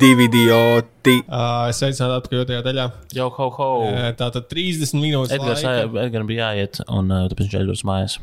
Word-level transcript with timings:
divi 0.00 0.28
idioti. 0.28 1.18
Uh, 1.26 1.68
es 1.72 1.82
aicinātu 1.84 2.18
atpakaļ 2.22 2.44
otrajā 2.44 2.64
daļā. 2.70 2.88
Jau 3.18 3.28
ho 3.36 3.50
ho. 3.58 3.68
Uh, 3.88 4.08
Tātad 4.18 4.48
30 4.52 4.96
minūtes. 5.00 5.36
Edgars. 5.38 5.62
Edgars 6.06 6.28
bija 6.28 6.50
jāiet, 6.52 6.82
un 6.88 7.12
uh, 7.12 7.28
tāpēc 7.30 7.48
viņš 7.48 7.60
aizbrauca 7.62 7.88
mājās. 7.92 8.18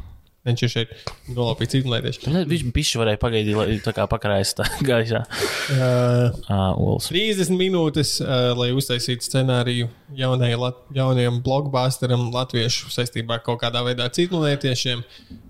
Viņš 0.46 0.62
ir 0.62 0.70
šeit 0.70 0.92
nolapīts 1.34 1.74
izlaidies. 1.80 2.20
Viņš 2.22 2.64
bišķi 2.76 3.00
varēja 3.02 3.18
pagaidīt, 3.18 3.56
lai 3.58 3.78
tā 3.82 3.96
kā 3.98 4.04
pakarājas 4.12 4.52
tā 4.60 4.68
gaisā. 4.92 5.24
Uh, 5.74 6.36
Uh, 6.46 6.78
Uls. 6.78 7.08
30 7.10 7.50
minūtes, 7.58 8.20
uh, 8.22 8.52
lai 8.54 8.68
uztaisītu 8.78 9.26
scenāriju 9.26 9.88
jaunai, 10.20 10.52
lat, 10.62 10.78
jaunajam 10.94 11.40
blockbusteram, 11.46 12.28
latviešu 12.36 12.92
saistībā 12.94 13.40
ar 13.40 13.42
kaut 13.48 13.64
kādā 13.64 13.82
veidā 13.88 14.06
citmonētiešiem. 14.14 15.02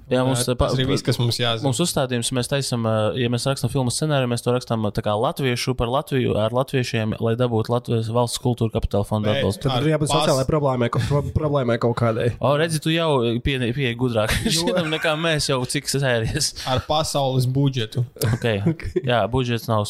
Jā, 0.06 0.22
mums, 0.22 0.44
pa- 0.60 0.68
arī 0.70 0.84
viss, 0.86 1.02
kas 1.02 1.18
mums 1.18 1.40
jāzina. 1.42 1.66
Mums 1.66 1.80
uzstādījums, 1.82 2.30
mēs 2.38 2.46
taisām, 2.52 2.84
uh, 2.86 3.16
ja 3.18 3.26
mēs 3.34 3.48
rakstām 3.50 3.72
filmu 3.74 3.90
scenāriju, 3.90 4.30
mēs 4.30 4.44
to 4.46 4.52
rakstām 4.54 4.84
tā 4.94 5.02
kā 5.02 5.16
latviešu 5.18 5.74
par 5.80 5.90
Latviju 5.90 6.36
ar 6.38 6.54
latviešiem, 6.54 7.16
lai 7.26 7.34
dabūtu 7.40 7.74
Latvijas 7.74 8.12
valsts 8.14 8.38
kultūra 8.44 8.70
kapitāla 8.76 9.08
fonda 9.10 9.34
atbalstu. 9.34 9.66
Tad 9.66 9.80
Ar 9.80 9.88
ir 9.88 9.96
jābūt 9.96 10.12
sociālajai 10.14 10.46
problēmai, 10.52 10.92
pro, 10.94 11.24
problēmai 11.34 11.80
kaut 11.82 11.98
kādai. 12.04 12.28
O, 12.38 12.54
redzi, 12.62 12.78
tu 12.86 12.94
jau 12.94 13.10
pieeji 13.42 13.74
pie 13.74 13.90
gudrāk 13.98 14.30
šitam 14.60 14.92
nekā 14.94 15.16
mēs 15.18 15.50
jau 15.50 15.58
cik 15.66 15.90
sērijas. 15.90 16.52
Ar 16.70 16.84
pasaules 16.86 17.50
budžetu. 17.50 18.06
Okay. 18.36 18.62
Jā, 19.10 19.24
budžets 19.32 19.66
nav 19.72 19.88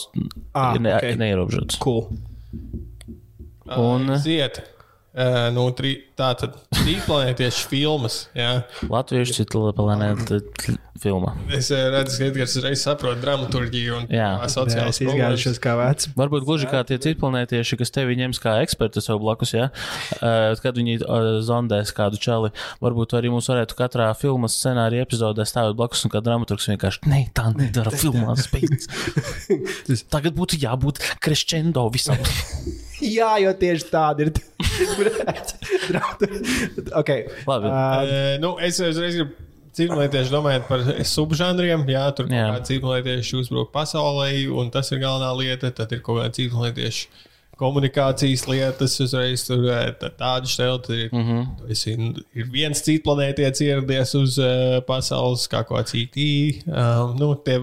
Ah, 0.55 0.77
ir 0.77 0.86
ne, 0.88 0.96
ok. 0.96 1.12
neierobežots. 1.20 1.76
Cool. 1.84 2.08
Un- 3.66 4.10
Uh, 4.10 4.16
Ziet. 4.22 4.62
Uh, 5.16 5.46
nu, 5.55 5.70
tri, 5.72 5.94
tā 6.20 6.34
tad 6.36 6.58
trīsplanētiešu 6.76 7.70
filmas. 7.71 8.18
Jā. 8.35 8.66
Latviešu 8.91 9.38
citu 9.38 9.62
planētu 9.77 10.41
filma. 10.99 11.32
Es 11.55 11.70
uh, 11.71 11.85
redzu, 11.94 12.18
ka 12.20 12.26
Edgars 12.27 12.55
reiz 12.60 12.82
saprot 12.84 13.21
dramaturgiju 13.24 13.96
un 14.02 14.10
Jā. 14.12 14.34
Jā, 14.43 14.88
es 14.90 14.99
izgājušos 15.05 15.62
kā 15.63 15.77
vecs. 15.80 16.10
Varbūt 16.20 16.43
gluži 16.43 16.68
kā 16.68 16.82
tie 16.90 16.98
citplanētieši, 16.99 17.77
kas 17.80 17.96
tevi 17.96 18.18
ņems 18.20 18.41
kā 18.43 18.58
ekspertu 18.66 18.99
sev 19.05 19.21
blakus, 19.24 19.54
ja? 19.55 19.70
uh, 20.20 20.52
kad 20.60 20.76
viņi 20.76 20.98
uh, 21.05 21.30
zondēs 21.48 21.96
kādu 21.96 22.20
čali. 22.20 22.52
Varbūt 22.84 23.16
arī 23.16 23.32
mums 23.32 23.48
varētu 23.52 23.77
katrā 23.80 24.10
filmas 24.20 24.58
scenārija 24.60 25.08
epizodē 25.08 25.48
stāvot 25.48 25.80
blakus 25.80 26.04
un 26.04 26.12
kā 26.12 26.20
dramaturgs 26.26 26.68
vienkārši 26.74 27.08
ne, 27.08 27.21
tā 27.32 27.48
nedara 27.55 27.96
filmās. 27.96 28.49
beidz." 28.54 30.04
Tagad 30.12 30.36
būtu 30.36 30.60
jābūt 30.60 30.99
crescendo 31.24 31.88
visam. 31.96 32.20
Jā, 33.06 33.36
jo 33.44 33.52
tieši 33.54 33.86
tāda 33.92 34.22
ir. 34.26 34.32
okay. 37.02 37.26
Labi. 37.48 37.68
Uh, 37.68 37.74
Uh, 37.76 38.38
nu, 38.42 38.50
es 38.64 38.80
uzreiz 38.84 39.16
gribu 39.20 39.34
citmonētieši 39.76 40.32
domājot 40.32 40.68
par 40.70 40.80
subžanriem. 41.08 41.82
Jā, 41.92 42.06
tur 42.16 42.26
Jā. 42.32 42.46
kaut 42.48 42.56
kādi 42.58 42.68
citmonētieši 42.74 43.34
uzbruk 43.42 43.70
pasaulē, 43.76 44.30
un 44.56 44.66
tas 44.72 44.88
ir 44.96 45.00
galvenā 45.04 45.32
lieta. 45.40 45.68
Tad 45.76 45.92
ir 45.96 46.00
kaut 46.06 46.18
kādi 46.22 46.34
citmonētieši 46.46 47.02
komunikācijas 47.60 48.44
lietas, 48.52 48.94
uzreiz 49.04 49.40
tur 49.48 49.60
tā- 50.02 50.12
tādu 50.20 50.48
stēlu. 50.52 50.80
Tad 50.84 50.96
ir, 50.96 51.10
mm 51.12 51.22
Mhm. 51.22 51.40
-hmm. 51.68 51.88
ir, 51.88 51.98
ir 52.42 52.46
viens 52.52 52.82
cits 52.84 53.04
planētietis 53.06 53.62
ieradies 53.68 54.10
uz 54.16 54.32
uh, 54.40 54.80
pasaules, 54.88 55.48
kā 55.48 55.60
kāds 55.68 55.92
IT. 55.96 56.18
Um, 56.68 57.16
nu, 57.20 57.36
tie 57.36 57.58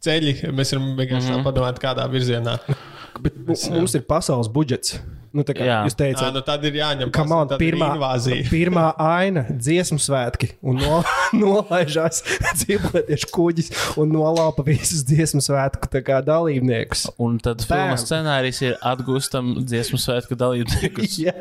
ceļi, 0.00 0.32
mēs 0.56 0.72
varam 0.72 0.96
vienkārši 0.96 1.28
mm 1.28 1.34
-hmm. 1.36 1.44
padomāt, 1.44 1.78
kādā 1.80 2.08
virzienā. 2.10 2.58
Bet 3.20 3.36
mu- 3.46 3.74
mums 3.74 3.94
ir 3.94 4.02
pasaules 4.06 4.48
budžets. 4.48 5.00
Nu, 5.32 5.44
tā 5.46 5.54
kā 5.54 5.62
Jā. 5.62 5.76
jūs 5.86 5.94
Tā, 5.94 6.08
teicāt, 6.08 6.32
nu, 6.34 6.40
tad 6.42 6.64
ir 6.66 6.74
jāņem 6.80 7.10
tas, 7.14 7.28
tad 7.52 7.60
ir 7.62 7.74
pirmā, 7.76 7.88
invāzija. 7.94 8.46
pirmā 8.54 8.86
aina, 8.98 9.44
dziesmu 9.50 9.98
svētki, 10.02 10.48
un 10.66 10.80
no, 10.82 10.96
nolaižās 11.38 12.22
dzīvotieši 12.58 13.28
kuģis 13.34 13.68
un 14.02 14.10
nolaupa 14.14 14.64
visus 14.66 15.04
dziesmu 15.06 15.38
svētku 15.44 15.86
tā 15.92 16.02
dalībniekus. 16.26 17.04
Un 17.22 17.38
tad 17.42 17.62
filmas 17.62 18.02
Bam. 18.02 18.08
scenārijs 18.08 18.58
ir 18.66 18.74
atgūstam 18.90 19.52
dziesmu 19.62 20.00
svētku 20.02 20.34
dalībniekus. 20.40 21.18
Jā, 21.26 21.36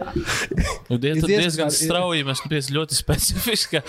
Nu, 0.90 0.98
diez, 0.98 1.18
Ir 1.18 1.22
tad 1.22 1.30
diezgan- 1.30 1.44
diezgan 1.44 1.70
ir- 1.74 1.78
strauji 1.80 2.24
mēs 2.26 2.40
pie 2.50 2.60
ļoti 2.74 2.96
specifiska 2.98 3.82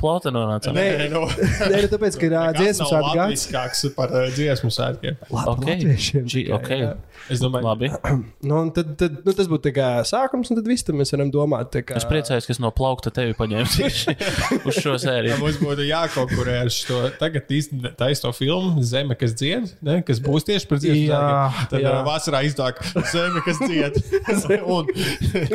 plota 0.00 0.32
nonācām. 0.34 0.74
Nē. 0.76 0.88
nu, 1.12 1.22
Nē, 1.28 1.80
nu, 1.84 1.88
tāpēc, 1.92 2.16
ka 2.20 2.28
ā, 2.40 2.42
dziesmu 2.56 2.88
svētku 2.88 3.12
gads. 3.16 3.46
latviskāks 3.46 3.84
par 3.96 4.12
uh, 4.16 4.26
dziesmu 4.34 4.72
svētkiem. 4.74 5.16
Ok, 5.30 5.64
Latviešiem 5.68 6.24
G, 6.26 6.44
tikai, 6.44 6.56
ok. 6.58 6.70
jā. 6.84 6.92
Es 7.30 7.40
domāju, 7.44 7.68
Labi. 7.68 7.92
Nu, 8.50 8.56
un 8.64 8.70
tad, 8.74 8.94
tad, 9.10 9.26
nu, 9.26 9.34
tas 9.36 9.50
būtu 9.50 9.72
sākums, 10.08 10.50
un 10.52 10.58
tad 10.60 10.68
viss 10.70 10.86
tam 10.86 11.00
mēs 11.00 11.12
varam 11.14 11.32
domāt. 11.34 11.76
Kā, 11.86 11.98
Es 12.00 12.06
priecājos, 12.08 12.46
ka 12.48 12.54
es 12.54 12.60
no 12.62 12.70
plaukta 12.74 13.12
tevi 13.14 13.34
paņēmu 13.38 13.70
tieši 13.74 14.16
uz 14.70 14.78
šo 14.80 14.96
sēriju. 15.02 15.40
mums 15.42 15.58
būtu 15.62 15.86
jākonkurē 15.88 16.60
ar 16.64 16.72
šo 16.74 17.02
tagad 17.20 17.50
taisno 17.98 18.32
filmu 18.36 18.84
Zeme, 18.86 19.16
kas 19.18 19.34
dzied, 19.38 19.74
ne, 19.86 20.00
kas 20.06 20.22
būs 20.24 20.46
tieši 20.48 20.70
par 20.70 20.80
dziesmu 20.82 21.06
Jā. 21.10 21.66
Tad 21.72 21.82
jā. 21.82 21.90
jā. 21.90 22.02
vasarā 22.06 22.42
izdāk 22.48 22.80
Zeme, 23.10 23.42
kas 23.46 23.60
dzied. 23.66 24.00
un, 24.76 24.90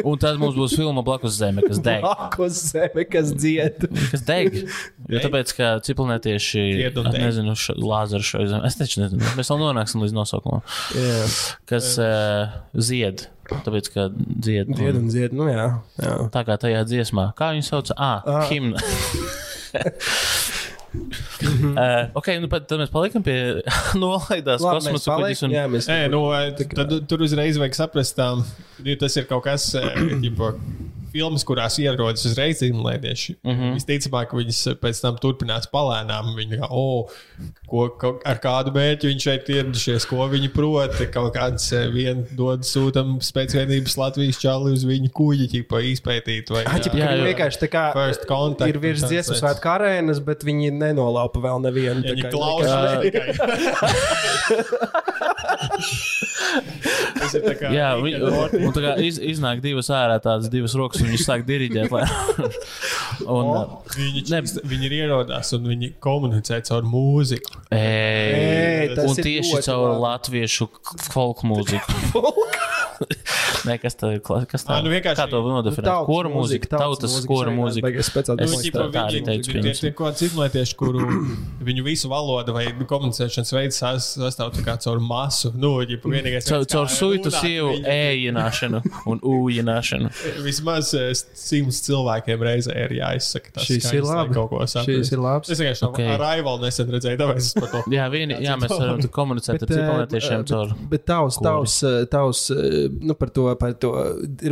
Un 0.06 0.20
tad 0.22 0.38
mums 0.42 0.56
būs 0.58 0.76
filma 0.78 1.04
blakus 1.06 1.38
zeme, 1.40 1.64
kas 1.66 1.80
deg. 1.84 2.04
Blakus 2.06 2.60
zeme, 2.72 3.06
kas 3.10 3.32
dzied. 3.36 3.88
Kas 4.12 4.26
deg? 4.28 4.60
Jo 5.06 5.20
tāpēc, 5.22 5.52
ka 5.54 5.68
deg. 7.14 7.22
nezinu, 7.28 7.54
lāzeru 7.78 8.26
šo 8.26 8.40
zemi. 8.50 8.66
Es 8.66 8.78
taču 8.80 9.04
nezinu, 9.04 9.22
mēs 9.38 9.52
vēl 9.52 9.60
nonāksim 9.62 10.02
līdz 10.02 10.16
nosaukumam. 10.18 10.64
Jā, 10.98 11.20
Kas 11.70 11.92
uh, 12.02 12.56
zied? 12.74 13.28
Tāpēc, 13.50 13.90
ka 13.94 14.08
dzied. 14.16 14.68
un- 14.70 14.76
dzied 14.80 14.96
un 15.00 15.08
dzied. 15.12 15.34
Nu, 15.38 15.46
jā, 15.52 15.68
jā. 16.02 16.14
Tā 16.34 16.42
kā 16.48 16.58
tajā 16.62 16.82
dziesmā. 16.90 17.30
Kā 17.38 17.52
viņu 17.54 17.66
sauc? 17.68 17.92
Ah, 17.98 18.22
Ah. 18.26 18.46
himna. 18.50 18.80
uh, 20.96 22.08
ok, 22.16 22.28
nu 22.42 22.48
pat, 22.52 22.66
tad 22.70 22.80
mēs 22.80 22.92
palikam 22.94 23.24
pie 23.26 23.36
nolaidās 24.02 24.64
Labi, 24.64 24.80
kosmosa 24.80 25.12
kuģis. 25.12 25.42
paliekam, 25.42 25.50
Un... 25.50 25.56
jā, 25.58 25.66
mēs- 25.74 25.90
Nē, 25.92 25.98
nu, 26.14 26.22
tad, 26.76 26.94
tur 27.10 27.26
uzreiz 27.26 27.60
vajag 27.62 27.76
saprast, 27.78 28.16
ka 28.16 28.96
tas 29.02 29.18
ir 29.20 29.28
kaut 29.30 29.44
kas, 29.48 29.68
tipo, 30.26 30.54
filmas, 31.16 31.44
kurās 31.48 31.76
ierodas 31.80 32.26
uzreiz 32.28 32.56
zīmolēdieši. 32.62 33.32
Mm 33.42 33.52
-hmm. 33.56 33.72
Visticamāk, 33.80 34.26
ka 34.32 34.36
viņas 34.42 34.60
pēc 34.84 34.96
tam 35.02 35.16
turpinās 35.24 35.66
palēnām. 35.72 36.26
Viņi 36.36 36.56
kā, 36.62 36.68
oh, 36.70 37.08
ko, 37.72 37.82
ko, 38.02 38.08
ar 38.28 38.38
kādu 38.44 38.70
mērķi 38.76 39.08
viņi 39.14 39.22
šeit 39.30 39.44
ieradušies, 39.56 40.04
ko 40.12 40.18
viņi 40.32 40.50
prot. 40.54 40.94
Kaut 41.14 41.34
kāds 41.38 41.64
eh, 41.74 41.88
vien 41.94 42.18
dod 42.36 42.60
sūtam 42.68 43.08
spēcvienības 43.24 43.96
Latvijas 44.02 44.38
čali 44.42 44.72
uz 44.76 44.84
viņu 44.86 45.10
kuģi, 45.16 45.46
ķipa, 45.54 45.78
izpētīt. 45.94 46.46
Vai, 46.52 46.64
Ah, 46.66 46.80
ķipa, 46.82 46.98
Jā, 47.00 47.10
jā. 47.16 47.24
vienkārši 47.32 47.58
tā 47.64 47.68
kā 47.72 47.86
First 47.96 48.26
contact 48.28 48.70
ir 48.70 48.78
virs 48.84 49.02
lietas. 49.08 49.40
svētku 49.40 49.68
arēnas, 49.72 50.20
bet 50.26 50.44
viņi 50.44 50.72
nenolaupa 50.76 51.40
vēl 51.40 51.60
nevienu. 51.64 52.02
tā 52.04 52.10
Viņi 52.16 52.24
klausās 52.34 53.02
tikai. 53.06 53.28
Tas 57.16 57.34
ir 57.38 57.44
tā 57.46 57.54
kā. 57.60 57.70
Jā, 57.74 57.90
viņi, 58.02 58.20
un 58.66 58.74
tā 58.76 58.82
kā 58.84 58.92
iz, 59.04 59.18
iznāk 59.22 59.62
divas 59.64 59.90
ārā 59.94 60.18
tādas 60.24 60.50
divas 60.52 60.74
rokas, 60.78 61.04
un 61.06 61.12
viņi 61.14 61.22
sāk 61.24 61.46
diriģēt. 61.48 61.94
Lai... 61.94 62.04
un, 63.38 63.52
uh, 63.54 63.64
Viņi, 63.96 64.26
Ne. 64.34 64.42
viņi 64.68 64.90
ir 64.90 64.96
ierodās 65.04 65.54
un 65.56 65.70
viņi 65.70 65.94
komunicē 66.04 66.60
caur 66.68 66.84
mūziku. 66.90 67.62
Ei, 67.72 68.90
tas 68.98 69.06
un 69.14 69.20
ir 69.22 69.28
tieši 69.30 69.62
caur 69.70 69.94
labi. 69.94 70.02
latviešu 70.08 70.68
folk 71.14 71.46
mūziku. 71.48 71.96
Nē, 73.66 73.76
kas 73.82 73.96
tā 73.98 74.12
ir? 74.16 74.22
Kas 74.48 74.64
tā 74.64 74.78
Ā, 74.78 74.84
nu 74.86 74.92
vienkārši- 74.94 75.18
Kā 75.20 75.26
to 75.30 75.40
nodefinēt? 75.44 75.88
Tautas 75.90 76.08
Kora 76.08 76.30
mūzika, 76.32 76.70
tautas 76.72 77.16
skora 77.24 77.52
mūzika. 77.52 77.90
Es- 78.00 78.12
Nu, 78.16 78.36
domāt. 78.38 78.62
ķipa, 78.64 78.84
tā 78.94 79.02
arī 79.10 79.20
teicu, 79.26 79.52
Tie 79.52 79.74
tie 79.74 79.92
kaut 79.92 80.16
kādi 80.16 80.30
cilvēki, 80.30 80.76
kuru 80.80 81.02
viņu 81.68 81.84
visu 81.84 82.08
valodu 82.12 82.54
vai 82.56 82.66
komunicēšanas 82.72 83.52
veids 83.58 83.80
sas- 83.82 84.16
sastāv 84.16 84.54
tā 84.56 84.64
kā 84.64 84.78
caur 84.80 85.00
masu. 85.04 85.52
Nu, 85.56 85.74
ģipa, 85.84 86.08
vienīgais, 86.14 86.48
Caur, 86.48 86.64
caur 86.72 86.88
suitu 86.88 87.32
sievu 87.34 87.74
ējināšanu 87.84 88.82
un 89.12 89.20
ūjināšanu. 89.20 90.14
Vismaz 90.48 90.94
simts 91.38 91.82
cilvēkiem 91.86 92.46
reizē 92.46 92.76
ir 92.86 92.96
jāizsaka 93.00 93.56
tas. 93.56 93.68
Šis 93.68 93.86
skaņas, 93.86 93.98
ir 93.98 94.08
labi. 94.10 94.68
Šis 94.86 95.12
ir 95.16 95.24
labs. 95.24 95.52
Es 95.54 95.62
vienkārši 95.62 95.86
Ok. 95.86 95.94
okay. 95.94 96.10
ar 96.14 96.22
Raivalu 96.22 96.66
nesen 96.66 96.92
redzēju, 96.94 97.20
tāpēc 97.22 97.42
es 97.42 97.56
par 97.58 97.70
to. 97.72 97.82
Jā, 97.94 98.06
vieni, 98.14 98.38
jā 98.44 98.56
mēs 98.60 98.74
varam 98.82 99.02
komunicēt 99.16 99.58
ar 99.58 99.68
eh, 99.68 99.74
ciprunētiešiem 99.74 100.46
caur. 100.50 100.74
bet, 100.74 100.88
bet 100.94 101.06
tavs, 101.10 101.40
tavs, 101.44 101.78
eh, 101.88 101.98
tavs, 102.12 102.44
eh, 102.56 102.78
nu, 103.06 103.16
par 103.20 103.32
to, 103.36 103.48
par 103.62 103.76
to 103.82 103.92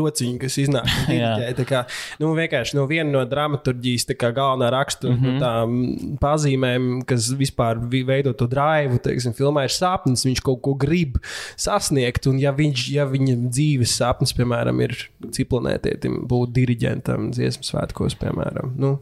rociņu, 0.03 0.37
kas 0.43 0.59
iznāk. 0.63 0.89
Tā 1.59 1.65
kā, 1.69 1.83
nu, 2.21 2.31
vienkārši 2.37 2.77
no 2.77 2.85
viena 2.89 3.09
no 3.13 3.23
dramaturģijas 3.29 4.07
tā 4.09 4.17
kā 4.19 4.31
galvenā 4.35 4.69
raksta 4.73 5.09
mm. 5.09 5.19
-hmm. 5.19 5.39
tām 5.43 6.17
pazīmēm, 6.21 6.89
kas 7.07 7.31
vispār 7.37 7.81
vi- 7.89 8.03
veido 8.07 8.33
to 8.33 8.47
drive, 8.49 8.99
teiksim, 9.03 9.35
filmā 9.37 9.65
ir 9.67 9.73
sapnis, 9.73 10.25
viņš 10.25 10.41
kaut 10.43 10.61
ko 10.65 10.73
grib 10.79 11.19
sasniegt, 11.59 12.27
un 12.27 12.39
ja, 12.41 12.53
viņš, 12.55 12.87
ja 12.93 13.05
viņa 13.09 13.37
dzīves 13.49 13.97
sapnis, 13.99 14.33
piemēram, 14.37 14.81
ir 14.83 14.95
ciplanētietim 15.33 16.23
būt 16.33 16.51
diriģentam 16.57 17.29
dziesmu 17.37 17.63
svētkos, 17.69 18.17
piemēram, 18.21 18.73
nu, 18.81 18.95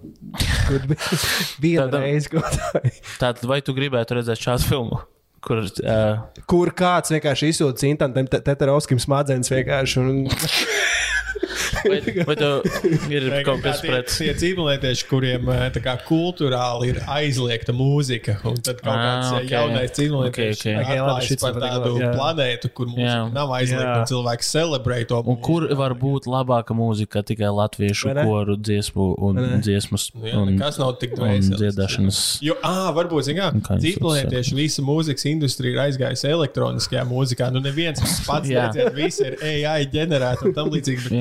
kur 0.67 0.85
viena 1.63 1.87
Tādam- 1.87 2.05
reize 2.05 2.29
kaut 2.35 2.59
kā. 2.59 2.83
Tātad, 3.23 3.47
vai 3.49 3.61
tu 3.65 3.73
gribētu 3.77 4.19
redzēt 4.19 4.43
šādu 4.45 4.67
filmu? 4.69 5.01
Kur, 5.41 5.63
uh, 5.65 6.19
Kur 6.45 6.69
kāds 6.77 7.09
vienkārši 7.09 7.47
izsūta 7.49 7.81
Cintam, 7.81 8.13
Teterovskim 8.13 8.99
smadzenes 9.01 9.49
vienkārši. 9.49 10.03
Un... 10.03 10.19
Vai, 11.81 11.99
vai 12.27 12.35
tev 12.37 12.65
ir 13.11 13.25
kaut 13.47 13.61
kas 13.63 13.81
pret? 13.83 14.11
tie 14.13 14.33
cīmlētieši, 14.37 15.05
kuriem 15.09 15.49
eh, 15.53 15.63
tā 15.75 15.81
kā 15.83 15.95
kultūrāli 16.07 16.91
ir 16.93 16.99
aizliegta 17.09 17.73
mūzika, 17.75 18.37
un 18.47 18.59
tad 18.63 18.81
kaut 18.83 18.91
Ah, 18.91 19.01
kāds 19.01 19.31
ok. 19.31 19.37
okay. 19.41 19.51
jaunais 19.55 19.93
cīmlētieši 19.97 20.61
Ok, 20.61 20.75
ok. 20.75 20.81
Ok, 20.81 20.91
labi, 20.91 20.99
atklājas 21.01 21.29
šis 21.31 21.41
par 21.41 21.57
tādu 21.63 21.93
jā. 22.01 22.11
planētu, 22.17 22.71
kur 22.77 22.89
mūzika 22.91 23.07
Jā. 23.07 23.17
nav 23.33 23.53
aizliegta, 23.57 23.87
Jā. 23.87 23.97
un 24.03 24.09
cilvēks 24.11 24.51
celebrē 24.55 24.99
to 25.09 25.21
Un 25.31 25.39
kur 25.45 25.67
var 25.79 25.95
būt 25.97 26.27
labāka 26.31 26.75
mūzika 26.77 27.23
tikai 27.25 27.49
latviešu 27.55 28.13
koru 28.21 28.57
dziesmu 28.59 29.07
un 29.29 29.41
dziesmas 29.63 30.09
Jā, 30.15 30.35
un, 30.41 30.53
nekas 30.55 30.79
nav 30.81 30.95
tik 31.01 31.15
dvēseles. 31.17 31.57
dziedāšanas? 31.61 32.21
Jo, 32.45 32.57
ah, 32.67 32.91
varbūt, 32.95 33.31
mērā, 33.31 33.49
viņš 33.55 33.83
cīmlētieši 33.85 34.57
visa 34.57 34.85
mūzikas 34.85 35.25
industrija 35.31 35.75
ir 35.75 35.81
aizgājusi 35.87 36.29
elektroniskajā 36.31 37.03
mūzikā. 37.09 37.51
Nu, 37.53 37.61
neviens 37.63 38.01
pats 38.27 38.49
Jā. 38.49 38.67
nedzird, 38.69 38.93
visi 38.97 39.25
ir 39.29 39.37
AI 39.41 39.85
ģenerēti 39.91 40.49
un 40.49 40.53
tam 40.57 40.69
līdzīgi. 40.73 41.11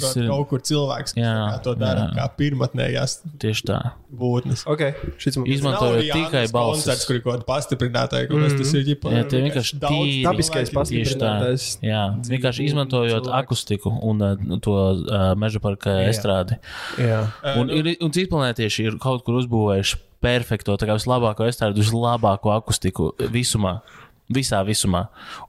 Jā, 0.00 0.08
viss 0.08 0.18
ir- 0.18 0.28
kaut 0.30 0.48
kur 0.50 0.62
cilvēks, 0.64 1.14
kas 1.14 1.20
Jā, 1.20 1.34
to 1.64 1.74
dara 1.78 2.08
jā. 2.08 2.16
kā 2.16 2.26
pirmotnējās 2.40 3.16
Tieši 3.42 3.66
tā. 3.68 3.78
būtnes. 4.10 4.64
Ok, 4.66 4.82
šis 5.20 5.38
man 5.38 5.46
Izmantojot 5.54 6.08
tikai 6.08 6.44
balsis. 6.50 6.84
koncerts, 6.84 7.06
kur 7.06 7.18
ir 7.18 7.22
kaut 7.22 7.34
kāda 7.36 7.46
pastiprinātāja, 7.48 8.28
kur 8.30 8.40
mm. 8.40 8.58
tas 8.58 8.74
ir 8.74 8.84
ģipa. 8.88 9.14
Jā, 9.14 9.24
tie 9.30 9.42
vienkārši 9.46 9.80
tīri. 9.84 10.18
Dabiskais 10.26 10.74
pastiprinātais. 10.74 11.70
Jā, 11.84 12.02
vienkārši 12.28 12.68
izmantojot 12.70 13.24
cilvēks. 13.28 13.38
akustiku 13.44 13.94
un 14.10 14.22
uh, 14.24 14.60
to 14.64 14.76
uh, 14.76 15.32
meža 15.36 15.62
parka 15.62 16.00
estrādi. 16.08 16.58
Jā. 16.98 17.24
Un, 17.56 17.70
ir, 17.70 17.94
un 18.00 18.10
citi 18.10 18.30
planētieši 18.32 18.88
ir 18.90 19.00
kaut 19.02 19.24
kur 19.26 19.40
uzbūvējuši 19.42 20.06
perfekto, 20.20 20.76
tā 20.76 20.88
kā 20.88 20.96
vislabāko 20.98 21.46
estrādi, 21.48 21.80
vislabāko 21.80 22.52
akustiku 22.52 23.12
visumā. 23.32 23.80
Visā 24.30 24.60
visumā. 24.66 25.06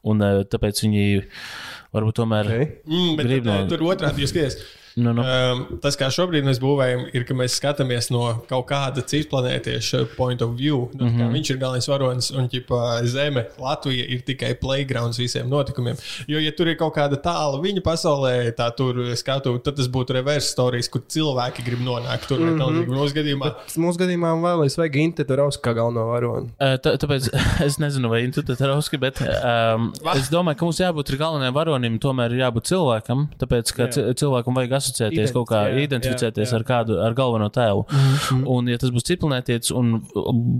Un 0.10 0.24
uh, 0.26 0.42
tāpēc 0.50 0.84
viņi 0.86 1.04
varbūt 1.94 2.18
tomēr. 2.22 2.50
Okay. 2.50 2.70
Mm, 2.90 3.12
bet 3.20 3.30
Grib 3.30 3.50
no- 3.50 3.60
no... 3.64 3.70
tur 3.72 3.84
otrādi 3.92 4.24
jūs 4.26 4.34
skaties. 4.34 4.58
Nu, 4.96 5.14
nu. 5.16 5.24
Um, 5.24 5.64
tas, 5.84 5.96
kā 6.00 6.10
šobrīd 6.12 6.46
mēs 6.48 6.60
būvējam, 6.62 7.06
ir, 7.16 7.26
ka 7.28 7.36
mēs 7.38 7.56
skatāmies 7.60 8.10
no 8.12 8.24
kaut 8.50 8.68
kāda 8.72 9.04
cita 9.08 9.30
planētieša 9.32 10.04
point 10.18 10.42
of 10.44 10.56
view. 10.60 10.90
Nu, 10.94 11.06
mm. 11.06 11.18
-hmm. 11.18 11.36
Viņš 11.38 11.52
ir 11.54 11.60
galvenais 11.62 11.88
varonis 11.88 12.32
un 12.32 12.50
ģipa, 12.52 12.82
Zeme, 13.08 13.46
Latvija 13.60 14.06
ir 14.06 14.22
tikai 14.28 14.54
playgrounds 14.60 15.20
visiem 15.20 15.50
notikumiem. 15.50 15.96
Jo, 16.28 16.40
ja 16.40 16.52
tur 16.52 16.68
ir 16.68 16.78
kaut 16.78 16.96
kāda 16.96 17.16
tāla 17.22 17.62
viņa 17.62 17.82
pasaulē, 17.86 18.52
tā 18.58 18.70
tur 18.76 19.16
skatu, 19.16 19.58
tad 19.60 19.76
tas 19.76 19.88
būtu 19.88 20.14
reverse 20.14 20.52
stories, 20.52 20.90
kur 20.90 21.02
cilvēki 21.08 21.64
grib 21.66 21.80
nonākt 21.80 22.28
tur. 22.28 22.40
Mm. 22.40 22.60
-hmm. 22.60 22.88
Mūsu 22.92 23.16
gadījumā 23.16 23.56
Mūsu 23.78 24.00
gadījumā 24.00 24.34
vēl 24.42 24.66
es 24.66 24.78
vajag 24.78 24.96
Inteterovs 24.96 25.58
kā 25.62 25.74
galveno 25.74 26.08
varoni. 26.12 26.52
Uh, 26.60 26.76
tā, 26.82 26.96
tāpēc 27.00 27.30
es 27.68 27.80
nezinu, 27.82 28.10
vai 28.12 28.24
tu 28.32 28.44
to 28.44 28.56
rauski, 28.60 28.98
bet 29.02 29.22
um, 29.22 29.92
es 30.16 30.30
domāju, 30.34 30.60
ka 30.60 30.66
mums 30.66 30.82
jābūt 30.82 31.14
galvenajam 31.22 31.56
varonim, 31.56 32.00
tomēr 32.02 32.36
ir 32.36 32.44
jābūt 32.46 32.70
cilvēkam. 32.72 33.28
Tāpēc, 33.42 33.74
ka 33.78 33.88
Jā. 33.88 34.14
cilvēkam 34.18 34.58
vajag 34.58 34.76
asociēties 34.82 35.34
kaut 35.36 35.48
kā, 35.52 35.62
jā, 35.70 35.86
identificēties 35.88 36.48
jā, 36.48 36.52
jā. 36.52 36.60
ar 36.60 36.66
kādu, 36.68 36.98
ar 37.06 37.14
galveno 37.18 37.50
tēlu. 37.54 37.86
Mm 37.88 38.14
-hmm. 38.18 38.44
Un, 38.48 38.68
ja 38.74 38.78
tas 38.82 38.90
būs 38.92 39.06
ciprunētietis 39.08 39.72
un 39.76 40.02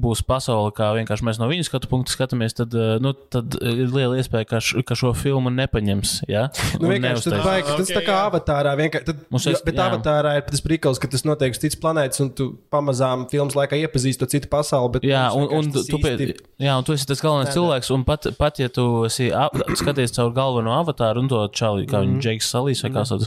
būs 0.02 0.24
pasaule, 0.28 0.72
kā 0.72 0.94
vienkārši 0.96 1.26
mēs 1.28 1.40
no 1.42 1.48
viņas 1.50 1.70
skatu 1.72 1.88
punktu 1.92 2.12
skatāmies, 2.14 2.54
tad, 2.56 2.74
uh, 2.74 3.00
nu, 3.02 3.14
tad 3.14 3.56
ir 3.62 3.90
liela 3.92 4.16
iespēja, 4.22 4.46
ka, 4.48 4.58
š, 4.62 4.84
ka 4.86 4.96
šo 4.96 5.14
filmu 5.14 5.50
nepaņems. 5.50 6.22
Ja? 6.28 6.50
Nu, 6.80 6.88
tad 6.88 7.34
Ah, 7.42 7.62
tas 7.78 7.90
ok, 7.90 7.96
tā 7.98 8.02
kā 8.06 8.16
jā. 8.16 8.30
avatārā 8.30 8.72
vienkārši. 8.78 9.06
Tad, 9.06 9.16
Mums 9.32 9.46
jo, 9.46 9.52
es- 9.52 9.64
bet 9.66 9.76
jā. 9.76 9.86
avatārā 9.90 10.36
ir 10.38 10.44
tas 10.50 10.62
prikals, 10.62 11.00
ka 11.02 11.08
tas 11.08 11.24
notiek 11.28 11.52
uz 11.52 11.60
citas 11.62 11.80
planētas, 11.82 12.22
un 12.22 12.30
tu 12.38 12.46
pamazām 12.72 13.26
filmas 13.32 13.56
laikā 13.58 13.76
iepazīsti 13.82 14.20
to 14.20 14.26
citu 14.26 14.48
pasauli. 14.52 14.92
bet 14.92 15.04
Jā, 15.04 15.24
un, 15.36 15.48
un, 15.52 15.72
tu, 15.72 15.80
īsti- 15.80 16.36
jā, 16.60 16.78
un 16.78 16.84
tu 16.84 16.94
esi 16.94 17.06
tas 17.08 17.22
galvenais 17.22 17.50
Nē, 17.50 17.54
cilvēks. 17.58 17.92
Un 17.94 18.04
pat, 18.04 18.28
pat 18.38 18.60
ja 18.60 18.68
tu 18.70 19.04
esi 19.06 19.32
skaties 19.82 20.12
caur 20.16 20.32
galveno 20.34 20.72
avatāru 20.84 21.20
un 21.24 21.28
to 21.32 21.42
čāli, 21.56 21.88
kā 21.90 22.02
viņa 22.04 22.20
Džeks 22.22 22.52
Salīs 22.54 22.84
vai 22.84 22.92
kā 22.92 23.06
sauc. 23.06 23.22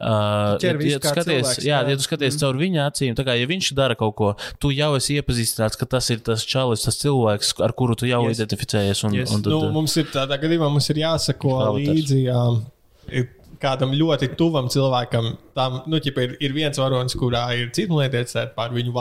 Uh, 0.00 0.06
Ķer 0.62 0.74
ja, 0.74 0.78
visu 0.80 0.96
ja, 0.96 1.00
skaties, 1.02 1.26
cilvēks, 1.26 1.64
jā, 1.64 1.80
jā. 1.80 1.92
ja 1.92 1.98
tu 1.98 2.06
skaties 2.06 2.38
caur 2.40 2.60
viņa 2.60 2.86
acīm, 2.90 3.16
tā 3.18 3.24
kā 3.26 3.36
ja 3.38 3.48
viņš 3.50 3.72
dara 3.78 3.96
kaut 3.98 4.14
ko, 4.18 4.30
tu 4.62 4.72
jau 4.74 4.92
esi 4.98 5.18
iepazīstināts, 5.20 5.78
ka 5.80 5.88
tas 5.96 6.10
ir 6.14 6.22
tas 6.26 6.44
čalis, 6.46 6.86
tas 6.86 7.00
cilvēks, 7.02 7.52
ar 7.64 7.74
kuru 7.76 7.98
tu 7.98 8.08
jau 8.10 8.22
Yes. 8.28 8.40
identificējies. 8.40 9.04
Un, 9.08 9.18
Yes. 9.18 9.34
un 9.34 9.44
tad, 9.44 9.52
nu, 9.52 9.68
mums 9.74 9.96
ir 10.00 10.08
tādā 10.12 10.38
gadījumā 10.40 10.70
mums 10.72 10.88
ir 10.90 11.04
jāsako 11.04 11.60
līdzi. 11.78 12.24
Jā, 12.28 13.26
Kādam 13.60 13.90
ļoti 13.92 14.30
tuvam 14.40 14.70
cilvēkam, 14.72 15.34
tam 15.52 15.82
nu, 15.84 15.98
ķipa, 16.00 16.22
ir, 16.24 16.30
ir 16.40 16.52
viens 16.56 16.78
varonis, 16.80 17.12
kurā 17.20 17.42
ir 17.60 17.68
cita 17.76 17.92
lietiet 17.92 18.54
pār 18.56 18.72
viņu. 18.72 18.94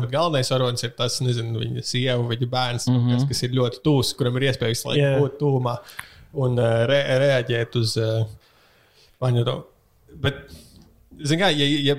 Bet 0.00 0.08
galvenais 0.08 0.48
varonis 0.48 0.86
ir 0.88 0.94
tas, 0.96 1.18
nezinu, 1.20 1.60
viņa 1.60 1.84
sieva, 1.84 2.22
viņa 2.24 2.48
bērns, 2.48 2.86
mm. 2.88 2.96
-hmm. 2.96 3.12
kas, 3.12 3.26
kas 3.28 3.44
ir 3.44 3.58
ļoti 3.58 3.82
tūs, 3.84 4.14
kuram 4.16 4.38
ir 4.40 4.48
iespējas 4.48 4.86
laiku 4.88 5.02
Jā. 5.02 5.18
būt 5.20 5.36
tuvumā 5.42 5.76
un 6.32 6.56
uh, 6.56 6.84
re 6.88 7.00
reaģēt 7.22 7.76
uz 7.80 7.96
uh, 8.00 8.24
viņu 9.22 9.44
to. 9.48 9.56
Bet, 10.22 10.46
Ziniet, 11.16 11.40
kā, 11.40 11.48
ja, 11.56 11.66
ja 11.80 11.94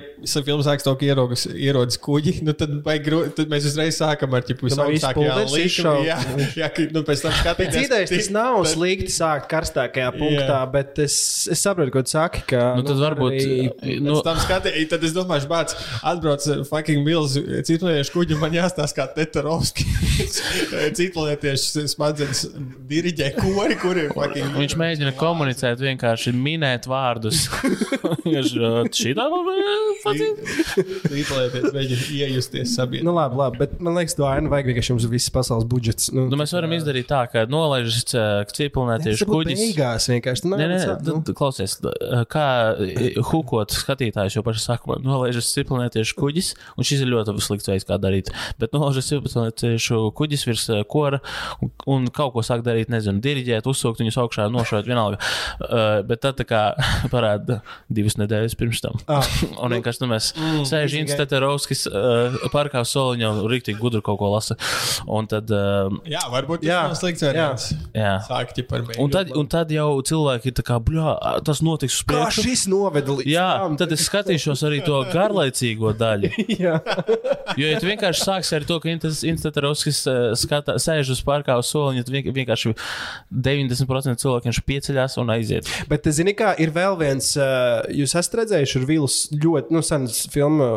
filmā 0.46 0.62
sākas 0.62 0.84
to, 0.86 0.92
ka 0.94 1.02
ierodas, 1.08 1.42
ierodas 1.50 1.96
kuģi, 1.98 2.36
nu 2.46 2.52
tad, 2.54 2.70
gro, 3.02 3.24
tad 3.34 3.48
mēs 3.50 3.64
uzreiz 3.66 3.96
sākam 3.98 4.30
ar 4.38 4.44
ķipu 4.46 4.68
Nu, 4.70 4.76
vai 4.78 4.92
viss 4.92 5.02
visaugstākajā 5.02 5.14
pulveris 5.16 5.54
līnijā. 5.56 5.70
izšauj? 5.72 6.04
Jā, 6.06 6.18
jā, 6.60 6.68
nu, 6.94 7.02
pēc 7.08 7.24
tam 7.24 7.32
Pēc 7.32 7.40
skatīties. 7.42 7.86
idejas 7.88 8.12
tas 8.12 8.28
nav 8.36 8.58
bet- 8.62 8.70
slikti 8.76 9.10
sākt 9.10 9.48
karstākajā 9.50 10.12
punktā, 10.14 10.60
Jā. 10.60 10.70
bet 10.70 11.00
es, 11.02 11.16
es 11.50 11.58
saprotu, 11.66 11.90
ko 11.96 12.02
tu 12.06 12.12
saki. 12.14 12.44
Ka, 12.52 12.62
nu, 12.78 12.84
tad 12.86 13.00
varbūt. 13.02 13.34
arī- 13.40 13.98
Nu, 14.06 14.20
Pēc 14.20 14.24
tam 14.28 14.36
skatījos, 14.44 14.88
tad 14.94 15.02
es 15.10 15.12
domāju, 15.18 15.48
bāc, 15.50 15.74
atbrauc 16.12 16.46
uh, 16.54 16.62
fucking 16.70 17.02
milzu 17.04 17.42
citliešu 17.66 18.14
kuģi, 18.14 18.38
man 18.38 18.54
jāstāsta, 18.54 18.94
kā 19.02 19.08
Tetarovski. 19.18 19.82
Citliešu 20.98 21.88
smadzenes 21.90 22.44
diriģē 22.88 23.32
kori, 23.40 23.74
kur 23.82 23.98
ir 23.98 24.12
fucking. 24.14 24.54
Viņš 24.62 24.78
mēģina 24.78 25.12
komunicēt, 25.18 25.82
vienkārši 25.82 26.32
minēt 26.38 26.86
vārdus. 26.86 27.48
Šī 29.08 29.16
tā 29.18 29.26
Citlieties, 31.08 31.72
mēģina 31.76 32.06
iejusties 32.18 32.74
sabiedrībā. 32.76 33.06
Nu, 33.08 33.14
labi, 33.16 33.38
labi, 33.38 33.60
bet 33.62 33.76
man 33.82 33.96
liekas, 33.98 34.14
to 34.18 34.26
ainu 34.28 34.50
vajag 34.52 34.70
vienkārši 34.70 34.92
jums 34.94 35.06
visas 35.10 35.32
pasaules 35.34 35.66
budžets. 35.68 36.10
Nu, 36.14 36.26
Nu, 36.28 36.36
mēs 36.40 36.52
varam 36.54 36.72
izdarīt 36.76 37.08
tā, 37.10 37.22
ka 37.32 37.44
nolaižas 37.50 38.04
būtu 39.28 39.32
kuģis. 39.48 39.62
beigās 39.62 40.08
vienkārši. 40.12 40.44
Tu 40.44 40.52
Nē, 40.52 40.66
nē, 40.70 40.78
nu. 41.08 41.14
tad, 41.24 41.32
klausies, 41.38 41.76
kā 42.32 42.46
hukot 43.30 43.74
skatītājs 43.74 44.36
jau 44.38 44.44
pašā 44.46 44.64
sākumā 44.66 44.98
nolaižas 45.04 45.48
ciprunētiešu 45.56 46.18
kuģis, 46.18 46.52
un 46.76 46.88
šis 46.88 47.04
ir 47.04 47.10
ļoti 47.12 47.36
slikts 47.44 47.70
veids, 47.70 47.86
kā 47.88 47.98
darīt. 48.02 48.30
Bet 48.60 48.76
nolaižas 48.76 49.08
ciprunētiešu 49.12 50.02
kuģis 50.18 50.46
virs 50.48 50.66
kora 50.90 51.22
un, 51.64 51.72
un 51.90 52.08
kaut 52.14 52.34
ko 52.36 52.44
sāk 52.46 52.64
darīt, 52.66 52.92
nezinu, 52.92 53.22
diriģēt, 53.24 53.68
uzsūkt 53.70 54.02
viņus 54.04 54.20
augšā, 54.24 54.48
nošaut 54.52 54.88
vienalga. 54.88 55.20
Uh, 55.62 56.00
bet 56.08 56.22
tad 56.24 56.38
tā 56.42 56.46
kā 56.48 56.62
parāda 57.14 57.60
divas 57.88 58.18
nedēļas 58.20 58.58
pirms 58.58 58.84
tam. 58.84 58.97
Ah. 59.06 59.22
un 59.62 59.74
vienkārši 59.76 60.02
nu, 60.02 60.08
mēs 60.12 60.30
mm, 60.36 60.64
sēžam 60.68 61.04
tikai- 61.04 61.04
Insteterovskis 61.08 61.84
uh, 61.90 62.36
parkā 62.52 62.82
uz 62.84 62.90
soliņa 62.96 63.30
un 63.32 63.40
rīktīgi 63.52 63.78
gudri 63.80 64.02
kaut 64.04 64.18
ko 64.20 64.30
lasa. 64.34 64.56
Un 65.06 65.26
tad, 65.30 65.50
uh, 65.54 65.92
Jā, 66.08 66.24
varbūt 66.32 66.62
tas 66.64 66.68
Jā, 66.70 66.80
nav 66.88 66.96
slikts 66.98 67.22
variants. 67.26 67.68
jā. 67.94 68.14
Sākt 68.26 68.60
par 68.68 68.82
beigu. 68.88 68.98
Un 69.04 69.10
tad, 69.14 69.30
un 69.36 69.46
tad 69.50 69.70
jau 69.74 69.88
cilvēki 70.02 70.50
ir 70.50 70.56
tā 70.58 70.64
kā, 70.66 70.78
bļā, 70.82 71.14
tas 71.46 71.62
notiks 71.64 72.00
uz 72.00 72.04
Kā 72.08 72.14
priekšu. 72.24 72.44
šis 72.48 72.66
noveda 72.72 73.14
līdz 73.20 73.28
Jā, 73.30 73.46
tam? 73.62 73.76
tad 73.80 73.92
es 73.94 74.04
skatīšos 74.08 74.64
arī 74.68 74.82
to 74.86 74.98
garlaicīgo 75.12 75.92
daļu. 75.98 76.32
Jā. 76.64 76.78
Jo, 77.58 77.66
ja 77.72 77.78
tu 77.80 77.88
vienkārši 77.88 78.24
sāksi 78.24 78.56
ar 78.58 78.66
to, 78.68 78.78
ka 78.82 78.90
Instagramskis 78.92 80.02
sēž 80.82 81.10
uz 81.14 81.20
parkā 81.26 81.56
uz 81.60 81.68
soliņa, 81.72 82.04
tad 82.06 82.12
vien- 82.14 82.32
vienkārši 82.34 82.74
90% 83.32 84.20
cilvēku 84.22 84.48
viņš 84.48 84.60
pieceļās 84.68 85.16
un 85.22 85.32
aiziet. 85.34 85.68
Bet, 85.90 86.06
zini, 86.14 86.34
kā 86.38 86.52
ir 86.60 86.72
vēl 86.74 86.96
viens, 87.00 87.30
uh, 87.38 87.82
jūs 87.92 88.14
esat 88.18 88.38
redzējuši 88.42 88.80
ar 88.80 88.86
Vilu, 88.88 89.08
ļoti 89.44 89.74
nu, 89.74 89.82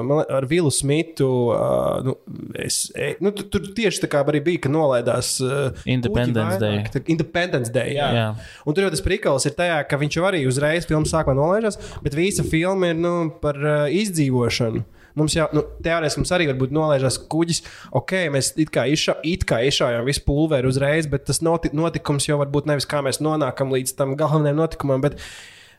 man 0.05 0.21
lie- 0.21 0.27
ar 0.37 0.47
Vilu 0.49 0.71
Smitu. 0.73 1.29
Uh, 1.55 2.01
nu, 2.05 2.15
es, 2.59 2.83
e, 2.95 3.13
nu, 3.23 3.31
tur, 3.35 3.47
tur 3.53 3.67
tieši 3.77 4.03
tā 4.03 4.11
kā 4.11 4.21
arī 4.27 4.43
bija, 4.45 4.65
ka 4.65 4.71
nolaidās 4.73 5.33
uh, 5.43 5.71
Independence 5.89 6.59
vairāk. 6.61 6.91
Tā- 6.93 7.03
Independence 7.11 7.73
Day. 7.73 7.95
Jā. 7.97 8.09
Jā. 8.15 8.29
Un 8.65 8.77
tur 8.77 8.85
jau 8.87 8.93
tas 8.93 9.03
prikals 9.05 9.47
ir 9.49 9.57
tajā, 9.57 9.81
ka 9.89 9.99
viņš 10.01 10.19
jau 10.19 10.25
arī 10.29 10.43
uzreiz 10.49 10.87
filmu 10.89 11.09
sākumā 11.09 11.37
nolaižās, 11.39 11.79
bet 12.05 12.17
visa 12.17 12.45
filma 12.47 12.91
ir 12.93 12.99
nu, 13.01 13.15
par 13.43 13.57
uh, 13.59 13.85
izdzīvošanu. 13.91 14.83
Mums 15.19 15.33
jau, 15.35 15.47
nu, 15.51 15.63
teorētiski 15.83 16.21
mums 16.21 16.31
arī 16.31 16.45
varbūt 16.51 16.71
nolaižās 16.75 17.17
kuģis. 17.31 17.61
Ok, 17.99 18.13
mēs 18.31 18.53
it 18.61 18.71
kā, 18.71 18.85
izša, 18.87 19.17
it 19.27 19.43
kā 19.49 19.59
izšājām 19.67 20.05
visu 20.07 20.23
pulveri 20.27 20.69
uzreiz, 20.69 21.09
bet 21.11 21.25
tas 21.27 21.41
noti, 21.43 21.71
notikums 21.75 22.29
jau 22.29 22.37
varbūt 22.39 22.69
nevis 22.71 22.87
kā 22.87 23.01
mēs 23.03 23.19
nonākam 23.23 23.73
līdz 23.75 23.97
tam 23.99 24.15
galvenajam 24.19 24.61
notikumam, 24.61 25.03
bet, 25.03 25.19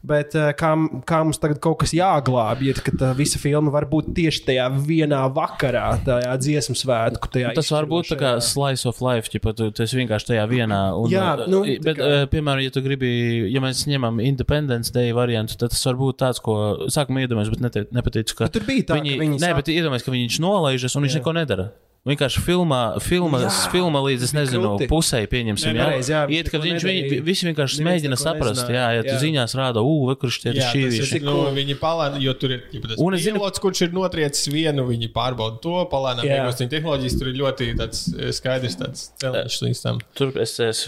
bet 0.06 0.34
eh, 0.38 0.50
kā, 0.58 0.70
kā 1.08 1.20
mums 1.24 1.38
tagad 1.42 1.60
kaut 1.62 1.78
kas 1.82 1.92
jāglābj, 1.94 2.68
ja 2.68 2.74
tā 2.98 3.10
visa 3.18 3.38
filma 3.42 3.70
var 3.74 3.86
būt 3.90 4.10
tieši 4.16 4.42
tajā 4.48 4.66
vienā 4.82 5.20
vakarā, 5.34 5.84
tajā 6.06 6.32
dziesmu 6.42 6.76
svētku. 6.78 7.30
Tajā 7.32 7.52
Tas 7.58 7.70
var 7.74 7.86
būt 7.90 8.10
tā 8.12 8.18
kā 8.20 8.32
slice 8.44 8.88
of 8.90 9.00
life, 9.04 9.30
ja 9.32 9.52
tu, 9.52 9.70
esi 9.84 10.00
vienkārši 10.00 10.32
tajā 10.32 10.46
vienā. 10.50 10.80
Un, 10.98 11.10
Jā, 11.12 11.28
nu, 11.46 11.62
uh, 11.62 11.76
bet, 11.84 12.00
kā- 12.00 12.26
piemēram, 12.32 12.64
ja 12.66 12.74
tu 12.74 12.82
gribi, 12.84 13.12
ja 13.52 13.62
mēs 13.64 13.84
ņemam 13.90 14.18
Independence 14.24 14.92
Day 14.94 15.14
variantu, 15.16 15.56
tad 15.60 15.74
tas 15.74 15.84
var 15.86 16.00
būt 16.00 16.20
tāds, 16.24 16.42
ko 16.42 16.58
sākumā 16.92 17.24
iedomājamies, 17.26 17.54
bet 17.54 17.94
nepatīk, 17.94 18.34
ka 18.36 18.48
Bet 18.50 18.58
tur 18.58 18.66
bija 18.68 18.88
tā, 18.90 18.98
ka 18.98 19.00
viņi, 19.02 19.16
viņi 19.22 19.38
nē, 19.38 19.48
sāk- 19.52 19.62
bet 19.62 19.72
iedomājamies, 19.76 20.06
ka 20.08 20.16
viņš 20.18 20.40
nolaižas 20.42 20.96
un 20.98 21.06
viņš 21.06 21.16
Jā. 21.16 21.22
neko 21.22 21.34
nedara. 21.38 21.70
Vienkārši 22.02 22.40
filmā, 22.42 22.78
filma, 22.98 23.38
Jā, 23.44 23.50
filma 23.70 24.00
līdz, 24.02 24.22
es 24.26 24.32
nezinu, 24.34 24.72
krūti. 24.72 24.88
pusē 24.90 25.20
pieņemsim. 25.30 25.76
Jā, 25.78 25.84
pareizi, 25.86 26.10
jā, 26.10 26.22
Iet, 26.34 26.48
ka 26.50 26.58
neko 26.58 26.64
viņš, 26.66 26.86
viņi, 26.88 27.02
nedarīja. 27.04 27.24
visi 27.28 27.46
vienkārši 27.46 27.84
mēģina 27.86 28.16
saprast, 28.18 28.64
jā, 28.74 28.86
ja 28.96 29.02
tu 29.06 29.12
Jā. 29.12 29.18
ziņās 29.22 29.54
rāda, 29.54 29.84
ū, 29.86 30.16
kurš 30.18 30.38
tie 30.42 30.50
ir 30.50 30.58
šīvīši. 30.66 31.20
ir, 31.20 31.22
nu, 31.28 31.34
viņi 31.54 31.76
palēna, 31.78 32.18
jo 32.24 32.34
tur 32.34 32.56
ir 32.56 32.64
ja, 32.74 32.80
Un 32.98 33.14
es 33.14 33.22
zinu- 33.22 33.38
pilots, 33.38 33.62
kurš 33.62 33.82
ir 33.86 33.92
notriecis 33.94 34.50
vienu, 34.50 34.82
viņi 34.88 35.12
pārbauda 35.14 35.60
to, 35.62 35.76
palēnām 35.92 36.26
Jā. 36.26 36.40
iegūst 36.42 36.64
viņa 36.64 36.72
tehnoloģijas, 36.74 37.18
tur 37.20 37.28
ir 37.30 37.38
ļoti 37.38 37.68
tāds 37.78 38.00
eh, 38.18 38.32
skaidrs 38.34 38.76
tāds 38.82 39.04
celiņš 39.22 39.60
līdz 39.62 39.82
tam. 39.86 40.00
Tur 40.18 40.32
es, 40.42 40.56
es, 40.58 40.82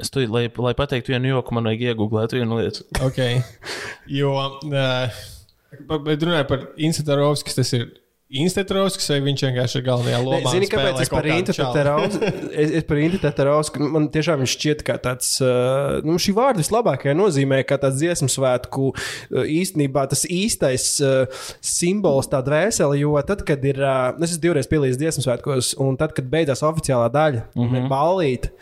es 0.00 0.08
tu, 0.10 0.24
lai, 0.32 0.46
lai 0.48 0.72
pateiktu 0.72 1.12
vienu 1.12 1.28
joku, 1.34 1.52
man 1.52 1.68
vajag 1.68 1.90
iegūglēt 1.92 2.32
vienu 2.40 2.56
lietu. 2.62 2.88
Ok. 3.04 3.20
Jo, 4.08 4.32
uh, 4.64 5.20
bet 6.08 6.24
runāju 6.24 6.48
par 6.48 6.64
Instatorovskis, 6.80 7.54
tas 7.60 7.72
ir 7.76 7.84
Instatorovskis, 8.32 9.04
vai 9.12 9.18
viņš 9.20 9.42
vienkārši 9.44 9.76
ir 9.76 9.82
galvenajā 9.84 10.18
lomā? 10.24 10.52
Zini, 10.54 10.68
kāpēc 10.72 11.02
es 11.04 11.10
par 11.12 11.26
Intu 11.28 11.52
čalu? 11.52 11.74
Teterausku? 11.74 12.28
Es, 12.62 12.70
es 12.80 12.86
par 12.88 13.00
Intu 13.02 13.18
Teterausku. 13.20 13.82
nu, 13.82 13.90
Man 13.92 14.06
tiešām 14.14 14.40
viņš 14.40 14.54
šķiet 14.56 14.84
kā 14.86 14.96
tāds, 15.02 15.28
uh, 15.44 16.00
nu, 16.08 16.16
šī 16.16 16.32
vārda 16.34 16.62
vislabākajā 16.62 17.12
nozīmē, 17.18 17.60
kā 17.68 17.76
tāds 17.82 18.00
dziesmu 18.00 18.30
svētku 18.32 18.88
uh, 18.94 19.44
īstenībā 19.44 20.06
tas 20.08 20.24
īstais 20.24 20.86
uh, 21.04 21.44
simbols, 21.60 22.30
tā 22.32 22.40
dvēsele, 22.46 22.96
jo 23.02 23.12
tad, 23.28 23.44
kad 23.44 23.60
ir, 23.68 23.82
uh, 23.84 24.16
es 24.16 24.32
esmu 24.32 24.46
divreiz 24.46 24.70
pielīdz 24.72 24.98
dziesmu 25.04 25.26
svētkos, 25.26 25.74
un 25.84 26.00
tad, 26.00 26.16
kad 26.16 26.32
beidzās 26.32 26.64
oficiālā 26.64 27.12
daļa, 27.12 27.44
mm 27.52 27.68
-hmm. 27.68 27.92
ballīte, 27.92 28.54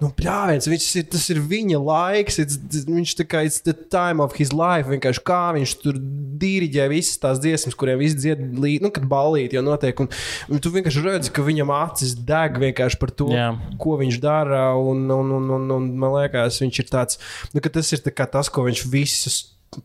nu, 0.00 0.08
pļāviens, 0.16 0.70
viņš 0.72 0.88
ir, 1.02 1.08
tas 1.12 1.28
ir 1.36 1.42
viņa 1.52 1.84
laiks, 1.84 2.40
it's, 2.42 2.58
viņš 2.88 3.14
tā 3.20 3.28
kā, 3.28 3.44
it's 3.44 3.60
the 3.60 3.76
time 3.76 4.24
of 4.24 4.40
his 4.40 4.56
life, 4.56 4.88
vienkārši 4.88 5.26
kā 5.28 5.44
viņš 5.60 5.78
tur 5.84 6.00
diriģē 6.42 6.88
visas 6.90 7.20
tās 7.22 7.38
dziesmas, 7.42 7.76
kuriem 7.78 8.00
viss 8.00 8.18
dzied 8.18 8.40
līdzi, 8.56 8.82
nu, 8.82 8.90
kad 8.90 9.11
ballīte 9.12 9.58
jau 9.58 9.64
notiek, 9.66 10.02
un, 10.02 10.10
un 10.48 10.62
tu 10.62 10.72
vienkārši 10.74 11.04
redzi, 11.06 11.32
ka 11.34 11.44
viņam 11.46 11.72
acis 11.76 12.16
deg 12.28 12.58
vienkārši 12.62 13.00
par 13.00 13.14
to, 13.14 13.30
Jā. 13.34 13.52
ko 13.82 13.96
viņš 14.00 14.20
dara, 14.24 14.64
un, 14.80 15.04
un, 15.12 15.32
un, 15.38 15.48
un, 15.58 15.72
un 15.78 15.88
man 16.02 16.16
liekas, 16.18 16.62
viņš 16.64 16.82
ir 16.82 16.92
tāds, 16.92 17.22
nu, 17.52 17.62
ka 17.64 17.72
tas 17.72 17.92
ir 17.94 18.04
tā 18.04 18.26
tas, 18.26 18.50
ko 18.52 18.66
viņš 18.68 18.86
visus 18.92 19.42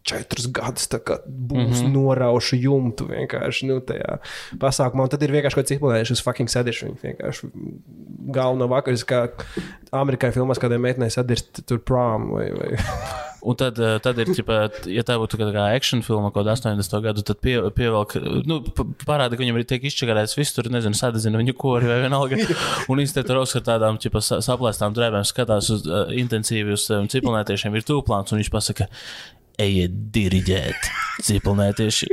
četrus 0.08 0.48
gadus 0.51 0.88
būs 0.88 1.24
mm 1.27 1.74
-hmm. 1.74 1.94
noraušu 1.94 2.60
jumtu 2.60 3.08
vienkārši 3.08 3.67
nu, 3.67 3.79
tajā 3.79 4.17
pasākumā. 4.60 5.03
Un 5.03 5.10
tad 5.10 5.24
ir 5.24 5.32
vienkārši 5.32 5.56
kaut 5.56 5.65
kāds 5.65 5.75
izpildījums, 5.77 6.12
uz 6.12 6.24
fucking 6.24 6.50
sēdēšu. 6.50 6.86
Viņi 6.86 7.00
vienkārši 7.03 7.51
galveno 8.34 8.67
vakaru, 8.67 8.98
kā 8.98 9.27
amerikāņu 9.91 10.34
filmās, 10.34 10.60
kādiem 10.60 10.84
meitenēm 10.84 11.10
sadirst 11.10 11.65
tur 11.65 11.79
prom 11.79 12.32
vai. 12.32 12.51
vai. 12.51 12.75
Un 13.48 13.56
tad, 13.56 13.77
eh, 13.79 14.00
tad 14.01 14.17
ir, 14.17 14.32
ķipa, 14.34 14.56
ja 14.89 15.03
tā 15.06 15.15
būtu 15.22 15.38
kā 15.39 15.67
action 15.70 16.01
filma, 16.03 16.32
kaut 16.34 16.41
kāda 16.41 16.56
80. 16.58 16.96
gadu, 17.06 17.24
tad 17.24 17.38
pie, 17.39 17.56
pievelk, 17.77 18.15
nu, 18.50 18.60
pa- 18.65 18.86
parāda, 19.06 19.38
ka 19.38 19.44
viņam 19.44 19.60
ir 19.60 19.67
tiek 19.70 19.86
izčakarēts 19.88 20.36
viss 20.36 20.56
tur, 20.56 20.67
nezinu, 20.74 20.98
sadedzina 20.98 21.38
viņu 21.38 21.53
kori 21.56 21.88
vai 21.88 22.01
vienalga. 22.01 22.41
Un 22.91 23.00
Instantros 23.03 23.56
ar 23.56 23.63
tādām, 23.70 24.01
ķipa, 24.01 24.24
sa- 24.25 24.41
saplēstām 24.44 24.96
drēbēm 24.98 25.24
skatās 25.27 25.70
uz, 25.72 25.86
uh, 25.86 26.10
intensīvi 26.17 26.74
uz 26.75 26.89
um, 26.91 27.08
ciprunētiešiem 27.08 27.77
ir 27.77 27.86
tūplāns, 27.88 28.34
un 28.34 28.41
viņš 28.41 28.51
pasaka, 28.51 28.89
ejiet 29.61 29.93
diriģēt, 30.13 30.89
ciprunētieši. 31.25 32.09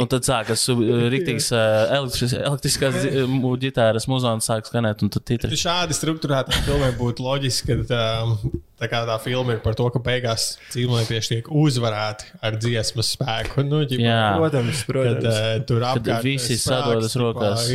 Un 0.00 0.08
tad 0.10 0.26
sākas 0.26 0.64
uh, 0.72 0.80
rīktīgs 1.12 1.50
uh, 1.54 1.92
elektris, 2.00 2.34
elektriskās 2.38 3.04
mu- 3.30 3.54
ģitāras 3.62 4.08
muzons 4.10 4.48
sāk 4.50 4.66
skanēt, 4.66 5.04
un 5.06 5.12
tad 5.14 5.26
titri. 5.28 5.58
Šādi 5.60 5.94
struktūrētā 5.96 6.64
filmai 6.66 6.90
būtu 6.98 7.26
loģiski, 7.26 7.78
ka 7.90 8.00
um, 8.24 8.34
tā, 8.80 8.88
kā 8.90 9.02
tā 9.08 9.16
filma 9.22 9.56
ir 9.56 9.60
par 9.64 9.76
to, 9.78 9.86
ka 9.92 10.00
beigās 10.02 10.54
cilvēki 10.72 11.20
tiek 11.30 11.50
uzvarēti 11.62 12.30
ar 12.46 12.56
dziesmas 12.60 13.12
spēku. 13.16 13.64
Nu, 13.66 13.82
ģipa, 13.88 14.04
Jā. 14.04 14.20
Protams, 14.38 14.80
Kad 14.80 14.90
protams. 14.90 15.28
uh, 15.28 15.50
tur 15.68 15.84
apkārt 15.86 16.26
visi 16.26 16.56
sadodas 16.60 17.16
rokās. 17.20 17.66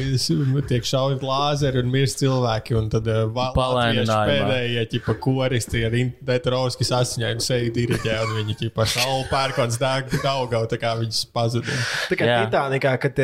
Tiek 0.69 0.87
šauti 0.87 1.25
lāzeri 1.25 1.81
un 1.83 1.91
mirst 1.93 2.21
cilvēki. 2.23 2.77
Un 2.79 2.89
tad 2.93 3.09
uh, 3.11 3.29
pēdējie 3.29 4.85
ģipa, 4.95 5.17
koristi 5.21 5.83
ar 5.87 5.97
Detrovskis 6.25 6.91
asiņainu 6.95 7.43
seju 7.43 7.73
diriģē. 7.75 8.17
Un 8.25 8.35
viņi 8.41 8.57
ģipa 8.65 8.87
salu 8.89 9.23
pērkons 9.29 9.79
dēg 9.81 10.17
daugau, 10.23 10.63
tā 10.71 10.79
kā 10.81 10.95
viņas 10.99 11.25
pazuda. 11.35 11.79
Tā 12.09 12.19
kā 12.19 12.29
Jā. 12.29 12.41
Titanikā, 12.45 12.95
kad 13.01 13.21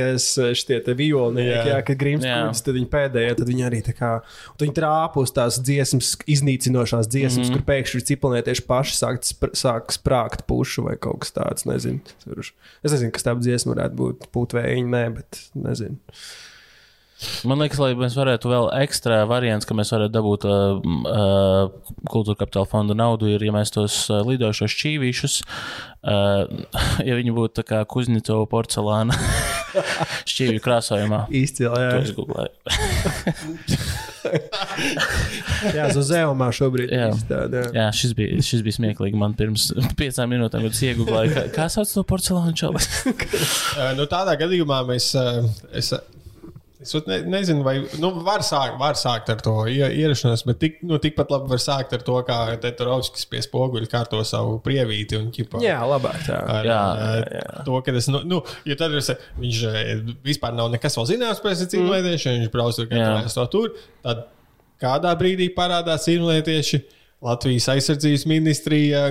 šitie 0.58 0.80
te 0.86 0.96
violnieki, 0.98 1.74
Jā. 1.74 1.82
kad 1.88 2.00
Grims 2.02 2.26
kūdis, 2.26 2.64
tad 2.66 2.78
viņi 2.78 2.90
pēdējie, 2.92 3.34
tad 3.40 3.52
viņi 3.52 3.68
arī 3.68 3.82
tā 3.86 3.96
kā, 3.98 4.12
viņi 4.62 4.76
trāpa 4.78 5.24
uz 5.24 5.34
tās 5.36 5.60
dziesmas, 5.62 6.14
iznīcinošās 6.30 7.10
dziesmas, 7.12 7.48
mm 7.48 7.54
-hmm. 7.54 7.60
kur 7.60 7.71
pēkšņi 7.72 8.00
ir 8.00 8.06
ciplinieši 8.12 8.68
paši 8.68 8.98
sāk, 9.00 9.24
spr 9.26 9.56
sāk 9.58 9.96
sprākt 9.96 10.46
pušu 10.50 10.86
vai 10.90 10.98
kaut 11.02 11.24
kas 11.24 11.36
tāds, 11.40 11.68
nezinu. 11.70 12.04
Es 12.84 12.94
nezinu, 12.94 13.12
kas 13.16 13.28
tā 13.28 13.36
dziesma 13.40 13.76
varētu 13.76 14.00
būt, 14.04 14.32
būt 14.36 14.56
vējiņa, 14.60 14.94
nē, 14.96 15.04
bet 15.18 15.44
nezinu. 15.58 16.00
Man 17.46 17.62
liekas, 17.62 17.78
lai 17.78 17.92
mēs 17.98 18.16
varētu 18.18 18.50
vēl 18.50 18.68
ekstra 18.82 19.20
variants, 19.30 19.68
ka 19.70 19.76
mēs 19.78 19.92
varētu 19.94 20.14
dabūt 20.16 20.46
uh, 20.50 20.80
uh, 20.82 22.00
kultūra 22.10 22.40
kapitāla 22.40 22.70
fonda 22.70 22.96
naudu, 22.98 23.30
ir, 23.30 23.46
ja 23.46 23.54
mēs 23.54 23.74
tos 23.74 23.98
uh, 24.10 24.24
lidojošos 24.26 24.74
šķīvīšus, 24.74 25.38
uh, 25.46 26.50
ja 27.08 27.20
viņi 27.20 27.36
būtu 27.38 27.62
tā 27.62 27.68
kā 27.68 27.84
Kuznicova 27.86 28.50
porcelāna 28.50 29.18
šķīvju 30.32 30.66
krāsojumā. 30.66 31.28
Izcili, 31.30 31.70
To 31.70 32.26
jā. 32.26 32.48
Jā, 35.78 35.88
Zozeumā 35.96 36.50
šobrīd 36.56 36.92
Jā. 36.94 37.10
izstāda. 37.14 37.66
jā. 37.68 37.72
Jā, 37.78 37.88
šis 37.96 38.14
bija, 38.18 38.42
šis 38.46 38.64
bija 38.66 38.78
smieklīgi. 38.78 39.18
Man 39.20 39.36
pirms 39.38 39.70
piecām 40.00 40.32
minūtēm, 40.34 40.66
kad 40.68 40.76
es 40.78 40.82
iegūlēju, 40.90 41.34
kā, 41.36 41.44
kā 41.56 41.68
sauc 41.74 41.92
to 41.94 42.04
porcelānu 42.08 42.56
čalis. 42.58 42.90
Nu, 43.98 44.06
tādā 44.10 44.34
gadījumā 44.40 44.82
mēs. 44.88 45.12
Es, 45.78 45.92
Es 46.82 46.96
ne, 47.06 47.20
nezinu, 47.30 47.62
vai 47.66 47.76
nu, 48.02 48.10
var, 48.26 48.42
sākt, 48.46 48.80
var 48.82 48.98
sākt 48.98 49.30
ar 49.30 49.42
to 49.46 49.52
ie- 49.70 49.92
ierašanos, 50.02 50.42
bet 50.48 50.58
tik, 50.64 50.80
nu, 50.88 50.98
tikpat 51.02 51.30
labi 51.30 51.52
var 51.52 51.62
sākt 51.62 51.94
ar 51.94 52.02
to, 52.08 52.16
kā 52.26 52.38
Tetorovskis 52.64 53.28
pie 53.30 53.42
spoguļa 53.46 53.90
kārto 53.92 54.22
savu 54.26 54.56
prievīti. 54.66 55.20
Un, 55.20 55.30
ķipa, 55.36 55.62
Jā, 55.62 55.78
labāk 55.86 56.18
tā. 56.26 56.40
Ar, 56.42 56.66
Jā, 56.66 56.80
jā, 56.98 57.12
jā. 57.38 57.64
To, 57.68 57.78
ka 57.86 57.94
es, 58.00 58.10
nu, 58.10 58.24
nu, 58.26 58.42
ja 58.66 58.78
tad 58.80 58.96
es, 58.98 59.12
viņš 59.38 59.62
vispār 60.26 60.58
nav 60.58 60.72
nekas 60.74 60.98
vēl 60.98 61.10
zināms 61.14 61.44
par 61.44 61.54
cīņlietiešu, 61.62 62.34
viņš 62.40 62.54
brauc 62.56 62.80
tur 62.80 62.90
Jā. 62.90 63.12
katru 63.22 63.36
to 63.38 63.46
tur, 63.54 63.76
tad 64.02 64.26
kādā 64.82 65.14
brīdī 65.20 65.52
parādās 65.54 66.08
cīņlietieši. 66.10 66.82
Latvijas 67.22 67.68
aizsardzības 67.70 68.24
ministrija 68.26 69.04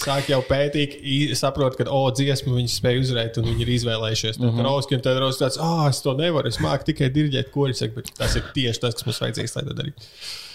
sāk 0.00 0.30
jau 0.32 0.38
pētīt, 0.48 0.94
saprot, 1.36 1.74
ka, 1.76 1.84
oh, 1.92 2.06
dziesmu 2.16 2.54
viņi 2.56 2.72
spēja 2.72 3.02
uzvarēt, 3.02 3.36
un 3.36 3.50
viņi 3.50 3.66
ir 3.66 3.72
izvēlējušies 3.74 4.38
Mhm. 4.38 4.46
mm 4.46 4.62
-hmm. 4.64 4.94
un 4.96 5.02
tad 5.04 5.20
Rauski 5.20 5.44
tāds, 5.44 5.60
ah, 5.60 5.84
oh, 5.84 5.88
es 5.88 6.00
to 6.00 6.14
nevaru, 6.16 6.48
es 6.48 6.58
māku 6.58 6.88
tikai 6.88 7.10
dirģēt, 7.12 7.50
ko 7.52 7.68
viņš 7.68 7.82
saka, 7.82 7.94
bet 7.94 8.10
tas 8.16 8.36
ir 8.36 8.48
tieši 8.54 8.80
tas, 8.80 8.94
kas 8.94 9.06
mums 9.06 9.20
vajadzīgs, 9.20 9.56
lai 9.56 9.64
to 9.64 9.74
darītu. 9.74 10.08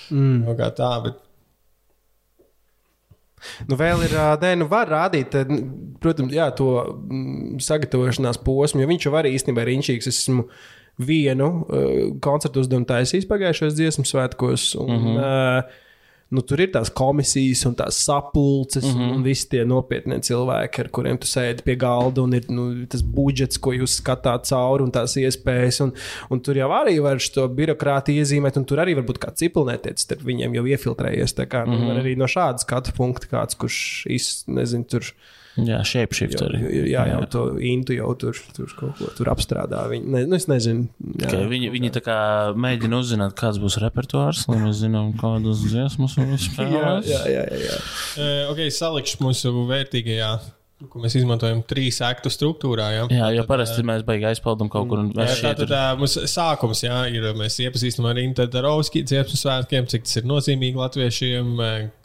Mm. 0.10 0.46
Nu, 0.46 0.56
kā 0.58 0.72
tā, 0.74 1.04
bet 1.04 1.22
Nu, 3.70 3.76
vēl 3.76 4.06
ir, 4.08 4.16
nē, 4.42 4.56
nu, 4.58 4.66
var 4.66 4.90
rādīt, 4.90 5.36
protams, 6.02 6.34
jā, 6.34 6.50
to 6.58 6.70
sagatavošanās 7.62 8.42
posmu, 8.42 8.82
jo 8.82 8.90
viņš 8.90 9.06
jau 9.06 9.14
arī 9.20 9.36
īstenībā 9.38 9.62
ir 9.62 9.76
inčīgs. 9.76 10.10
Es 10.10 10.24
esmu 10.24 10.48
vienu 10.98 11.50
uh, 11.62 12.20
koncertu 12.24 12.64
uzdevumu 12.64 12.88
taisījis 12.90 13.28
pagājušajos 13.30 13.76
dziesmu 13.78 14.06
svētkos. 14.10 14.76
Un, 14.80 14.92
mm 14.92 15.06
-hmm. 15.06 15.18
uh, 15.20 15.85
Nu, 16.36 16.44
tur 16.44 16.60
ir 16.64 16.72
tās 16.74 16.92
komisijas 16.92 17.64
un 17.70 17.76
tās 17.80 18.00
sapulces, 18.04 18.84
mm 18.84 18.98
-hmm. 19.00 19.14
un 19.16 19.24
visi 19.24 19.48
tie 19.54 19.64
nopietnie 19.68 20.20
cilvēki, 20.28 20.82
ar 20.84 20.90
kuriem 20.98 21.20
tu 21.22 21.30
sēdi 21.30 21.64
pie 21.64 21.76
galda, 21.80 22.22
un 22.22 22.34
ir 22.34 22.50
nu, 22.50 22.66
tas 22.92 23.02
budžets, 23.02 23.58
ko 23.58 23.72
jūs 23.74 24.00
skatāt 24.02 24.50
cauri, 24.50 24.84
un 24.84 24.92
tās 24.92 25.16
iespējas. 25.22 25.82
Un, 25.86 25.94
un 26.30 26.42
tur 26.42 26.60
jau 26.60 26.70
arī 26.76 26.98
var 27.02 27.22
šo 27.24 27.48
birokrātiju 27.48 28.24
iezīmēt, 28.24 28.58
un 28.60 28.66
tur 28.66 28.84
arī 28.84 28.96
var 29.00 29.08
būt 29.08 29.22
kāds 29.24 29.40
ciprunēties 29.44 30.06
starp 30.08 30.26
viņiem 30.28 30.60
jau 30.60 30.66
iefiltrējies. 30.66 31.36
Tā 31.40 31.48
kā 31.48 31.66
nu, 31.66 31.78
mm 31.78 31.82
-hmm. 31.82 32.04
arī 32.04 32.18
no 32.18 32.26
šāda 32.26 32.60
skatu 32.60 32.92
punkta 32.98 33.32
kāds, 33.32 33.56
kurš 33.56 34.06
iz, 34.10 34.44
nezinu, 34.48 34.84
tur 34.84 35.14
Jā, 35.56 35.78
shape 35.88 36.12
jau, 36.12 36.18
shifteri. 36.20 36.60
jā, 36.92 37.06
jau 37.14 37.22
to 37.32 37.44
intu 37.64 37.96
jau 37.96 38.10
tur, 38.20 38.36
tur 38.58 38.74
kaut 38.76 38.98
ko 39.00 39.08
tur 39.16 39.30
apstrādā. 39.32 39.86
Viņi, 39.92 40.10
ne, 40.12 40.24
nu, 40.28 40.36
es 40.36 40.50
nezinu. 40.52 40.90
Jā, 41.22 41.30
Okay, 41.32 41.46
viņi, 41.52 41.70
viņi 41.72 41.94
tā 41.96 42.02
kā 42.04 42.18
mēģina 42.60 43.00
uzzināt, 43.00 43.38
kāds 43.40 43.62
būs 43.64 43.78
repertuārs, 43.84 44.44
lai 44.52 44.60
mēs 44.66 44.82
zinām, 44.84 45.14
kādas 45.22 45.64
dziesmas 45.64 46.18
jā, 46.20 46.28
spēlēs. 46.50 47.08
jā, 47.08 47.24
jā, 47.32 47.48
jā, 47.56 47.64
jā. 47.70 47.80
uh, 48.20 48.52
ok, 48.52 48.66
salikšu 48.76 49.24
mūsu 49.24 49.54
vērtīgajā, 49.72 50.30
ko 50.92 51.00
mēs 51.00 51.14
izmantojam 51.16 51.62
trīs 51.66 52.02
aktu 52.04 52.28
struktūrā. 52.34 52.90
Ja? 52.98 53.04
Jā, 53.08 53.30
jo 53.38 53.46
Tad, 53.46 53.50
parasti 53.54 53.86
mēs 53.88 54.04
beigās 54.06 54.36
aizpildām 54.36 54.68
kaut 54.70 54.90
kur 54.92 55.06
Jā, 55.08 55.30
tā 55.40 55.54
tad 55.56 55.64
ir. 55.64 55.70
tā, 55.72 55.84
mums 55.98 56.18
sākums 56.30 56.84
jā, 56.84 56.98
ir. 57.16 57.30
Mēs 57.40 57.56
iepazīstam 57.64 58.10
ar 58.12 58.20
Interovski 58.20 59.06
dziesmu 59.08 59.40
svētkiem, 59.40 59.88
cik 59.88 60.04
tas 60.04 60.20
ir 60.20 60.28
nozīmīgi 60.28 60.76
latviešiem, 60.84 61.56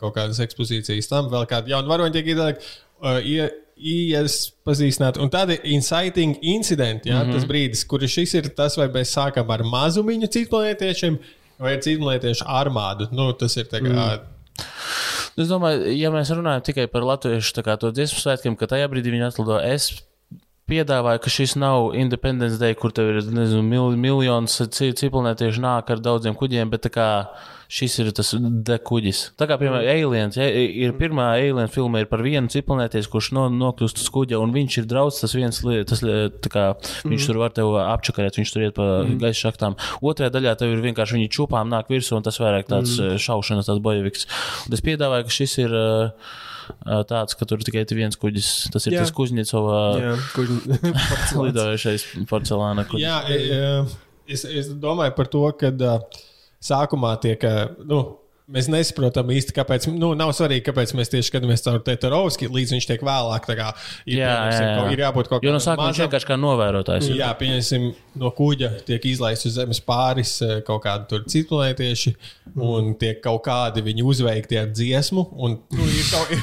kaut 0.00 0.14
kādas 0.21 0.38
ekspozīcijas 0.47 1.11
tam, 1.11 1.26
vēl 1.35 1.50
kāda 1.50 1.75
jauna 1.75 1.90
varoņa 1.90 2.14
tiek 2.21 2.30
iedalīta. 2.30 2.71
Uh, 3.00 3.21
Iepazīstināt, 3.80 5.16
un 5.16 5.30
tādi 5.33 5.54
inciting 5.73 6.35
incidenti, 6.45 7.09
jā, 7.09 7.16
mm 7.16 7.30
-hmm. 7.30 7.33
tas 7.33 7.47
brīdis, 7.49 7.85
kur 7.88 8.02
šis 8.04 8.35
ir 8.35 8.49
tas, 8.52 8.76
vai 8.76 8.90
mēs 8.92 9.14
sākam 9.16 9.49
ar 9.49 9.62
mazumiņu 9.64 10.28
citplētiešiem, 10.35 11.16
vai 11.59 11.73
ar 11.78 11.80
citplētiešu 11.80 12.45
armādu. 12.45 13.09
Nu, 13.11 13.33
tas 13.33 13.57
ir 13.57 13.64
tā 13.73 13.80
kā. 13.80 13.88
Mm. 13.88 14.21
Es 15.40 15.49
domāju, 15.49 15.88
ja 15.97 16.11
mēs 16.12 16.28
runājam 16.35 16.62
tikai 16.66 16.87
par 16.92 17.07
latviešu 17.09 17.62
dziesmu 17.64 18.21
svētkiem, 18.21 18.57
ka 18.57 18.66
tajā 18.66 18.88
brīdī 18.92 19.14
viņi 19.14 19.28
atlido, 19.30 19.57
es 19.64 20.02
piedāvāja, 20.71 21.21
ka 21.23 21.30
šis 21.33 21.57
nav 21.57 21.95
Independence 21.99 22.59
Day, 22.61 22.75
kur 22.75 22.92
tev 22.92 23.11
ir 23.14 23.23
nezinu, 23.23 23.62
mil, 23.62 23.97
miljons 23.97 24.61
ciprunētieši 24.71 25.62
nāk 25.62 25.90
ar 25.90 26.02
daudziem 26.04 26.37
kuģiem, 26.38 26.71
bet 26.71 26.87
tā 26.87 26.92
kā 26.95 27.09
šis 27.70 27.96
ir 28.02 28.10
tas 28.16 28.32
dekuģis. 28.66 29.20
Tā 29.38 29.46
kā, 29.46 29.54
piemēram, 29.60 29.86
Aliens, 29.92 30.36
ir 30.40 30.94
pirmā 30.98 31.28
Alien 31.36 31.70
filma 31.70 32.02
ir 32.02 32.08
par 32.10 32.24
vienu 32.26 32.50
ciprunēties, 32.50 33.06
kurš 33.10 33.30
no, 33.36 33.46
nokļūst 33.54 34.02
uz 34.02 34.08
kuģa, 34.10 34.40
un 34.42 34.54
viņš 34.54 34.78
ir 34.82 34.88
draudz, 34.90 35.20
tas 35.22 35.36
viens, 35.38 35.62
tas, 35.62 36.02
kā, 36.50 36.66
viņš 37.06 37.28
tur 37.30 37.40
var 37.44 37.54
tev 37.54 37.76
apčakarēt, 37.84 38.40
viņš 38.40 38.54
tur 38.54 38.66
iet 38.66 38.76
pa 38.76 38.88
gaisa 39.22 39.46
šaktām. 39.46 39.78
Otrajā 40.02 40.34
daļā 40.34 40.56
tev 40.58 40.74
ir 40.74 40.84
vienkārši 40.88 41.18
viņi 41.20 41.32
čūpām 41.38 41.70
nāk 41.70 41.92
virsū, 41.92 42.18
un 42.18 42.26
tas 42.26 42.40
vairāk 42.42 42.66
tāds 42.70 42.98
mm. 42.98 43.22
šaušanas, 43.22 43.70
tāds 43.70 43.82
bojeviks. 43.84 44.26
Un 44.66 44.74
es 44.74 44.86
piedāvāju, 44.86 45.28
ka 45.30 45.40
šis 45.40 45.60
ir. 45.66 45.76
Uh, 45.76 46.38
Tāds, 47.10 47.34
ka 47.34 47.42
tur 47.50 47.58
tikai 47.66 47.82
viens 47.98 48.14
kuģis. 48.14 48.68
Tas 48.70 48.84
ir 48.86 48.94
Jā. 48.94 49.00
Tas 49.02 49.10
kurš 49.10 49.32
lidojošais 51.48 52.04
porcelāna 52.30 52.84
kuģis. 52.86 53.02
Jā, 53.02 53.16
e, 53.26 53.40
e, 53.50 54.12
es, 54.30 54.44
es 54.46 54.70
domāju 54.78 55.16
par 55.16 55.26
to, 55.32 55.42
ka 55.58 55.72
uh, 55.74 56.20
sākumā 56.64 57.14
tiek. 57.22 57.44
Uh, 57.44 57.84
nu, 57.88 58.00
Mēs 58.50 58.66
nesaprotam 58.73 59.28
īsti, 59.30 59.54
kāpēc. 59.54 59.87
Nu, 59.95 60.11
nav 60.19 60.33
svarīgi, 60.35 60.64
kāpēc 60.66 60.90
mēs 60.99 61.12
tieši 61.12 61.28
skatāmies 61.30 61.62
caur 61.62 61.78
Tētorovski, 61.87 62.49
līdz 62.50 62.75
viņš 62.75 62.88
tiek 62.88 63.04
vēlāk. 63.07 63.47
Kā, 63.47 63.69
ir, 64.09 64.19
Jā, 64.19 64.30
jā, 64.50 64.57
jā. 64.57 64.87
ir 64.95 65.02
jābūt 65.04 65.30
kaut 65.30 65.45
Jo 65.47 65.52
no 65.54 65.61
kādam 65.61 65.66
sākuma 65.69 65.90
viņš 65.92 66.00
vienkārši 66.04 66.28
kā 66.30 66.38
novērotājs. 66.40 67.11
ir. 67.12 67.21
Jā, 67.21 67.30
pieņemsim, 67.38 67.87
no 68.19 68.33
kuģa 68.35 68.73
tiek 68.88 69.07
izlaists 69.12 69.47
uz 69.47 69.54
zemes 69.61 69.80
pāris 69.87 70.33
eh, 70.42 70.57
kaut 70.66 70.83
kādi 70.87 71.07
tur 71.12 71.23
ciklonētieši, 71.30 72.14
un 72.59 72.95
tiek 72.99 73.21
kaut 73.23 73.45
kādi 73.47 73.85
viņi 73.87 74.07
uzveikti 74.11 74.59
ar 74.59 74.71
dziesmu. 74.75 75.28
Un, 75.38 75.57
nu, 75.71 75.87
ir 75.87 76.11
kaut, 76.11 76.35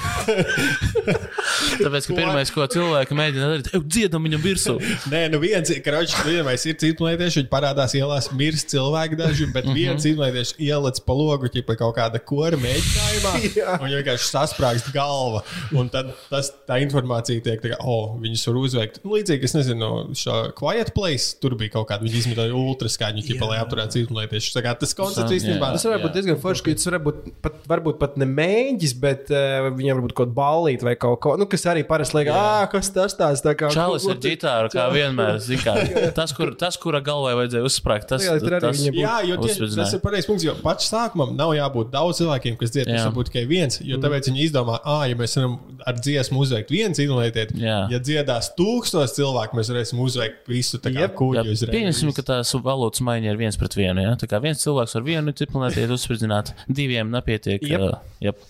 Tāpēc, 1.84 2.08
ka 2.08 2.16
pirmais, 2.16 2.52
ko 2.54 2.66
cilvēki 2.72 3.18
mēģina 3.18 3.50
darīt, 3.52 3.70
ir 3.76 3.84
dziedam 3.84 4.26
viņam 4.28 4.44
virsū. 4.44 4.78
Nē, 5.12 5.26
nu 5.34 5.42
viens 5.44 5.72
kroķis, 5.84 6.24
vienmēr 6.28 6.58
ir 6.58 6.80
ciklonētieši, 6.84 7.42
viņi 7.44 7.52
parādās 7.52 7.96
ielās, 7.98 8.32
mirst 8.38 8.72
cilvēki 8.74 9.20
daži, 9.20 9.50
bet 9.54 9.68
viens 9.76 10.04
ciklonētieši 10.06 10.58
ielec 10.70 11.02
pa 11.04 11.18
logu, 11.18 11.52
ķipa 11.52 11.78
kaut 11.80 11.97
kāda 11.98 12.22
kora 12.24 12.60
mēģinājumā, 12.62 13.34
un 13.78 13.84
viņam 13.84 14.02
vienkārši 14.02 14.30
sasprāgst 14.30 14.92
galva. 14.96 15.44
Un 15.78 15.92
tad 15.94 16.14
tas, 16.32 16.52
tā 16.70 16.80
informācija 16.84 17.44
tiek, 17.44 17.62
tā 17.64 17.74
kā, 17.74 17.80
oh, 17.84 18.16
viņus 18.22 18.46
var 18.50 18.60
uzveikt. 18.62 19.02
Nu, 19.04 19.16
līdzīgi, 19.18 19.50
es 19.50 19.56
nezinu, 19.58 19.92
šo 20.18 20.38
Quiet 20.58 20.94
Place, 20.96 21.34
tur 21.42 21.58
bija 21.60 21.76
kaut 21.78 21.90
kāda, 21.92 22.06
viņi 22.08 22.22
izmantoja 22.24 22.56
ultraskaņu, 22.58 23.26
ķipa, 23.28 23.52
lai 23.52 23.60
apturētu 23.64 23.98
ciklonētieši. 24.00 24.54
Tā 24.56 24.64
kā 24.66 24.76
tas 24.80 24.96
koncepts 24.98 25.34
Jā. 25.34 25.42
īstenībā. 25.42 25.74
Tas 25.76 25.88
var 25.90 26.02
būt 26.02 26.12
Jā. 26.12 26.16
diezgan 26.20 26.42
forši, 26.42 26.66
ka 26.66 26.78
tas 26.78 26.90
var 26.92 27.00
būt 27.08 27.30
pat, 27.46 27.60
varbūt 27.74 28.00
pat 28.02 28.18
ne 28.22 28.30
mēģis, 28.30 28.96
bet 29.04 29.34
uh, 29.34 29.70
viņam 29.76 30.00
varbūt 30.00 30.16
kaut 30.16 30.32
kāda 30.32 30.38
ballīte 30.38 30.88
vai 30.88 30.96
kaut 31.00 31.20
ko, 31.24 31.36
nu, 31.40 31.50
kas 31.50 31.68
arī 31.72 31.84
parasti 31.88 32.20
liekas, 32.20 32.38
ah, 32.38 32.66
kas 32.72 32.92
tas 32.96 33.18
tāds 33.18 33.44
tā 33.46 33.54
kā. 33.58 33.72
Čalis 33.74 34.08
tu- 34.08 34.18
ģitāra, 34.28 34.72
kā 34.74 34.88
vienmēr. 34.94 35.38
zini 35.44 35.62
Kā, 35.64 35.76
tas, 36.18 36.34
kur, 36.36 36.54
tas, 36.60 36.78
kura 36.82 37.02
galvā 37.04 37.34
vajadzēja 37.42 37.68
uzsprāgt, 37.68 38.08
tas, 38.12 38.26
Jā, 38.26 38.38
tur 38.42 38.58
arī 38.58 38.68
tas 38.68 38.82
viņam 38.82 39.00
Jā, 39.02 39.16
jo 39.28 39.40
tie, 39.44 39.56
tas 39.78 39.96
ir 39.98 40.04
pareizs 40.04 40.30
punkts. 40.30 40.46
Jo 40.48 40.56
pašā 40.62 40.88
sākumā 40.92 41.30
nav 41.34 41.54
jābūt 41.58 41.87
daudz 41.94 42.22
cilvēkiem, 42.22 42.58
kas 42.60 42.74
dzied. 42.74 42.90
Tas 42.90 43.06
var 43.08 43.16
būt 43.16 43.32
tikai 43.32 43.46
viens. 43.50 43.80
Jo 43.86 44.00
tāpēc 44.04 44.30
viņi 44.32 44.44
izdomā, 44.48 44.78
ah, 44.84 45.04
ja 45.10 45.18
mēs 45.20 45.38
varam 45.40 45.58
ar 45.88 45.98
dziesmu 46.00 46.42
uzveikt 46.44 46.72
vienu 46.74 46.98
invalīdieti, 47.04 47.58
Jā. 47.62 47.78
ja 47.92 48.00
dziedās 48.04 48.52
tūkstoš 48.58 49.16
cilvēku, 49.18 49.58
mēs 49.58 49.72
varēsim 49.72 50.02
uzveikt 50.04 50.50
visu 50.52 50.80
tā 50.84 50.92
kā 50.94 51.06
Jā, 51.06 51.12
uzreiz. 51.18 51.66
Pieņemsim, 51.72 52.14
ka 52.18 52.26
tās 52.28 52.54
valodas 52.56 53.04
maiņa 53.06 53.32
ir 53.32 53.40
viens 53.40 53.60
pret 53.60 53.78
vienu. 53.78 54.04
Ja? 54.04 54.16
Tā 54.20 54.30
kā 54.30 54.42
viens 54.44 54.62
cilvēks 54.64 54.98
ar 55.00 55.06
vienu 55.06 55.34
ciklonētiet 55.38 55.94
uzspridzināt, 55.94 56.54
diviem 56.68 57.12
nepietiek. 57.14 57.64
Jep. 57.68 57.86
ā, 57.88 58.02
jep. 58.24 58.44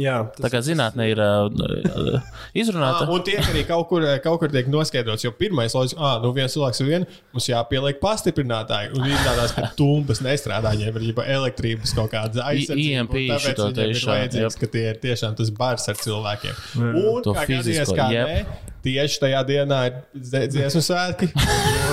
Jā, 0.00 0.20
Tā 0.38 0.50
kā 0.52 0.60
zinātnē 0.64 1.08
ir 1.10 1.20
uh, 1.20 2.20
izrunāta. 2.56 3.04
Ah, 3.04 3.12
un 3.12 3.24
tie 3.26 3.38
arī 3.42 3.64
kaut 3.68 3.88
kur, 3.90 4.04
kaut 4.24 4.40
kur 4.42 4.52
tiek 4.52 4.68
noskaidrots, 4.70 5.24
jo 5.26 5.32
pirmais 5.36 5.74
loģiski, 5.74 5.98
ah, 5.98 6.18
nu 6.22 6.32
viens 6.36 6.54
cilvēks 6.54 6.82
ir 6.82 6.88
viens, 6.88 7.18
mums 7.34 7.48
jāpieliek 7.50 8.00
pastiprinātāji. 8.02 8.92
Un 8.94 9.06
viņi 9.08 9.20
tādās, 9.26 9.54
ka 9.56 9.70
tumbas 9.78 10.22
nestrādā, 10.24 10.74
viņiem 10.76 11.00
ir 11.00 11.08
jau 11.10 11.26
elektrības 11.40 11.94
kaut 11.96 12.12
kādas 12.14 12.42
aizsardzības. 12.44 12.69
IMP 12.78 13.14
un 13.16 13.28
tāpēc 13.30 13.46
šito 13.46 13.68
viņiem 13.70 13.90
ir 13.94 14.04
vajadzīgs, 14.10 14.58
ka 14.60 14.66
tie 14.74 14.84
ir 14.90 15.00
tiešām 15.02 15.36
tas 15.38 15.50
bars 15.50 15.88
ar 15.92 15.96
cilvēkiem. 16.00 16.60
Un 16.80 17.22
To 17.26 17.34
kā 17.34 17.46
gadījies, 17.50 17.92
kā 17.96 18.10
jep. 18.14 18.28
ne, 18.28 18.69
tieši 18.84 19.20
tajā 19.20 19.40
dienā 19.48 19.78
ir 19.86 19.92
dzie- 20.16 20.48
dziesmu 20.48 20.80
svētki. 20.82 21.28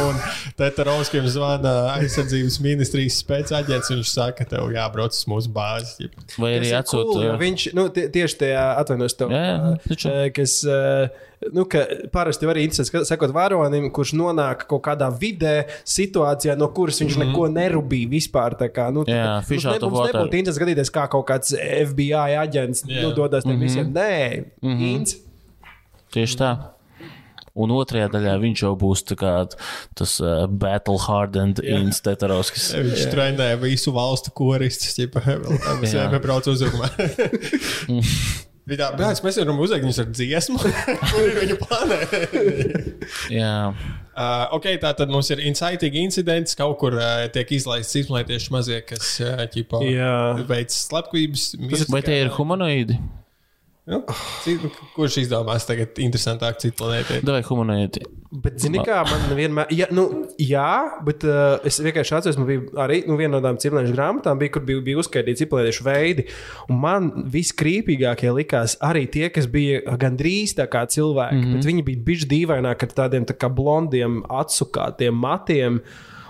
Un 0.07 0.15
Tetarovskim 0.57 1.25
zvana 1.27 1.73
aizsardzības 1.97 2.59
ministrijas 2.63 3.19
spēcāģents. 3.23 3.91
Viņš 3.93 4.09
saka, 4.13 4.37
ka 4.43 4.45
tev 4.55 4.69
jābrauc 4.73 5.13
uz 5.15 5.25
mūsu 5.29 5.49
bāzi. 5.53 6.09
Vai 6.37 6.53
arī 6.59 6.71
ir 6.71 6.79
atsūta. 6.81 7.03
cool, 7.13 7.23
jo 7.23 7.37
viņš 7.37 7.73
nu, 7.77 7.87
tie, 7.89 8.07
tieši 8.13 8.37
tajā 8.43 8.65
atvainojas 8.81 9.17
tev. 9.19 9.29
Jā, 9.35 9.43
jā, 9.47 9.71
taču. 9.87 10.13
kas, 10.37 10.53
nu, 11.53 11.65
ka 11.69 11.83
parasti 12.11 12.45
arī 12.49 12.63
interesanti 12.65 13.05
sekot 13.05 13.33
varonim, 13.35 13.89
kurš 13.93 14.13
nonāk 14.17 14.65
kaut 14.69 14.81
kādā 14.87 15.09
vidē, 15.19 15.65
situācijā, 15.85 16.55
no 16.57 16.67
kuras 16.73 17.01
viņš 17.01 17.17
mm 17.17 17.21
-hmm. 17.21 17.27
neko 17.27 17.47
nerūpīja 17.59 18.09
vispār. 18.09 18.57
tā 18.57 18.69
Kā, 18.73 18.91
nu, 18.93 19.03
tā 19.03 19.13
Jā, 19.13 19.69
out 19.73 19.83
of 19.83 19.91
mums 19.91 19.99
water. 19.99 20.15
nebūtu 20.21 20.33
interesanti 20.39 20.59
skatīties, 20.65 20.91
kā 20.91 21.07
kaut 21.09 21.25
kāds 21.27 21.53
FBI 21.87 22.35
aģents 22.37 22.83
Jā. 22.87 23.01
nu, 23.01 23.11
dodas 23.13 23.43
tiem 23.43 23.55
Mhm. 23.57 23.61
visiem. 23.63 23.93
Nē, 23.93 24.43
mm 24.61 24.77
-hmm. 24.77 25.15
Tieši 26.11 26.37
tā. 26.37 26.57
Un 27.57 27.73
otrajā 27.73 28.09
daļā 28.13 28.35
viņš 28.43 28.63
jau 28.65 28.73
būs 28.79 29.03
tā 29.09 29.17
kā 29.19 29.33
tas 29.97 30.17
uh, 30.21 30.45
battle 30.47 30.99
hardened 31.07 31.61
Insteterovskis. 31.63 32.69
Viņš 32.87 33.07
trenē 33.13 33.51
visu 33.61 33.93
valstu 33.95 34.33
koristus. 34.37 34.97
Mēs 35.81 35.95
Jā. 35.95 36.07
jau 36.07 36.21
braucam 36.23 36.53
uzrunā. 36.57 36.91
Viņa 38.67 38.89
brālis, 38.99 39.21
mēs 39.23 39.37
varam 39.39 39.61
uzveikt 39.63 39.85
viņus 39.85 39.99
ar 40.03 40.07
dziesmu. 40.11 40.57
Kur 40.59 41.21
ir 41.23 41.37
viņa 41.39 41.55
plānē? 41.61 41.99
Jā, 43.31 43.53
Uh, 44.17 44.47
ok, 44.57 44.63
tā 44.81 44.89
tad 44.97 45.11
mums 45.13 45.27
ir 45.29 45.43
inciting 45.45 45.93
incidents. 46.01 46.55
Kaut 46.57 46.79
kur 46.81 46.95
uh, 46.97 47.27
tiek 47.29 47.51
izlaists 47.53 47.99
izplatītieši 47.99 48.53
mazie, 48.55 48.79
kas 48.81 49.11
uh, 49.21 49.43
ķipa, 49.53 49.83
Jā. 49.85 50.13
veic 50.49 50.73
slepkavības. 50.73 51.43
vai 51.93 52.01
tie 52.01 52.23
ir 52.23 52.31
humanoidi? 52.33 52.97
Nu, 53.87 54.01
cik- 54.43 54.65
kurš 54.97 55.21
izdomās 55.21 55.63
tagad 55.63 55.95
interesantāk 56.03 56.57
citu 56.59 56.81
planētu? 56.81 57.21
Vai 57.23 57.39
humanoidi? 57.47 58.01
Bet, 58.27 58.57
zini, 58.59 58.81
kā 58.83 58.97
man 59.07 59.21
vienmēr, 59.37 59.69
ja, 59.71 59.85
nu, 59.95 60.03
jā, 60.43 60.99
bet 61.07 61.23
uh, 61.23 61.55
es 61.67 61.77
vienkārši 61.79 62.17
atceros, 62.17 62.39
man 62.41 62.49
bija 62.49 62.65
arī 62.83 62.97
nu, 63.07 63.15
viena 63.15 63.37
no 63.37 63.39
tādām 63.39 63.59
ciprāņu 63.63 63.93
grāmatām, 63.95 64.41
bija, 64.41 64.51
kur 64.57 64.65
bija, 64.67 64.81
bija 64.83 64.99
uzskaitīti 64.99 65.45
ciprāņu 65.45 65.85
veidi. 65.87 66.27
Un 66.67 66.81
man 66.83 67.07
viskrīpīgākie 67.31 68.33
likās 68.35 68.75
arī 68.83 69.05
tie, 69.13 69.29
kas 69.31 69.47
bija 69.51 69.95
gandrīz 70.01 70.57
tā 70.59 70.67
kā 70.67 70.83
cilvēki, 70.83 71.39
mm 71.39 71.45
-hmm. 71.45 71.55
bet 71.55 71.71
viņi 71.71 71.87
bija 71.87 72.03
bijuši 72.11 72.29
dīvaināki 72.35 72.89
ar 72.89 72.95
tādiem 72.99 73.29
tā 73.31 73.39
kā 73.39 73.47
blondiem, 73.47 74.19
atsukātiem 74.27 75.15
matiem. 75.15 75.79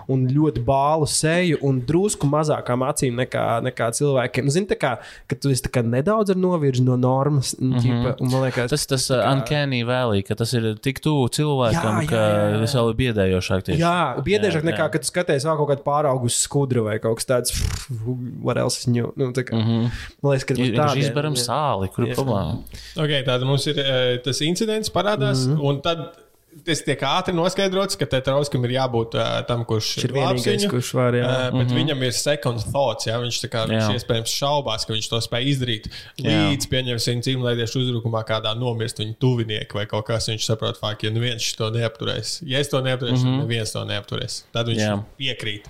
Un 0.08 0.22
ļoti 0.32 0.62
bālu 0.64 1.04
seju, 1.06 1.58
un 1.68 1.82
drusku 1.84 2.26
mazākām 2.26 2.80
acīm 2.86 3.18
nekā, 3.20 3.42
nekā 3.66 3.90
cilvēkiem. 3.92 4.46
Nu, 4.48 4.50
Zini, 4.54 4.66
tā 4.70 4.78
kā, 4.80 4.92
ka 5.28 5.36
tu 5.36 5.50
esi 5.52 5.68
kā 5.68 5.82
nedaudz 5.84 6.32
ar 6.32 6.38
novirzi 6.40 6.82
no 6.82 6.96
normas. 6.96 7.54
Mm 7.58 7.72
-hmm. 7.72 7.80
ģipa, 7.84 8.14
un 8.20 8.30
man 8.30 8.42
liekas, 8.46 8.70
Tas 8.70 8.84
ir 8.84 8.88
tas 8.88 9.10
uh, 9.10 9.20
uncanny 9.32 9.82
valley, 9.84 10.22
ka 10.22 10.34
tas 10.34 10.52
ir 10.52 10.78
tik 10.80 11.00
tuvu 11.00 11.28
cilvēkam, 11.28 11.94
Jā, 11.98 12.02
jā, 12.02 12.08
ka 12.08 12.16
jā, 12.16 12.50
jā. 12.52 12.60
tas 12.60 12.74
vēl 12.74 12.90
ir 12.90 12.96
biedējošāk. 13.02 13.62
Tieši. 13.62 13.80
Jā, 13.80 14.16
biedēšāk 14.24 14.62
Jā, 14.64 14.68
nekā, 14.70 14.84
jā. 14.84 14.90
kad 14.92 15.00
tu 15.00 15.06
skaties 15.06 15.44
vēl 15.44 15.56
kaut 15.56 15.68
kādu 15.68 15.82
pāraugušu 15.84 16.38
skudru 16.38 16.84
vai 16.84 16.98
kaut 16.98 17.16
kas 17.16 17.26
tāds. 17.26 17.50
What 18.46 18.56
else 18.56 18.80
is 18.80 18.86
new? 18.86 19.12
Nu, 19.16 19.30
tā 19.32 19.44
kā, 19.44 19.54
mm 19.56 19.62
-hmm. 19.66 19.90
Man 20.22 20.32
liekas, 20.32 20.44
ka 20.44 20.54
Ir 20.54 20.58
tādiem- 20.58 20.72
vienkārši 20.72 20.98
izberam 20.98 21.34
jā. 21.34 21.44
sāli, 21.44 21.88
kur 21.92 22.08
ir 22.08 22.14
problēma. 22.14 22.58
Okay, 22.96 23.24
tāda 23.24 23.44
mums 23.44 23.66
ir 23.66 23.76
uh, 23.78 24.22
tas 24.24 24.40
incidents 24.40 24.90
parādās. 24.90 25.46
Mm. 25.46 25.56
-hmm. 25.56 25.68
Un 25.68 25.80
tad 25.80 25.98
tas 26.66 26.82
tiek 26.86 27.02
ātri 27.08 27.34
noskaidrots, 27.36 27.98
ka 27.98 28.08
Tetrauskam 28.10 28.64
ir 28.68 28.74
jābūt 28.76 29.16
uh, 29.18 29.28
tam, 29.48 29.64
kurš 29.68 29.90
ir 30.04 30.14
vienīgais, 30.16 30.64
viņu. 30.64 30.70
kurš 30.72 30.90
var, 30.98 31.16
jā. 31.18 31.28
Uh, 31.28 31.44
bet 31.46 31.54
mm 31.54 31.62
-hmm. 31.68 31.78
viņam 31.80 32.04
ir 32.08 32.12
second 32.16 32.64
thoughts. 32.66 33.06
Jā, 33.06 33.20
viņš, 33.22 33.40
kā, 33.52 33.64
viņš 33.70 33.86
Jā. 33.86 33.94
iespējams 33.98 34.34
šaubās, 34.40 34.86
ka 34.86 34.92
viņš 34.96 35.08
to 35.12 35.22
spēj 35.28 35.48
izdarīt. 35.52 35.88
Jā. 36.16 36.50
Līdz 36.50 36.68
pieņemsim 36.74 37.24
cīņlaidiešu 37.26 37.82
uzbrukumā, 37.84 38.24
kādā 38.28 38.54
nomirst 38.58 38.98
viņa 38.98 39.16
tuvinieki 39.18 39.74
vai 39.74 39.86
kaut 39.86 40.06
kas. 40.06 40.28
Viņš 40.28 40.44
saprot, 40.44 40.80
ka 40.80 41.06
ja 41.06 41.10
neviens 41.10 41.54
to 41.56 41.70
neapturēs. 41.70 42.42
Ja 42.42 42.58
es 42.58 42.68
to 42.68 42.80
neapturēšu, 42.80 43.24
mm 43.24 43.34
-hmm. 43.34 43.42
neviens 43.46 43.72
to 43.72 43.84
neapturēs. 43.84 44.44
Tad 44.52 44.66
viņš 44.66 44.82
Jā. 44.82 45.02
piekrīt. 45.18 45.68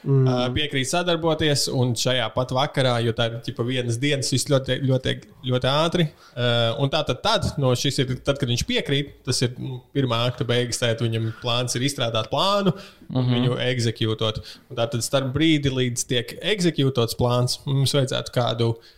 Mm. 0.00 0.24
Uh, 0.24 0.46
piekrīt 0.56 0.88
sadarboties, 0.88 1.66
un 1.76 1.92
šajā 1.98 2.28
pat 2.32 2.54
vakarā, 2.56 2.94
jo 3.04 3.12
tā 3.16 3.26
ir 3.28 3.40
tipa, 3.44 3.64
vienas 3.68 3.98
dienas, 4.00 4.30
viss 4.32 4.48
ļoti, 4.48 4.78
ļoti, 4.88 5.14
ļoti 5.50 5.68
ātri. 5.70 6.06
Uh, 6.32 6.78
un 6.80 6.92
tā 6.92 7.02
tad, 7.08 7.20
tad, 7.24 7.48
no 7.60 7.74
šis 7.76 8.00
ir 8.00 8.14
tad, 8.18 8.38
kad 8.40 8.48
viņš 8.48 8.64
piekrīt, 8.68 9.18
tas 9.26 9.42
ir 9.44 9.52
nu, 9.60 9.82
pirmā 9.96 10.22
akta 10.30 10.46
beigas, 10.48 10.80
tad 10.80 11.04
viņam 11.04 11.32
plāns 11.42 11.76
ir 11.76 11.84
izstrādāt 11.84 12.30
plānu 12.32 12.72
un 12.72 13.20
mm 13.20 13.26
-hmm. 13.26 13.34
viņu 13.34 13.60
eksekūtot. 13.66 14.40
Un 14.70 14.80
Tā 14.80 14.88
tad 14.88 15.04
starp 15.04 15.34
brīdi, 15.34 15.68
līdz 15.68 16.06
tiek 16.08 16.38
eksekūtots 16.40 17.18
plāns, 17.20 17.60
mums 17.66 17.92
vajadzētu 17.94 18.32
kādu. 18.32 18.70
Uh, 18.70 18.96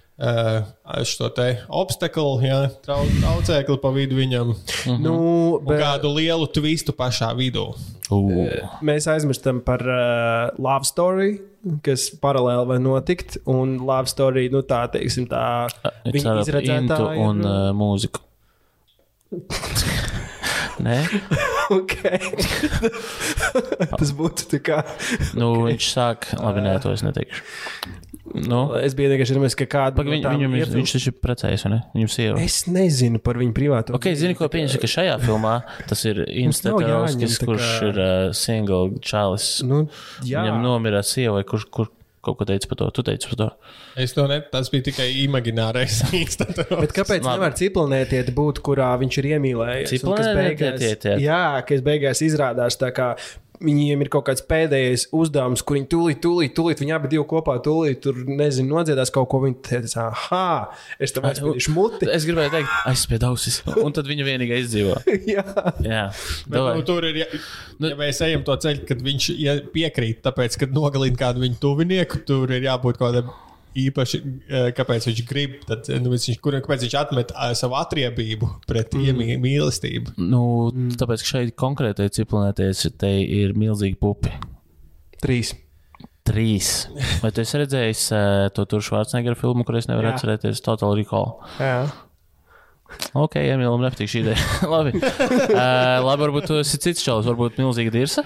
šo 1.09 1.29
te 1.35 1.47
obstaklu, 1.73 2.37
trau, 2.85 3.07
traucēkli 3.21 3.79
pa 3.83 3.91
vidu 3.95 4.19
viņam, 4.21 4.53
Mhm. 4.87 5.03
Nu, 5.03 5.15
un 5.59 5.65
bet, 5.67 5.81
kādu 5.81 6.15
lielu 6.15 6.47
twistu 6.53 6.93
pašā 6.93 7.33
vidū. 7.39 7.73
Uh. 8.13 8.69
mēs 8.85 9.07
aizmirstam 9.09 9.63
par 9.65 9.81
uh, 9.81 10.51
Love 10.61 10.85
Story, 10.85 11.41
kas 11.83 12.11
paralēli 12.21 12.67
var 12.69 12.79
notikt. 12.83 13.39
Un 13.47 13.79
Love 13.81 14.11
Story, 14.11 14.49
nu 14.53 14.61
tā 14.63 14.85
teiksim, 14.93 15.27
tā 15.31 15.69
ar 15.71 16.63
intu 16.63 17.09
un 17.09 17.41
uh, 17.41 17.73
mūziku. 17.73 18.21
Nē, 20.83 20.99
Okay. 21.73 22.19
Tas 23.99 24.11
būtu 24.17 24.49
tā 24.51 24.59
kā. 24.65 24.79
Nu, 25.39 25.53
viņš 25.69 25.89
sāk, 25.95 26.27
labi, 26.37 26.65
nē, 26.65 26.77
to 26.83 26.93
es 26.93 27.05
neteikšu. 27.07 27.45
Nu, 28.35 28.61
Es 28.81 28.95
biju 28.97 29.11
vienkārši 29.13 29.35
domājis, 29.37 29.57
ka 29.61 29.67
kāda 29.69 29.97
Pag, 29.99 30.09
viņ, 30.09 30.23
viņam, 30.25 30.55
ir, 30.57 30.71
viņš 30.73 30.93
taču 30.97 31.11
ir 31.13 31.17
precējies, 31.21 31.65
vai 31.67 31.73
ne? 31.75 31.81
Viņam 31.97 32.11
sieva. 32.15 32.37
Es 32.41 32.63
nezinu 32.71 33.21
par 33.23 33.37
viņu 33.41 33.53
privāto. 33.57 33.95
Ok, 33.99 34.09
zini, 34.17 34.37
ko 34.39 34.49
pieņemsim, 34.53 34.81
ka 34.81 34.89
šajā 34.89 35.17
filmā 35.21 35.57
tas 35.91 36.05
ir 36.09 36.23
tā 37.45 37.51
kurš 37.51 37.67
kā- 37.67 37.89
ir 37.91 38.01
uh, 38.01 38.33
single 38.33 38.95
čalis. 39.05 39.49
Nu, 39.69 39.83
jā, 40.25 40.47
Viņam 40.47 40.63
nomira 40.65 41.03
sieva, 41.05 41.35
vai 41.41 41.45
kurš 41.45 41.67
kur, 41.71 41.91
kaut 42.23 42.39
ko 42.39 42.47
teica 42.49 42.69
par 42.71 42.79
to. 42.81 42.89
Tu 42.95 43.03
teici 43.11 43.29
par 43.33 43.37
to. 43.43 43.49
Es 44.01 44.13
to 44.17 44.25
ne, 44.31 44.41
tas 44.53 44.71
bija 44.73 44.87
tikai 44.89 45.11
imaginārais. 45.27 46.01
Bet 46.83 46.95
kāpēc 46.97 47.21
Labi. 47.21 47.37
nevar 47.37 47.53
cipelnētiet 47.59 48.33
būt, 48.37 48.63
kurā 48.65 48.93
viņš 49.03 49.19
ir 49.21 49.31
iemīlējies? 49.37 49.97
Un 50.07 50.17
kas 50.17 50.29
beigās- 50.33 50.79
Cipelnētiet? 50.81 51.21
Jā, 51.21 51.43
kas 51.69 51.83
beigās 51.85 52.23
izrādās 52.25 52.79
tā 52.81 52.93
kā. 52.97 53.13
Viņiem 53.63 54.03
ir 54.05 54.11
kaut 54.13 54.27
kāds 54.27 54.43
pēdējais 54.49 55.07
uzdevums, 55.15 55.63
kur 55.67 55.79
viņi 55.79 55.89
tūlīt, 55.93 56.21
tūlīt, 56.25 56.55
tūlīt 56.57 56.83
viņi 56.83 56.95
abi 56.97 57.11
divi 57.13 57.25
kopā 57.31 57.57
tūlīt, 57.63 58.01
tur 58.05 58.19
nezinu, 58.27 58.73
nodziedās 58.75 59.13
kaut 59.15 59.29
ko. 59.31 59.43
Viņi 59.45 59.59
teica, 59.69 60.09
ah, 60.35 60.83
es 61.03 61.15
tev 61.15 61.29
aizspēlēšu 61.31 61.75
muti. 61.77 62.11
Es 62.13 62.27
gribēju 62.29 62.55
teikt, 62.57 62.73
aizspied 62.91 63.27
ausis. 63.29 63.61
Un 63.79 63.95
tad 63.95 64.11
viņa 64.11 64.27
vienīgā 64.27 64.59
izdzīvo. 64.65 64.99
Jā, 65.33 65.47
Jā, 65.87 66.03
Bet, 66.51 66.59
nu, 66.59 66.83
tur 66.87 67.07
ir, 67.09 67.23
ja, 67.23 67.31
Nu- 67.83 67.91
ja 67.91 67.97
mēs 67.99 68.21
ejam 68.23 68.45
to 68.47 68.55
ceļu, 68.63 68.85
kad 68.89 69.01
viņš 69.03 69.31
ja 69.43 69.57
piekrīt, 69.75 70.21
tāpēc, 70.27 70.59
kad 70.61 70.75
nogalina 70.75 71.19
kādu 71.19 71.43
viņa 71.43 71.59
tuvinieku, 71.63 72.23
tur 72.29 72.53
ir 72.55 72.67
jābūt 72.69 73.01
kaut 73.01 73.09
kādam 73.13 73.33
īpaši, 73.79 74.21
eh, 74.49 74.69
kāpēc 74.77 75.09
viņš 75.09 75.23
grib, 75.29 75.57
tad, 75.69 75.89
nu, 76.03 76.13
viņš, 76.13 76.39
kur, 76.45 76.57
kāpēc 76.61 76.87
viņš 76.87 76.97
atmet 77.01 77.33
eh, 77.33 77.55
savu 77.59 77.79
atriebību 77.81 78.51
pret 78.69 78.95
mm. 78.99 79.35
mīlestību. 79.43 80.17
Nu, 80.21 80.45
tāpēc, 81.01 81.25
ka 81.25 81.33
šeit 81.35 81.57
konkrētai 81.61 82.11
ciklonēties, 82.13 82.87
te 83.01 83.13
ir 83.23 83.57
milzīgi 83.59 83.99
pupi. 84.01 84.35
trīs. 85.23 85.55
Trīs. 86.23 86.69
Vai 87.19 87.33
tu 87.35 87.43
esi 87.43 87.59
redzējis 87.59 88.03
uh, 88.15 88.45
to 88.55 88.63
tur 88.71 88.83
Schwarzenegger 88.85 89.35
filmu, 89.39 89.65
kur 89.67 89.75
es 89.81 89.89
nevaru 89.91 90.07
Jā. 90.07 90.13
atcerēties? 90.15 90.63
Total 90.63 90.95
Recall. 90.95 91.33
Jā. 91.59 91.81
Ok, 93.19 93.37
Emīlam 93.43 93.83
nepatīk 93.85 94.09
šī 94.09 94.23
ideja. 94.23 94.45
labi. 94.73 94.95
Uh, 94.97 96.01
labi, 96.07 96.25
varbūt 96.25 96.49
tu 96.49 96.59
esi 96.63 96.81
cits 96.81 97.05
čalis, 97.05 97.29
varbūt 97.29 97.59
milzīga 97.61 97.93
dirsa. 97.93 98.25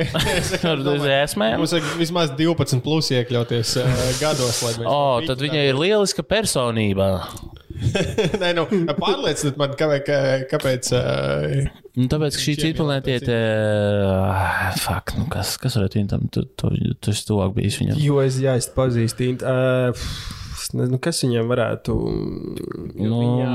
Varbūt 0.66 1.06
esmēm. 1.06 1.60
Mums 1.60 1.74
vajag 1.76 1.92
vismaz 2.00 2.32
12 2.38 2.82
plus 2.84 3.12
iekļauties 3.14 3.76
uh, 3.82 3.92
gados, 4.18 4.62
lai 4.66 4.72
mēs. 4.80 4.86
O, 4.86 4.96
oh, 4.96 5.18
tad 5.26 5.42
viņai 5.44 5.68
ir 5.70 5.78
lieliska 5.78 6.26
personība. 6.26 7.10
Nē, 8.42 8.52
nu, 8.56 8.64
pārlieciniet 8.96 9.58
man, 9.60 9.74
kāpēc. 9.78 10.14
kāpēc 10.50 10.94
uh, 10.96 11.84
Nu, 11.96 12.10
tāpēc, 12.12 12.36
ka 12.36 12.42
šī 12.44 12.54
ciklonētiet, 12.60 13.24
uh, 13.32 14.74
fuck, 14.82 15.14
nu 15.16 15.30
kas, 15.32 15.54
kas 15.60 15.78
varētu 15.78 15.96
viņam 15.96 16.10
tam, 16.10 16.26
tu, 16.28 16.42
tu, 16.52 16.68
tu 17.00 17.12
esi 17.14 17.24
tuvāk 17.24 17.54
bijis 17.56 17.78
viņam. 17.80 18.02
Jo 18.04 18.18
es, 18.20 18.36
jā, 18.42 18.58
es 18.60 18.68
pazīstu. 18.74 19.30
Uh, 19.40 19.96
es 19.96 20.45
nezinu, 20.76 20.98
kas 21.02 21.20
viņam 21.24 21.50
varētu. 21.52 21.94
Nu. 22.96 23.08
Nu, 23.10 23.18
viņa, 23.20 23.48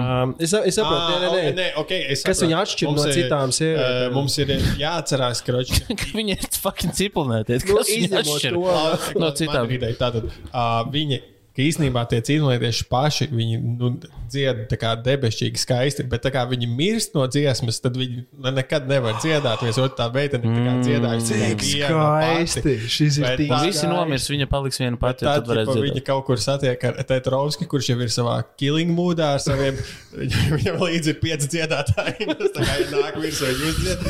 es, 0.44 0.54
es 0.54 0.78
saprotu, 0.78 1.18
nē, 1.18 1.20
nē, 1.22 1.32
nē. 1.34 1.54
nē, 1.58 1.68
okay, 1.82 2.06
es 2.14 2.24
Kas 2.28 2.42
viņu 2.44 2.58
atšķir 2.62 2.92
no 2.94 3.06
ir, 3.08 3.14
citām 3.18 3.54
sievietēm? 3.56 4.06
eh, 4.06 4.16
Mums 4.16 4.38
ir 4.44 4.54
jāatcerās, 4.82 5.44
ka 5.48 5.62
Viņi 6.20 6.38
ir 6.38 6.48
fucking 6.62 6.96
ciklonētiet. 6.98 7.66
Nu, 7.70 7.80
Kas 7.80 7.92
viņu 7.92 8.08
izņemot 8.10 8.32
atšķir? 8.36 8.58
to. 8.58 9.20
No 9.24 9.32
citām. 9.42 9.72
Tātad, 10.02 10.28
uh, 10.30 10.82
viņi, 10.94 11.22
ka 11.56 11.64
īstenībā 11.66 12.06
tie 12.08 12.22
cīnītieši 12.24 12.86
paši, 12.92 13.28
viņi 13.32 13.58
nu, 13.80 13.90
dzied 14.32 14.62
tā 14.72 14.78
kā 14.80 14.94
debesšķīgi 15.04 15.60
skaisti, 15.60 16.06
bet 16.08 16.24
kā 16.32 16.46
viņi 16.48 16.70
mirst 16.72 17.16
no 17.18 17.26
dziesmas, 17.28 17.82
tad 17.84 17.98
viņi 18.00 18.24
ne- 18.40 18.54
nekad 18.56 18.88
nevar 18.88 19.18
dziedāt. 19.20 19.60
Viens 19.66 19.80
otru 19.84 19.98
tā 20.00 20.08
meitene 20.14 20.48
ir 20.48 20.62
tā 20.64 20.76
tikai 20.86 21.18
Cik 21.22 21.64
skaisti. 21.66 22.76
Šis 22.88 23.18
ir 23.20 23.26
Bet 23.26 23.38
tik 23.42 23.52
Un 23.52 23.66
visi 23.68 23.88
nomirs, 23.88 24.30
viņa 24.32 24.48
paliks 24.52 24.80
viena 24.80 24.98
pati. 25.02 25.26
Tad, 25.26 25.44
Tad 25.46 25.68
dzirdēt. 25.68 25.84
viņa 25.90 26.04
kaut 26.08 26.26
kur 26.30 26.40
satiek 26.42 26.84
ar 26.88 27.02
Tetrovski, 27.04 27.68
kurš 27.68 27.92
jau 27.92 28.00
ir 28.00 28.14
savā 28.14 28.38
killing 28.58 28.96
mūdā 28.96 29.34
ar 29.36 29.44
saviem. 29.44 29.76
Viņam 30.56 30.80
līdzi 30.82 31.14
ir 31.14 31.20
pieci 31.22 31.48
dziedātāji. 31.58 32.28
Tas 32.42 32.56
tā 32.56 32.66
kā 32.68 32.78
ir 32.80 32.90
nāk 32.96 33.20
virsū, 33.22 33.48
viņa 33.52 33.70
uzdzied. 33.72 34.08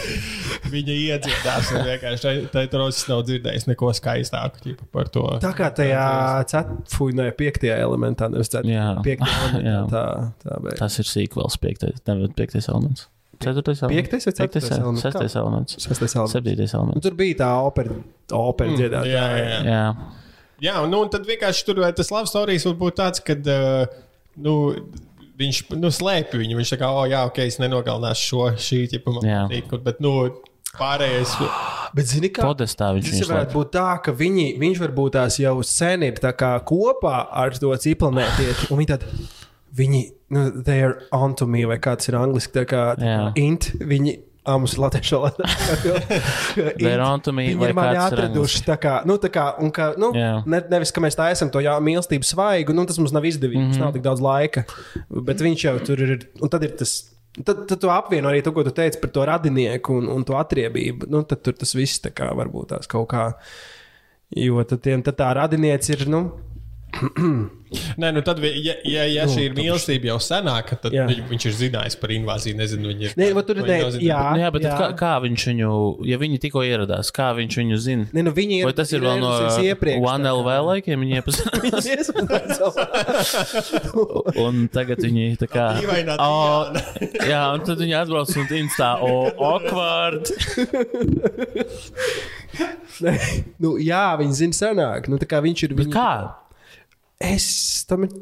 Viņa 0.71 0.95
iedziedās. 1.07 1.71
un 1.73 1.85
Vienkārši 1.89 2.33
Tetrovskis 2.53 3.09
nav 3.09 3.25
dzirdējis 3.27 3.67
neko 3.69 3.91
skaistāku 3.97 4.61
ķipa, 4.65 4.87
par 4.93 5.09
to. 5.13 5.25
Tā 5.43 5.51
kā 5.57 5.69
tajā 5.73 6.05
ceturtajā, 7.31 7.37
piektajā 7.39 7.77
elementā, 7.85 8.29
nevis 8.31 8.51
Jā. 8.51 8.61
ceturtajā 8.61 8.83
elementā. 8.91 9.63
Jā. 9.65 9.79
Tā, 9.91 10.03
tā 10.43 10.59
bija. 10.65 10.77
Tas 10.81 10.99
ir 11.01 11.09
sīkvels, 11.09 11.57
piektais, 11.63 12.01
nevis 12.07 12.33
piektais 12.37 12.69
elements. 12.71 13.07
Ceturtais 13.41 13.79
elements. 13.81 13.97
Piektais 13.97 14.27
vai 14.27 14.33
Piektais, 14.37 14.63
ceturtais 14.63 14.79
elements? 14.79 15.01
Sestais 15.01 15.35
elements. 15.41 15.77
Sestais 15.81 16.15
elements. 16.15 16.35
Septītais 16.35 16.73
Nu, 16.75 16.79
elements. 16.79 17.05
tur 17.07 17.15
bija 17.17 17.37
tā 17.39 17.51
opera, 17.65 17.95
opera 18.37 18.69
mm, 18.69 18.77
dziedātāja. 18.77 19.13
Jā, 19.15 19.23
jā, 19.33 19.45
jā. 19.45 19.61
Jā. 19.65 20.09
jā 20.67 20.75
nu, 20.91 20.99
un 21.01 21.09
tad 21.13 21.25
vienkārši 21.25 21.65
tur 21.65 21.81
vai 21.81 21.89
tas 21.97 22.11
labs 22.13 22.33
stāstījis 22.33 22.67
var 22.69 22.75
būt 22.83 22.99
tāds, 23.01 23.23
ka. 23.25 23.37
Uh, 23.41 24.03
nu, 24.45 24.57
Viņš 25.41 25.59
nu, 25.73 25.89
slēpj 25.89 26.37
viņu. 26.37 26.53
Viņš 26.59 26.71
tā 26.75 26.77
kā, 26.77 26.87
oh, 26.93 27.05
jā, 27.09 27.23
ok, 27.25 27.39
es 27.49 27.55
nenogalināšu 27.57 28.25
šo 28.27 28.41
šī 28.61 28.81
tipu 28.91 29.15
Jā. 29.25 29.47
monētu. 29.47 29.79
Bet, 29.81 29.97
nu, 30.03 30.11
pārējais. 30.79 31.35
Bet, 31.95 32.07
zini, 32.07 32.29
kā 32.31 32.45
Podestā 32.47 32.93
viņš 32.95 33.11
jau 33.19 33.27
varētu 33.33 33.57
būt 33.57 33.71
tā, 33.75 33.87
ka 34.05 34.13
viņi, 34.15 34.47
viņš 34.61 34.79
varbūt 34.79 35.17
tās 35.17 35.39
jau 35.41 35.57
sen 35.67 36.05
ir 36.07 36.13
tā 36.23 36.31
kā 36.39 36.53
kopā 36.63 37.25
ar 37.43 37.51
to 37.59 37.73
cipelnētieti. 37.75 38.69
Un 38.71 38.79
viņi 38.79 38.87
tad, 38.93 39.03
viņi, 39.75 40.01
nu, 40.31 40.45
they 40.63 40.83
are 40.87 41.01
onto 41.11 41.47
me, 41.47 41.65
vai 41.67 41.79
kāds 41.83 42.07
ir 42.07 42.15
angliski, 42.15 42.53
tā 42.61 42.63
kā, 42.69 42.83
Jā. 42.99 43.31
int, 43.35 43.73
viņi. 43.79 44.19
Ah, 44.41 44.55
mums 44.57 44.73
ir 44.73 44.79
latviešu 44.81 45.19
me, 47.35 47.43
Viņi 47.45 47.67
ir 47.67 47.75
mani 47.77 47.93
ir 47.93 47.99
atraduši. 48.01 48.63
Tā 48.65 48.73
kā, 48.81 48.95
nu, 49.05 49.19
tā 49.21 49.29
kā, 49.29 49.43
un 49.61 49.69
kā, 49.75 49.91
nu, 50.01 50.09
Jā. 50.17 50.31
ne, 50.49 50.63
nevis, 50.71 50.89
ka 50.95 51.03
mēs 51.03 51.13
tā 51.19 51.27
esam 51.29 51.51
to 51.53 51.61
jā, 51.61 51.75
mīlestību 51.77 52.25
svaigu, 52.25 52.73
nu, 52.73 52.87
tas 52.89 52.97
mums 52.97 53.13
nav 53.13 53.27
izdevīgi, 53.29 53.59
mm 53.59 53.61
-hmm. 53.61 53.67
mums 53.69 53.77
Mhm. 53.77 53.85
nav 53.85 53.93
tik 53.93 54.01
daudz 54.07 54.21
laika. 54.25 54.63
Bet 55.29 55.43
viņš 55.45 55.65
jau 55.67 55.75
tur 55.85 56.01
ir, 56.01 56.29
un 56.41 56.49
tad 56.49 56.63
ir 56.63 56.73
tas. 56.79 56.95
Tad, 57.31 57.63
tad 57.69 57.79
tu 57.79 57.87
apvieno 57.87 58.27
arī 58.27 58.41
to, 58.43 58.51
ko 58.51 58.63
tu 58.67 58.73
teici 58.75 58.99
par 58.99 59.11
to 59.15 59.23
radinieku 59.27 59.95
un, 60.01 60.09
un 60.11 60.25
to 60.27 60.35
atriebību. 60.35 61.07
Nu, 61.11 61.23
tad 61.27 61.43
tur 61.45 61.55
tas 61.55 61.71
viss 61.77 62.03
tā 62.03 62.11
kā 62.15 62.27
varbūt 62.35 62.73
tās 62.73 62.91
kaut 62.91 63.07
kā. 63.13 63.29
Jo 64.35 64.63
tad, 64.67 64.83
tad 64.83 65.15
tā 65.19 65.29
radiniece 65.35 65.95
ir. 65.95 66.05
Nu, 66.11 66.25
Nē, 67.95 68.09
nu 68.11 68.19
tad, 68.19 68.41
ja, 68.43 68.73
ja, 68.83 69.03
ja 69.07 69.23
šī 69.31 69.45
ir 69.47 69.53
mīlestība 69.55 70.09
jau 70.09 70.17
senāka, 70.19 70.75
tad 70.75 70.91
Jā. 70.91 71.05
viņ, 71.07 71.21
viņš 71.29 71.45
ir 71.47 71.53
zinājis 71.55 71.95
par 72.01 72.11
invāziju. 72.11 72.57
Nezinu, 72.59 72.89
viņi 72.91 73.05
ir. 73.07 73.13
Nē, 73.15 73.29
bet 73.37 73.47
tur 73.47 73.61
ir 73.61 73.63
zinājis. 73.69 73.95
jā, 74.03 74.17
Nu, 74.35 74.41
jā, 74.43 74.49
bet 74.51 74.65
jā. 74.67 74.73
Kā, 74.75 74.87
kā 74.99 75.11
viņš 75.23 75.45
viņu, 75.51 75.69
ja 76.09 76.17
viņi 76.19 76.39
tikko 76.43 76.63
ieradās, 76.67 77.13
kā 77.15 77.29
viņš 77.37 77.57
viņu 77.61 77.77
zina? 77.79 78.07
Nē, 78.11 78.25
nu 78.27 78.33
viņi 78.35 78.57
ir. 78.59 78.65
Vai 78.67 78.73
tas 78.75 78.91
ir 78.91 78.99
vēl 79.05 79.21
no 79.23 79.31
iepriekš, 79.63 80.03
tā 80.03 80.11
One. 80.11 80.33
LV 80.35 80.57
laikiem? 80.67 81.05
Viņi 81.05 81.13
iepazīstinās. 81.21 81.87
Un 84.43 84.67
tagad 84.75 84.99
viņi 85.07 85.39
tā 85.39 85.47
kā. 85.51 85.69
Dīvainā 85.79 86.19
O, 86.19 86.75
Diana. 86.75 86.83
jā, 87.31 87.41
un 87.55 87.63
tad 87.71 87.79
viņi 87.81 87.95
atbrauc 88.01 88.35
un 88.35 88.51
instā, 88.59 88.91
o, 88.99 89.31
awkward. 89.39 90.27
Nē, 93.01 93.15
nu, 93.63 93.77
jā, 93.81 94.03
viņi 94.19 94.37
zina 94.43 94.57
senāk. 94.59 95.07
Nu, 95.11 95.15
tā 95.21 95.27
kā 95.31 95.39
viņš 95.43 95.65
ir. 95.69 95.75
Bet 95.79 95.87
Viņi... 95.87 95.95
kā? 95.95 96.11
Es 97.21 97.47
tam 97.89 98.07
ir. 98.07 98.13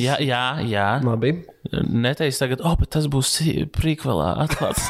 Jā, 0.00 0.16
jā, 0.24 0.42
jā. 0.66 0.86
Labi. 1.04 1.34
Neteiks 1.70 2.40
tagad, 2.40 2.62
oh, 2.66 2.74
bet 2.80 2.90
tas 2.96 3.04
būs 3.12 3.36
prīkvelā 3.76 4.30
atklāts. 4.46 4.86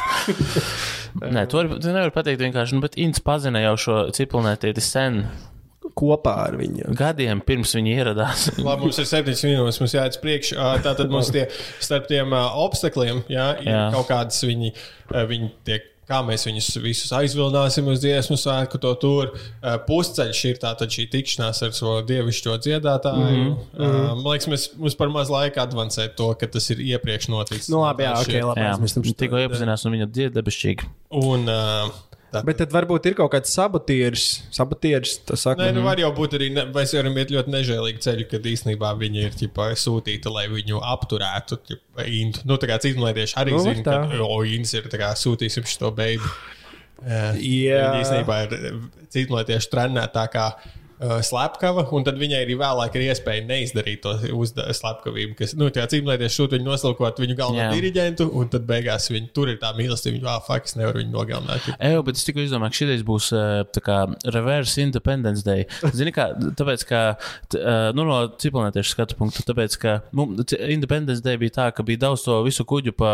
Nē, 1.35 1.43
to, 1.51 1.59
var, 1.61 1.75
to 1.83 1.91
nevar 1.93 2.13
pateikt 2.15 2.41
vienkārši, 2.41 2.75
nu, 2.75 2.83
bet 2.83 2.97
Inns 2.99 3.21
pazina 3.23 3.61
jau 3.63 3.75
šo 3.79 3.97
ciklonētieti 4.15 4.83
sen, 4.83 5.21
Kopā 5.95 6.33
ar 6.49 6.55
viņu. 6.59 6.89
gadiem 6.97 7.39
pirms 7.45 7.71
viņi 7.77 7.93
ieradās. 7.93 8.47
Labi, 8.65 8.87
mums 8.87 8.97
ir 8.99 9.05
septiņas 9.07 9.43
minūtes, 9.47 9.77
mums 9.79 9.93
jāiet 9.95 10.17
uz 10.17 10.21
priekšu. 10.23 10.57
Ā, 10.59 10.71
Tātad 10.83 11.13
mums 11.13 11.29
tie 11.31 11.45
starp 11.83 12.09
tiem 12.09 12.33
obstakliem, 12.35 13.21
jā, 13.31 13.51
ir 13.61 13.69
Jā. 13.69 13.83
kaut 13.93 14.09
kādas 14.09 14.41
viņi, 14.43 14.73
viņi 15.13 15.51
tiek. 15.67 15.91
Kā 16.05 16.19
mēs 16.21 16.43
viņus 16.45 16.67
visus 16.83 17.09
aizvilināsim 17.17 17.87
uz 17.89 17.99
dziesmu 18.03 18.37
svētku, 18.37 18.77
to 18.81 18.91
tur 19.01 19.31
pusceļš 19.87 20.41
ir 20.51 20.59
tātad 20.61 20.91
šī 20.93 21.07
tikšanās 21.15 21.63
ar 21.65 21.73
šo 21.73 21.95
dievišķo 22.05 22.57
dziedātāju. 22.61 23.39
Mm 23.41 23.55
-hmm. 23.73 24.21
man 24.21 24.33
liekas, 24.35 24.47
mēs, 24.53 24.65
mums 24.77 24.95
par 24.99 25.09
maz 25.09 25.31
laika 25.33 25.65
advancēt 25.65 26.13
to, 26.19 26.29
ka 26.37 26.47
tas 26.47 26.69
ir 26.69 26.83
iepriekš 26.93 27.27
noticis. 27.33 27.69
Nu, 27.73 27.81
labi, 27.81 28.03
jā, 28.05 28.13
Tā 28.13 28.21
ok, 28.21 28.31
šie- 28.31 28.43
labi. 28.45 28.61
Jā, 28.61 28.75
Mēs 28.85 28.93
tam 28.93 29.03
tikko 29.03 29.41
iepazinās, 29.47 29.85
un 29.85 29.91
viņa 29.97 30.11
dzied 30.11 30.33
debesšķīgi. 30.37 30.89
Un, 31.25 31.49
uh, 31.49 31.89
tā, 32.35 32.43
Bet 32.47 32.59
tad 32.61 32.73
varbūt 32.75 33.09
ir 33.09 33.15
kaut 33.17 33.31
kāds 33.33 33.53
sabotieris. 33.55 34.25
Sabotieris, 34.55 35.17
saka. 35.33 35.57
Nē, 35.63 35.71
nu 35.77 35.85
var 35.85 36.01
jau 36.01 36.11
būt 36.15 36.37
arī, 36.39 36.51
ne, 36.55 36.67
mēs 36.75 36.93
varam 36.97 37.17
iet 37.21 37.33
ļoti 37.33 37.53
nežēlīgi 37.55 38.03
ceļu, 38.05 38.27
kad 38.31 38.49
īstenībā 38.51 38.91
viņi 38.99 39.23
ir 39.25 39.39
ķipa, 39.41 39.69
sūtīti, 39.79 40.31
lai 40.33 40.45
viņu 40.51 40.83
apturētu. 40.93 41.59
Ķipa, 41.71 42.07
intu. 42.21 42.45
nu, 42.49 42.59
tā 42.61 42.69
kā 42.71 42.79
citmētieši 42.83 43.39
arī 43.41 43.55
Nu, 43.55 43.63
zina, 43.65 43.85
tā. 43.87 43.97
ka 44.11 44.21
o, 44.27 44.41
Inns 44.45 44.75
ir 44.77 44.87
sūtīsim 44.91 45.67
šo 45.69 45.91
beidu. 45.95 46.29
Jā. 47.05 47.35
Viņi 47.91 48.01
īstenībā 48.01 48.37
ir 48.45 48.79
citmētieši 49.13 49.71
trenēti 49.71 50.15
tā 50.15 50.25
kā 50.31 50.45
uh, 50.99 51.17
slepkava, 51.25 51.85
un 51.95 52.05
tad 52.07 52.17
viņai 52.21 52.43
arī 52.45 52.55
vēlāk 52.59 52.95
ir 52.99 53.07
iespēja 53.09 53.45
neizdarīt 53.49 54.01
to 54.05 54.13
slepkavību. 54.75 55.35
Kas, 55.39 55.53
nu, 55.59 55.69
tā 55.73 55.85
cīmlēties 55.91 56.35
šūt 56.37 56.55
viņu 56.57 56.67
noslēpot 56.69 57.21
viņu 57.23 57.37
galveno 57.39 57.65
Jā. 57.67 57.71
diriģentu, 57.75 58.27
un 58.35 58.49
tad 58.53 58.65
beigās 58.69 59.09
viņi 59.11 59.31
tur 59.35 59.51
ir 59.53 59.59
tā 59.61 59.71
mīlestība. 59.77 60.19
Viņa, 60.19 60.35
fuck, 60.47 60.69
es 60.69 60.77
nevaru 60.79 61.01
viņu 61.03 61.13
nogalināt. 61.13 61.69
Eju, 61.79 62.03
bet 62.07 62.19
es 62.19 62.25
tikai 62.27 62.45
izdomāju, 62.47 62.73
ka 62.75 62.79
šis 62.81 63.05
būs 63.07 63.29
tā 63.75 63.83
kā 63.85 63.97
reverse 64.33 64.81
Independence 64.83 65.43
Day. 65.45 65.65
Zini, 65.95 66.13
kā, 66.15 66.29
tāpēc, 66.59 66.85
ka 66.89 67.01
t- 67.51 67.59
eh, 67.59 67.89
nu, 67.97 68.05
no 68.07 68.19
cipelnētiešu 68.41 68.95
skatu 68.95 69.17
punkta, 69.19 69.43
tāpēc, 69.49 69.77
ka 69.81 69.95
nu, 70.15 70.27
Independence 70.59 71.23
Day 71.25 71.39
bija 71.41 71.55
tā, 71.59 71.67
ka 71.75 71.83
bija 71.87 72.05
daudz 72.07 72.23
to 72.25 72.37
visu 72.45 72.65
kuģu 72.67 72.95
pa 72.97 73.11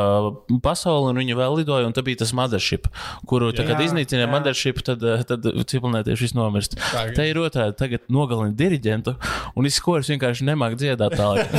pasauli, 0.63 1.11
un 1.11 1.21
viņi 1.21 1.37
vēl 1.39 1.57
lidoja, 1.61 1.87
un 1.87 1.95
tā 1.95 2.03
bija 2.05 2.21
tas 2.23 2.33
mothership, 2.37 2.87
kuru, 3.29 3.51
tā, 3.55 3.65
kad 3.67 3.79
Jā, 3.79 3.89
iznīcināja 3.89 4.27
jā. 4.27 4.31
mothership, 4.31 4.81
tad, 4.85 5.03
eh, 5.03 5.23
tad 5.27 5.45
cipelnētieši 5.71 6.27
viss 6.27 6.37
nomirst. 6.37 6.77
Tā, 6.91 7.07
Te 7.15 7.25
ir 7.29 7.39
otrādi, 7.41 7.70
tagad 7.77 8.05
nogalina 8.11 8.53
diriģentu, 8.57 9.15
un 9.55 9.67
viss 9.67 9.81
koris 9.83 10.09
vienkārši 10.11 10.47
nemāk 10.47 10.77
dziedāt 10.79 11.17
tālāk. 11.19 11.51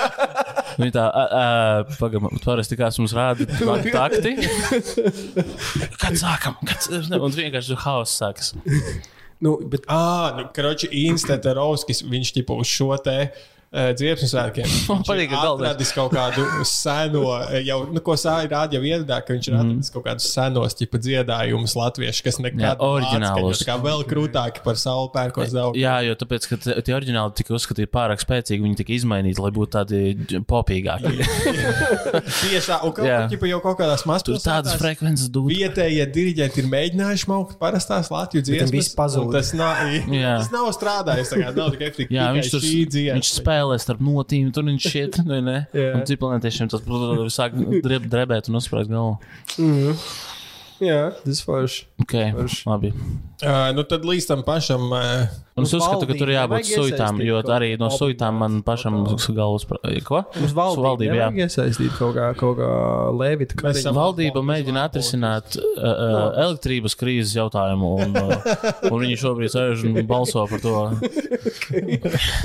Viņa 0.80 0.94
tā, 0.94 1.04
pagaidām, 1.98 2.40
parasti 2.44 2.78
kāds 2.78 3.00
mums 3.02 3.12
rāda 3.16 3.44
tādu 3.50 3.90
takti. 3.92 4.36
Kad 6.00 6.16
sākam? 6.16 6.56
Kad, 6.64 6.86
un 7.18 7.34
vienkārši 7.34 7.76
haoss 7.84 8.20
sākas. 8.22 8.54
Nu, 9.40 9.56
bet 9.72 9.88
Ah, 9.90 10.36
nu, 10.38 10.46
Kroči, 10.54 10.88
Instants 11.04 11.48
Rovskis, 11.56 12.04
viņš 12.06 12.32
ķipa 12.38 12.56
uz 12.60 12.70
šo 12.70 12.92
te 13.02 13.16
uh, 13.26 13.44
dziesmu 13.70 14.26
svētkiem. 14.26 14.66
Man 14.90 15.04
patīk, 15.06 15.28
ka 15.30 15.38
galvenais- 15.44 15.70
atradis 15.70 15.92
kaut 15.94 16.10
kādu 16.10 16.42
seno, 16.66 17.22
eh, 17.46 17.60
jau, 17.68 17.84
nu, 17.86 18.00
ko 18.02 18.16
sāja 18.18 18.48
rādi 18.50 18.74
jau 18.74 18.82
iedā, 18.82 19.20
ka 19.22 19.36
viņš 19.36 19.46
ir 19.46 19.54
atradis 19.60 19.92
kaut 19.94 20.04
kādus 20.08 20.26
senos, 20.34 20.74
tipa 20.74 20.98
dziedājumus 20.98 21.76
latviešu, 21.78 22.24
kas 22.26 22.40
nekad. 22.42 22.82
Tā 23.62 23.68
kā 23.68 23.76
vēl 23.84 24.02
krūtāki 24.10 24.64
par 24.64 24.74
savu 24.80 25.12
pērko 25.14 25.46
zeltu. 25.46 25.78
Jā, 25.78 26.00
jo 26.02 26.16
tāpēc, 26.18 26.48
ka 26.50 26.58
tie 26.82 26.96
oriģināli 26.96 27.36
tika 27.38 27.54
uzskatīti 27.54 27.90
pārāk 27.94 28.24
spēcīgi, 28.24 28.58
viņi 28.66 28.80
tika 28.82 28.94
izmainīti, 28.96 29.38
lai 29.44 29.52
būtu 29.54 29.70
tādi 29.76 30.00
popīgāki. 30.50 31.14
Tieši 32.40 32.66
tā, 32.72 32.80
un 32.82 32.94
kaut 32.96 33.30
ķipa, 33.30 33.50
jau 33.52 33.62
kaut 33.62 33.78
kādās 33.78 34.02
Tur 34.02 34.34
mazās 34.34 34.46
tādas 34.46 34.76
frekvences 34.80 35.30
dūda. 35.30 35.54
Vietējie 35.54 36.08
diriģenti 36.10 36.62
ir 36.64 36.70
mēģinājuši 36.74 37.30
maukt 37.30 37.54
parastās 37.62 38.10
Latvijas 38.10 38.48
dziesmas. 38.50 38.90
Tas 39.30 39.54
nav, 39.54 39.86
tas 40.10 40.50
nav 40.50 40.70
strādājis. 40.74 41.30
tā 41.30 41.40
kā 41.44 41.54
Nav 41.60 41.74
tik 41.76 41.86
efektīvi. 41.86 42.18
Jā, 42.18 42.28
tikai 42.30 42.40
viņš 42.40 42.50
tur 42.50 42.66
viņš 43.20 43.30
spēlē 43.60 43.76
starp 43.80 44.00
notīm, 44.04 44.50
tur 44.54 44.64
viņš 44.68 44.88
šeit, 44.88 45.20
vai 45.26 45.40
ne? 45.44 45.58
Jā. 45.76 45.92
Un 45.98 46.04
cipelnētiešiem 46.08 46.70
tas 46.72 46.84
sāk 47.38 47.56
dreb, 47.84 48.08
drebēt 48.10 48.48
un 48.48 48.60
uzsprāgt 48.60 48.90
galvu. 48.90 49.18
jā, 50.80 51.10
tas 51.24 51.42
forši. 51.44 51.84
Ok, 52.00 52.16
labi. 52.68 52.92
Uh, 53.44 53.68
nu 53.76 53.84
tad 53.88 54.06
līdz 54.08 54.30
tam 54.30 54.44
pašam. 54.46 54.88
Uh, 54.88 55.28
Un 55.60 55.68
es 55.68 55.74
uzskatu, 55.76 56.08
ka 56.08 56.16
tur 56.18 56.32
jābūt 56.32 56.68
suitām, 56.70 57.20
jo 57.24 57.40
arī 57.54 57.70
no 57.80 57.90
suitām 57.92 58.40
man 58.40 58.60
pašam 58.66 59.02
galvas. 59.36 59.66
Ko? 60.06 60.22
Mums 60.40 60.54
valdība, 60.56 60.86
valdība 60.86 61.18
jā. 61.18 61.28
iesaistīt 61.44 61.94
kaut 61.98 62.16
kā, 62.16 62.30
kaut 62.40 62.58
kā 62.60 62.70
Levita. 63.20 63.58
Mēs 63.64 63.82
esam- 63.82 63.98
Valdība 64.00 64.42
mēģina 64.46 64.86
atrisināt 64.88 65.58
uh, 65.60 65.84
uh, 65.84 66.18
elektrības 66.46 66.96
krīzes 66.98 67.36
jautājumu, 67.36 67.90
un, 68.06 68.16
uh, 68.16 68.90
un 68.90 68.96
viņi 69.02 69.18
šobrīd 69.20 69.52
sēž 69.54 69.84
un 69.90 70.00
balso 70.08 70.46
par 70.50 70.62
to. 70.64 70.74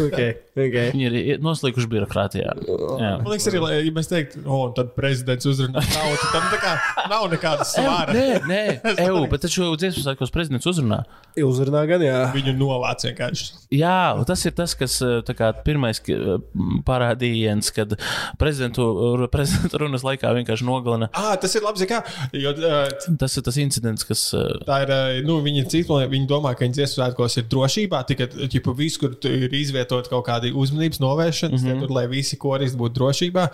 okay, 0.06 0.36
okay. 0.56 0.92
Viņi 0.94 1.10
ir 1.36 1.42
noslīkuši 1.44 1.90
birokrātijā. 1.92 2.54
Jā. 2.66 3.12
Man 3.22 3.30
liekas, 3.32 3.48
arī, 3.52 3.62
lai- 3.64 3.80
ja 3.86 3.94
mēs 3.96 4.10
teiktu, 4.12 4.44
o, 4.46 4.60
oh, 4.60 4.66
tad 4.76 4.92
prezidents 4.98 5.48
uzrunā 5.50 5.84
tautu, 5.84 6.30
tam 6.34 6.48
tā 6.52 6.60
kā 6.64 6.74
nav 7.12 7.28
nekāda 7.34 7.68
svāra. 7.68 8.16
Nē, 8.16 8.28
nē, 8.50 8.62
eju, 9.06 9.24
bet 9.32 9.46
taču 9.46 9.72
dziesmu 9.80 10.04
sākos 10.06 10.34
prezidents 10.34 10.68
uzrunā. 10.70 11.04
Uzrunā 11.40 11.86
gan, 11.90 12.04
jā. 12.06 12.22
Viņu 12.36 12.56
novāc 13.06 13.12
vienkārši. 13.12 13.52
Jā, 13.76 14.24
tas 14.28 14.44
ir 14.46 14.54
tas, 14.56 14.76
kas 14.78 14.98
tā 15.28 15.36
kā, 15.38 15.52
pirmais 15.66 16.00
ka, 16.04 16.40
m, 16.56 16.80
parādījies, 16.86 17.72
kad 17.76 17.96
prezidentu, 18.40 18.86
prezidentu 19.36 19.82
runas 19.82 20.06
laikā 20.06 20.32
vienkārši 20.40 20.68
nogalina. 20.68 21.10
Ah, 21.14 21.36
tas 21.40 21.56
ir 21.56 21.66
labi, 21.66 21.86
kā. 21.90 22.02
Jo, 22.34 22.54
uh, 22.56 23.18
Tas 23.20 23.38
ir 23.38 23.46
tas 23.46 23.58
incidents, 23.62 24.06
kas. 24.08 24.28
Uh, 24.36 24.58
Tā 24.66 24.82
ir. 24.86 24.94
Nu, 25.26 25.40
viņi, 25.46 25.66
ciklē, 25.72 26.06
viņi 26.12 26.30
domā, 26.30 26.56
ka 26.56 26.66
viņi 26.66 26.80
dziesmu 26.80 27.00
svētkos 27.00 27.40
ir 27.42 27.48
drošībā. 27.52 28.04
Tikai 28.10 28.30
tu 28.32 29.32
ir 29.32 29.56
izvietot 29.56 30.10
kaut 30.12 30.26
kāda 30.28 30.52
uzmanības 30.54 31.02
novēršana, 31.04 31.56
mm. 31.56 31.66
-hmm. 31.66 31.86
tur, 31.86 31.96
lai 31.96 32.06
visi 32.12 32.40
koristi 32.42 32.80
būtu 32.80 33.00
drošībā. 33.00 33.48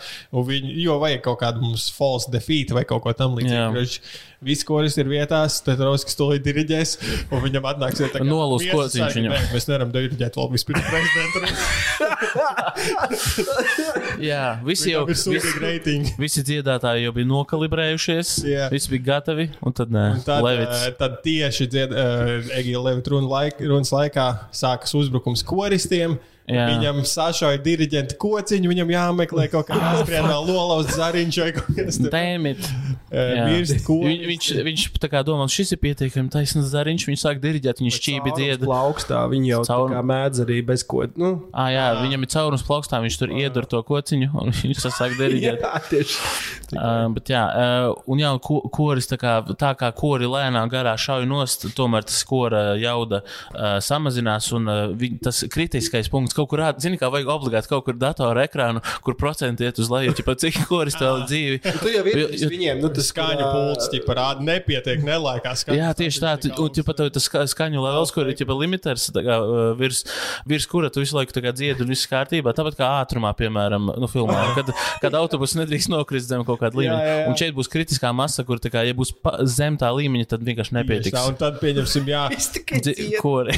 Viņi, 0.51 0.75
jo 0.85 0.99
vajag 1.01 1.23
kaut 1.25 1.41
kādu 1.43 1.63
mums 1.63 1.89
false 1.95 2.31
defeat 2.31 2.73
vai 2.75 2.85
kaut 2.87 3.03
ko 3.05 3.13
tam 3.13 3.37
Jā. 3.39 3.69
līdzīgu. 3.71 4.29
Visi 4.41 4.65
koristi 4.65 5.03
ir 5.03 5.09
vietās, 5.11 5.59
tad 5.61 5.77
Roskis 5.85 6.17
to 6.17 6.31
diriģēs, 6.41 6.95
un 7.29 7.43
viņam 7.43 7.67
atnāks 7.75 7.99
ja 8.01 8.07
tā 8.09 8.23
kā 8.23 8.25
Nolūs 8.25 8.63
miesas 8.65 8.73
kociņš 8.73 9.03
saka, 9.03 9.19
viņam. 9.19 9.30
"Nē, 9.31 9.39
Mēs 9.55 9.67
nevaram 9.69 9.91
diriģēt 9.95 10.37
vēl 10.39 10.49
vispirms 10.53 10.87
prezidentu. 10.93 11.39
jā, 14.31 14.43
visi 14.65 14.91
jau 14.93 15.05
reitingi. 15.61 16.13
Visi 16.21 16.43
dziedātāji 16.47 17.05
jau 17.05 17.13
bija 17.15 17.29
nokalibrējušies, 17.31 18.33
Jā. 18.47 18.67
visi 18.73 18.91
bija 18.95 19.07
gatavi, 19.11 19.49
un 19.65 19.75
tad 19.77 19.93
nē, 19.93 20.05
Un 20.17 20.23
Tad, 20.25 20.43
Levits. 20.45 20.85
uh, 20.87 20.95
tad 20.99 21.19
tieši 21.25 21.67
dzied, 21.71 21.93
uh, 21.95 22.51
Egīla 22.59 22.83
Levita 22.91 23.13
runas 23.15 23.91
laikā 23.95 24.27
sākas 24.55 24.93
uzbrukums 24.97 25.43
koristiem. 25.47 26.19
Jā. 26.51 26.65
Viņam 26.71 27.01
sašauja 27.07 27.61
diriģenta 27.63 28.17
kociņu, 28.21 28.71
viņam 28.71 28.91
jāmeklē 28.95 29.47
kaut 29.53 29.69
kā 29.69 29.77
jāskrien 29.79 30.27
vēl 30.27 30.47
nolauzt 30.49 30.93
zariņš 30.97 31.39
vai 31.43 31.51
kaut 31.57 31.71
kas 31.77 31.99
tāds. 32.01 32.11
Jā. 33.11 33.43
Mirst 33.51 33.81
Viņ, 33.91 34.21
viņš, 34.29 34.45
viņš 34.63 34.83
tā 35.03 35.09
kā 35.11 35.19
domā, 35.27 35.43
šis 35.51 35.73
ir 35.75 35.79
pietiekami 35.81 36.31
taisnīgs 36.31 36.69
zariņš, 36.71 37.05
viņš 37.09 37.23
sāk 37.25 37.41
diriģēt, 37.43 37.81
viņš 37.83 37.97
šķībi 37.99 38.31
dzied. 38.37 38.63
Plaukstā 38.63 39.19
viņi 39.31 39.49
jau 39.51 39.59
Caur- 39.67 39.91
kā 39.91 39.99
mēdz 40.07 40.43
arī 40.45 40.61
bez 40.63 40.85
ko. 40.87 41.03
Nu, 41.19 41.31
Ah, 41.51 41.67
jā, 41.73 41.85
viņam 42.05 42.23
ir 42.23 42.29
caurums 42.31 42.63
plaukstā, 42.63 43.01
viņš 43.03 43.17
tur 43.19 43.33
iedur 43.35 43.67
to 43.67 43.81
kociņu, 43.83 44.29
un 44.39 44.53
viņš 44.61 44.83
tas 44.85 44.95
sāk 45.01 45.17
diriģēt. 45.19 45.59
jā, 45.65 45.81
tieši. 45.89 46.15
Uh, 46.71 47.09
bet, 47.11 47.27
jā, 47.33 47.41
uh, 47.51 47.99
un 48.07 48.21
jā, 48.23 48.31
ko, 48.47 48.61
koris 48.71 49.09
tā 49.11 49.17
kā, 49.19 49.33
tā 49.59 49.73
kā 49.75 49.89
kori 49.97 50.29
lēnām 50.31 50.71
garā 50.71 50.93
šauj 50.95 51.27
nost, 51.27 51.67
tomēr 51.75 52.07
tas 52.07 52.21
kora 52.27 52.77
jauda 52.79 53.19
uh, 53.25 53.75
samazinās, 53.83 54.47
un 54.55 54.71
uh, 54.71 54.81
viņ, 54.95 55.19
tas 55.27 55.43
kritiskais 55.51 56.07
punkts 56.13 56.37
kaut 56.41 56.49
kur 56.51 56.63
rāda, 56.65 56.81
zini, 56.83 56.97
kā 57.01 57.09
vajag 57.13 57.29
obligāti 57.37 57.71
kaut 57.71 57.85
kur 57.87 57.97
datora 58.01 58.45
ekrānu, 58.49 58.81
kur 59.05 59.15
procenti 59.19 59.65
iet 59.69 59.79
uz 59.81 59.89
leju, 59.93 60.11
ja 60.17 60.35
cik 60.41 60.59
koris 60.69 60.97
vēl 60.99 61.21
ir 61.21 61.27
dzīvi. 61.31 61.61
Tu 61.81 61.93
jau 61.95 62.03
ir 62.09 62.19
Jo- 62.25 62.49
viņiem, 62.51 62.81
nu, 62.83 62.89
tas 62.93 63.07
Skaņu 63.11 63.45
pults, 63.51 63.89
ja 63.91 63.99
parāda, 64.05 64.43
nepietiek, 64.45 65.01
nelaikā 65.05 65.51
skaņa. 65.59 65.77
Jā, 65.77 65.89
tieši 65.99 66.21
tā. 66.23 66.31
Tu, 66.41 66.51
un, 66.55 66.69
pat 66.87 67.01
tas 67.13 67.25
ska- 67.27 67.43
skaņu 67.51 67.81
levels, 67.83 68.11
kur 68.15 68.29
ir 68.31 68.37
jau 68.39 68.55
limiters, 68.59 69.09
kā, 69.15 69.35
virs, 69.79 70.03
virs 70.47 70.67
kura 70.71 70.89
tu 70.93 71.01
visu 71.03 71.17
laiku 71.17 71.35
dziedi 71.57 71.83
un 71.83 71.91
viss 71.91 72.07
kārtībā. 72.11 72.53
Tāpat 72.55 72.77
kā 72.79 72.87
ātrumā, 73.01 73.33
piemēram, 73.37 73.89
nu, 73.99 74.07
filmā, 74.11 74.39
kad, 74.55 74.71
kad 75.03 75.17
autobus 75.19 75.55
nedrīkst 75.59 75.91
nokrist 75.91 76.29
zem 76.31 76.45
kaut 76.47 76.61
kāda 76.63 76.79
līmeņa. 76.79 77.01
jā, 77.03 77.17
jā. 77.21 77.27
Un 77.31 77.37
šeit 77.41 77.55
būs 77.57 77.69
kritiskā 77.71 78.13
masa, 78.15 78.45
kur, 78.47 78.61
tā 78.63 78.71
kā, 78.73 78.85
ja 78.87 78.95
būs 78.97 79.11
pa, 79.21 79.37
zem 79.49 79.77
tā 79.81 79.91
līmeņa, 79.93 80.29
tad 80.35 80.45
vienkārši 80.47 80.77
nepietiks. 80.79 81.15
Tā, 81.17 81.25
un 81.29 81.35
tad 81.41 81.59
pieņemsim, 81.61 82.07
jā. 82.11 82.23
Kori. 83.21 83.57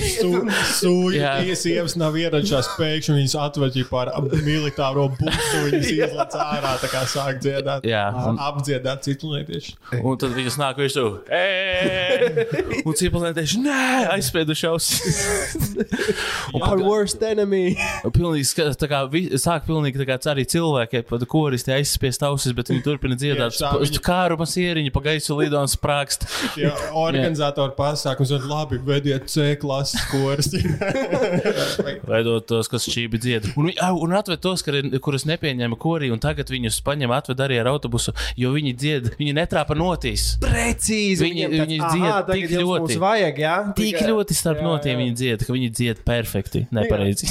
Sūdi, 0.73 1.19
Jā. 1.21 1.35
sievas 1.59 1.95
nav 1.99 2.15
ieradušās, 2.19 2.62
pēkšņi 2.79 3.15
viņas 3.19 3.35
atved 3.43 3.77
jau 3.79 3.85
par 3.89 4.11
militāro 4.45 5.07
busu, 5.17 5.61
viņas 5.67 5.89
izlaiž 5.97 6.37
ārā, 6.43 6.73
tā 6.81 6.89
kā 6.91 7.03
sāk 7.09 7.39
dziedāt. 7.43 7.87
Jā, 7.87 8.05
un- 8.29 8.39
Apdziedāt 8.43 9.03
citu 9.07 9.31
lietiešu. 9.33 9.75
Un 10.03 10.17
tad 10.21 10.33
viņas 10.35 10.57
nāk 10.61 10.79
virsū. 10.81 11.05
"Ē!" 11.29 11.43
Un 12.87 12.93
cipelētieši, 12.99 13.59
nē, 13.63 13.81
aizspieduši 14.17 14.67
ausis. 14.69 15.21
Our 16.61 16.81
worst 16.83 17.21
enemy. 17.23 17.75
Pilnīgi, 18.13 18.65
tā 18.79 18.87
kā 18.91 18.99
sāk 19.41 19.65
pilnīgi 19.67 20.01
tā 20.01 20.07
kā 20.09 20.17
arī 20.33 20.43
cilvēki, 20.49 21.03
pat 21.09 21.23
koristi 21.31 21.73
aizspiest 21.75 22.23
ausis, 22.27 22.53
bet 22.57 22.69
viņi 22.71 22.83
turpina 22.85 23.15
dziedāt. 23.19 23.53
Tieši 23.55 23.63
tā, 23.63 23.71
viņi- 23.81 24.01
Kāru 24.03 24.37
pa 24.93 25.01
gaisu 25.05 25.37
lido 25.39 25.59
un 25.61 25.69
sprākst. 25.71 26.25
Jā, 26.59 26.73
organizatori 26.99 27.73
pasākums, 27.77 28.33
un 28.35 28.47
labi, 28.49 28.77
vediet 28.83 29.29
C 29.31 29.53
klases 29.61 30.03
kurs. 30.11 30.51
Veidot 32.07 32.52
tos, 32.53 32.69
kas 32.71 32.87
šķīvi 32.89 33.21
dzied. 33.25 33.49
Un, 33.57 33.69
vi- 33.71 33.77
au, 33.83 33.97
un 34.05 34.13
atved 34.17 34.41
tos, 34.43 34.63
kuri, 34.65 34.83
kurus 35.03 35.25
nepieņēma 35.29 35.77
korī, 35.81 36.11
un 36.13 36.21
tagad 36.23 36.49
viņus 36.53 36.79
paņem, 36.85 37.11
atved 37.17 37.41
arī 37.43 37.59
ar 37.63 37.71
autobusu, 37.73 38.13
jo 38.39 38.53
viņi 38.55 38.73
dzied, 38.77 39.11
viņi 39.19 39.33
netrāpa 39.41 39.75
notīs. 39.77 40.35
Precīzi. 40.43 41.25
Viņi- 41.25 41.49
viņi 41.53 41.79
"Aha, 41.81 42.21
dzied 42.23 42.31
tik 42.33 42.55
ļoti." 42.61 42.99
Vajag, 43.03 43.37
jā? 43.41 43.55
Tik 43.75 43.99
ļoti 44.07 44.33
starp 44.37 44.61
Jā, 44.61 44.63
notiem 44.69 44.93
jā. 44.95 45.01
viņi 45.03 45.15
dzied, 45.19 45.45
ka 45.47 45.53
viņi 45.53 45.69
dzied 45.73 46.03
perfekti, 46.05 46.67
nepareizi. 46.71 47.27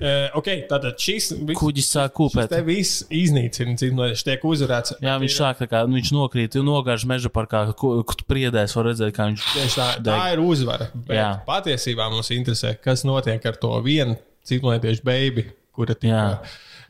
Uh, 0.00 0.28
ok, 0.38 0.48
tātad 0.70 0.98
šis 1.00 1.32
viss. 1.38 1.58
Kuģis 1.60 1.88
sāk 1.94 2.12
kūpēt. 2.18 2.50
Te 2.52 2.60
viss 2.66 3.04
iznīcina, 3.14 3.76
cik 3.80 3.94
no 3.96 4.06
viņš 4.10 4.24
tiek 4.26 4.44
uzvarēts. 4.44 4.96
Jā, 5.04 5.16
viņš 5.22 5.36
sāk 5.38 5.62
tā 5.62 5.68
kā, 5.70 5.84
nu, 5.88 5.96
viņš 5.98 6.12
nokrīt, 6.16 6.58
un 6.60 6.68
nogāž 6.68 7.06
meža 7.08 7.30
parkā, 7.32 7.64
kur 7.78 8.02
priedēs 8.28 8.74
var 8.76 8.88
redzēt, 8.90 9.14
kā 9.16 9.28
viņš 9.30 9.46
Tieši 9.54 9.78
tā, 9.80 9.88
tā 9.96 10.04
deg. 10.10 10.22
ir 10.36 10.42
uzvara. 10.44 10.88
Bet 10.94 11.16
Jā. 11.16 11.28
patiesībā 11.48 12.10
mums 12.12 12.30
interesē, 12.34 12.74
kas 12.82 13.04
notiek 13.06 13.44
ar 13.46 13.56
to 13.60 13.70
vienu 13.94 14.18
ciklētiešu 14.50 15.06
beigtu, 15.06 15.46
kura 15.74 15.94
tika. 15.94 16.12
Jā. 16.12 16.38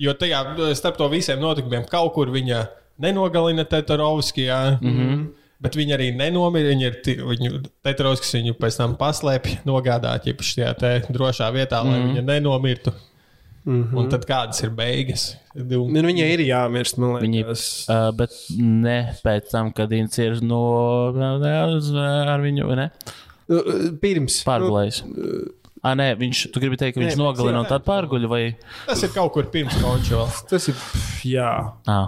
Jo 0.09 0.17
tajā 0.19 0.43
starp 0.75 0.97
to 0.99 1.07
visiem 1.13 1.39
notikumiem 1.45 1.85
kaut 1.89 2.13
kur 2.17 2.33
viņa 2.35 2.65
nenogalina 2.99 3.65
Tetarovskijā. 3.65 4.79
Mm 4.81 4.89
Mhm. 4.91 5.09
-hmm. 5.09 5.25
Bet 5.65 5.77
viņi 5.79 5.95
arī 5.97 6.07
nenomira. 6.17 6.69
Viņi 6.75 6.85
ir 6.85 6.97
ti- 7.05 7.15
viņu 7.17 7.63
tetrons, 7.87 8.21
kas 8.21 8.35
viņu 8.35 8.53
pēc 8.59 8.77
tam 8.77 8.97
paslēpj, 9.01 9.63
nogādāt, 9.65 10.27
ja 10.27 10.35
šajā 10.35 10.73
te 10.79 10.91
drošā 11.15 11.47
vietā, 11.55 11.79
lai 11.85 12.01
mm. 12.01 12.09
viņa 12.11 12.25
nenomirtu. 12.25 12.93
Mm 13.65 13.85
-hmm. 13.85 13.97
Un 13.99 14.09
tad 14.11 14.27
kādas 14.27 14.63
ir 14.63 14.71
beigas? 14.71 15.37
Nu, 15.55 15.87
viņai 15.89 16.29
ir 16.35 16.41
jāmirst, 16.41 16.99
man 16.99 17.23
Viņi, 17.23 17.45
liekas. 17.45 17.87
uh, 17.89 18.11
bet 18.13 18.31
ne 18.59 19.15
pēc 19.25 19.49
tam, 19.51 19.73
kad 19.73 19.89
viņš 19.89 20.19
ir 20.19 20.43
no, 20.43 20.61
ar 22.29 22.41
viņu 22.41 22.67
vai 22.67 22.77
ne? 22.77 22.91
Nu, 23.49 23.63
Pirms. 24.03 24.43
pārgulējis. 24.45 25.03
Ah, 25.85 25.93
nē, 25.99 26.15
viņš, 26.17 26.39
tu 26.55 26.61
gribi 26.63 26.79
teikt, 26.81 26.97
ka 26.97 27.03
viņš 27.05 27.19
nogalina 27.21 27.61
un 27.61 27.67
tad 27.69 27.85
pārguļ 27.85 28.23
vai? 28.31 28.45
Tas 28.89 29.03
ir 29.05 29.11
kaut 29.13 29.35
kur 29.35 29.51
pirms 29.53 29.75
konča 29.83 30.17
vēl. 30.23 30.31
Tas 30.49 30.71
ir. 30.73 30.79
pff, 30.79 31.25
Jā. 31.29 31.51
Ah. 31.87 32.07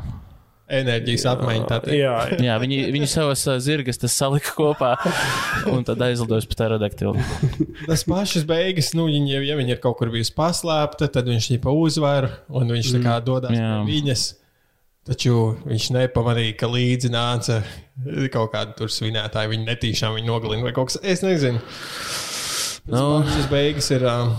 Enerģijas 0.66 1.22
apmaiņa. 1.30 1.76
Jā, 1.94 2.14
jā. 2.32 2.38
Jā, 2.42 2.54
viņi, 2.58 2.78
viņi 2.90 3.06
savas 3.06 3.44
zirgas 3.62 4.00
tas 4.02 4.16
salika 4.18 4.50
kopā 4.56 4.96
un 5.70 5.84
tad 5.86 6.00
aizlidojas 6.02 6.48
pa 6.50 6.56
pterodaktilu. 6.56 7.12
Tas 7.86 8.02
pašas 8.08 8.42
beigas, 8.48 8.88
nu, 8.98 9.04
viņi, 9.06 9.30
ja- 9.36 9.44
ja 9.52 9.58
viņa 9.60 9.76
ir 9.76 9.82
kaut 9.84 10.00
kur 10.00 10.10
bijusi 10.10 10.34
paslēpta, 10.34 11.06
tad 11.14 11.30
viņš 11.30 11.46
viņu 11.52 11.76
uzvar 11.84 12.26
un 12.50 12.66
viņš 12.74 12.90
tā 12.96 13.02
kā 13.04 13.14
dodas 13.22 13.54
Jā. 13.54 13.76
pie 13.86 13.92
viņas. 13.92 14.24
Taču 15.06 15.36
viņš 15.62 15.84
nepamanīja, 15.94 16.56
ka 16.58 16.66
līdzi 16.66 17.12
nāca 17.14 17.60
kaut 18.34 18.50
kāda 18.56 18.74
tur 18.74 18.90
svinētāja. 18.90 19.46
Viņa 19.52 19.68
netīšām 19.70 20.18
viņu 20.18 20.26
nogalina 20.32 20.66
vai 20.66 20.72
kaut 20.74 20.90
kas. 20.90 20.98
Es 21.04 21.22
nezinu. 21.22 21.62
Nu, 22.86 23.24
Šis 23.34 23.48
beigas 23.50 23.88
ir. 23.90 24.04
Um, 24.06 24.34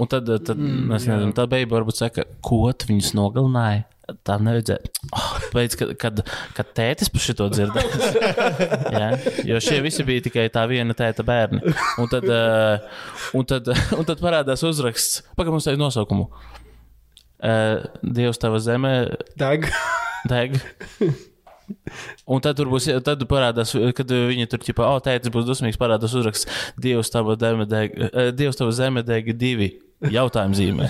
un 0.00 0.08
tad, 0.08 0.28
tad 0.46 0.58
mm, 0.58 0.92
es 0.96 1.06
nezinu, 1.08 1.32
tā 1.36 1.44
beigta 1.50 1.76
varbūt 1.76 1.98
saka, 2.00 2.24
ko 2.44 2.64
tu 2.72 2.88
viņus 2.88 3.12
nogalināji. 3.18 3.84
Tā 4.26 4.34
nevajadzēja. 4.42 4.90
Oh, 5.14 5.28
Pēc, 5.54 5.76
kad, 5.78 5.92
kad, 6.00 6.22
kad 6.56 6.70
tētis 6.76 7.08
par 7.12 7.22
šo 7.22 7.46
dzirdēja. 7.52 8.10
Jā, 8.98 9.10
jo 9.48 9.60
šie 9.62 9.78
visi 9.84 10.04
bija 10.04 10.24
tikai 10.26 10.48
tā 10.52 10.64
viena 10.68 10.96
tēta 10.98 11.24
bērni. 11.24 11.62
Un 12.02 12.10
tad, 12.10 12.26
uh, 12.26 13.04
un 13.38 13.46
tad, 13.48 13.70
un 13.98 14.08
tad 14.08 14.20
parādās 14.24 14.64
uzraksts, 14.68 15.22
pagaidām, 15.36 15.56
mums 15.56 15.70
ir 15.70 15.80
nosaukumu. 15.80 16.28
Uh, 17.42 17.84
Dievs 18.02 18.38
tava 18.42 18.60
zemē 18.62 18.94
Dag. 19.38 19.70
deg. 20.30 20.58
Un 22.26 22.42
tad 22.44 22.58
tur 22.58 22.70
būs, 22.72 22.88
tad 23.06 23.22
parādās, 23.30 23.74
kad 23.96 24.12
viņi 24.12 24.48
tur 24.50 24.62
ķipā, 24.64 24.88
o, 24.88 25.00
tētis 25.04 25.32
būs 25.34 25.48
dusmīgs, 25.48 25.80
parādās 25.80 26.14
uzraksts, 26.18 26.48
Dievs 26.82 27.12
tava 27.12 27.36
zeme 27.40 27.66
deg, 27.68 27.96
eh, 27.96 28.30
Dievs 28.36 28.60
tava 28.60 28.74
zeme 28.76 29.04
deg 29.06 29.32
divi. 29.38 29.72
Jautājuma 30.02 30.56
zīmē. 30.58 30.86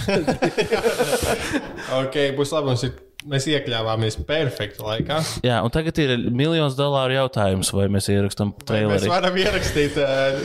ok, 2.00 2.14
būs 2.38 2.52
labi. 2.54 2.70
Mums 2.70 2.84
ir, 2.86 2.94
mēs 3.28 3.46
iekļāvāmies 3.50 4.16
perfekta 4.28 4.86
laikā. 4.86 5.18
Jā, 5.44 5.58
un 5.60 5.74
tagad 5.74 6.00
ir 6.00 6.14
miljons 6.32 6.78
dolāru 6.78 7.18
jautājums, 7.18 7.74
vai 7.76 7.90
mēs 7.92 8.08
ierakstām 8.08 8.54
Vai 8.70 8.86
Mēs 8.88 9.04
varam 9.10 9.36
ierakstīt 9.36 10.00
uh, 10.00 10.40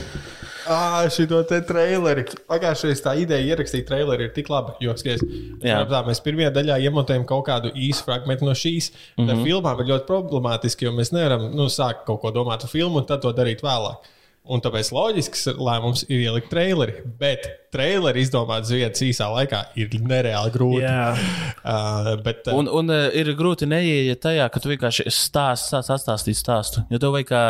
šo 1.13 1.41
te 1.49 1.59
traileri. 1.67 2.25
Pagājušajā 2.49 2.97
tā 3.05 3.13
ideja 3.21 3.55
ierakstīt 3.55 3.87
traileri 3.87 4.27
ir 4.27 4.33
tik 4.35 4.51
laba. 4.53 4.75
Jo, 4.83 4.95
skaties, 4.99 5.23
tā, 5.63 6.01
mēs 6.07 6.21
pirmajā 6.25 6.51
daļā 6.55 6.79
iemontējam 6.87 7.25
kaut 7.29 7.47
kādu 7.49 7.71
īsu 7.73 8.05
fragment 8.07 8.43
no 8.45 8.55
šīs. 8.57 8.91
Mm. 9.17 9.27
-hmm. 9.27 9.43
Filmām 9.47 9.81
ir 9.81 9.91
ļoti 9.93 10.07
problemātiski, 10.09 10.85
jo 10.87 10.91
mēs 10.91 11.13
nevaram 11.15 11.49
nu, 11.55 11.69
sākt 11.71 12.05
kaut 12.05 12.21
ko 12.21 12.31
domāt 12.31 12.65
par 12.65 12.69
filmu 12.71 13.01
un 13.01 13.05
tad 13.05 13.21
to 13.21 13.33
darīt 13.33 13.63
vēlāk. 13.63 14.13
Un 14.53 14.61
tāpēc 14.63 14.91
loģisks 14.95 15.47
lēmums 15.57 16.05
ir 16.07 16.27
ielikt 16.27 16.51
traileri. 16.51 17.01
Bet 17.19 17.47
traileri 17.73 18.23
izdomāt 18.23 18.65
uz 18.67 18.71
vietas 18.75 19.03
īsā 19.03 19.27
laikā 19.33 19.61
ir 19.79 19.91
nereāli 20.01 20.53
grūti. 20.55 20.83
Jā. 20.85 21.07
Uh, 21.67 22.13
bet, 22.23 22.45
uh, 22.47 22.55
Un, 22.55 22.69
un 22.71 22.87
uh, 22.93 23.09
ir 23.11 23.27
grūti 23.35 23.67
neieiet 23.67 24.21
tajā, 24.23 24.45
ka 24.53 24.61
tu 24.63 24.69
vienkārši 24.71 25.03
stāst, 25.11 25.65
stāst 25.67 25.91
atstāstīt 25.91 26.37
stāstu. 26.39 26.85
Jo 26.93 26.99
tev 27.01 27.11
vajag 27.11 27.27
kā, 27.27 27.41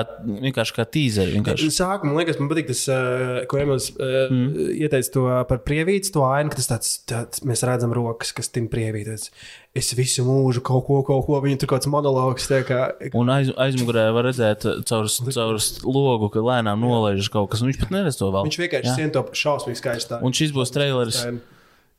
vienkārši 0.48 0.74
kā 0.74 0.86
tīzeri. 0.90 1.36
Vienkārši. 1.36 1.68
Sākumā 1.76 2.16
man 2.16 2.24
liekas, 2.24 2.40
man 2.42 2.50
patīk 2.50 2.72
tas, 2.72 2.82
uh, 2.90 3.44
ko 3.52 3.60
Emīls 3.62 3.92
uh, 3.94 4.16
mm. 4.34 4.72
ieteica 4.88 5.14
to 5.14 5.28
par 5.52 5.62
prievītu, 5.68 6.16
to 6.16 6.26
ainu, 6.26 6.50
ka 6.50 6.58
tas 6.58 6.72
tāds, 6.72 6.96
tāds 7.14 7.46
mēs 7.46 7.62
redzam 7.70 7.94
rokas, 7.94 8.34
kas 8.40 8.50
tim 8.56 8.72
prievītas. 8.74 9.30
Es 9.76 9.92
visu 9.94 10.24
mūžu 10.26 10.62
kaut 10.66 10.86
ko, 10.88 11.02
kaut 11.06 11.26
ko, 11.28 11.38
viņa 11.44 11.60
tur 11.62 11.70
kaut 11.70 11.84
kāds 11.84 11.90
monologs. 11.92 12.48
Kā, 12.66 12.80
Un 13.18 13.30
aiz, 13.30 13.52
aizmugurē 13.54 14.08
var 14.16 14.26
redzēt 14.26 14.66
uh, 14.66 14.80
caur, 14.88 15.06
caur 15.06 15.60
logu, 15.86 16.32
ka 16.34 16.42
lēnām 16.42 16.82
nolaižas 16.82 17.30
kaut 17.34 17.52
kas. 17.52 17.62
Viņš 17.66 17.82
pat 17.84 17.94
neredz 17.94 18.18
to 18.18 18.32
vēl. 18.34 18.48
viņš 18.48 18.58
vienkārši 18.64 18.96
sien 18.96 19.14
to 19.14 19.22
šausmīgi 19.38 19.82
skaistā. 19.82 20.22
Un 20.26 20.34
šis 20.34 20.56
būs 20.56 20.74
traileris. 20.74 21.20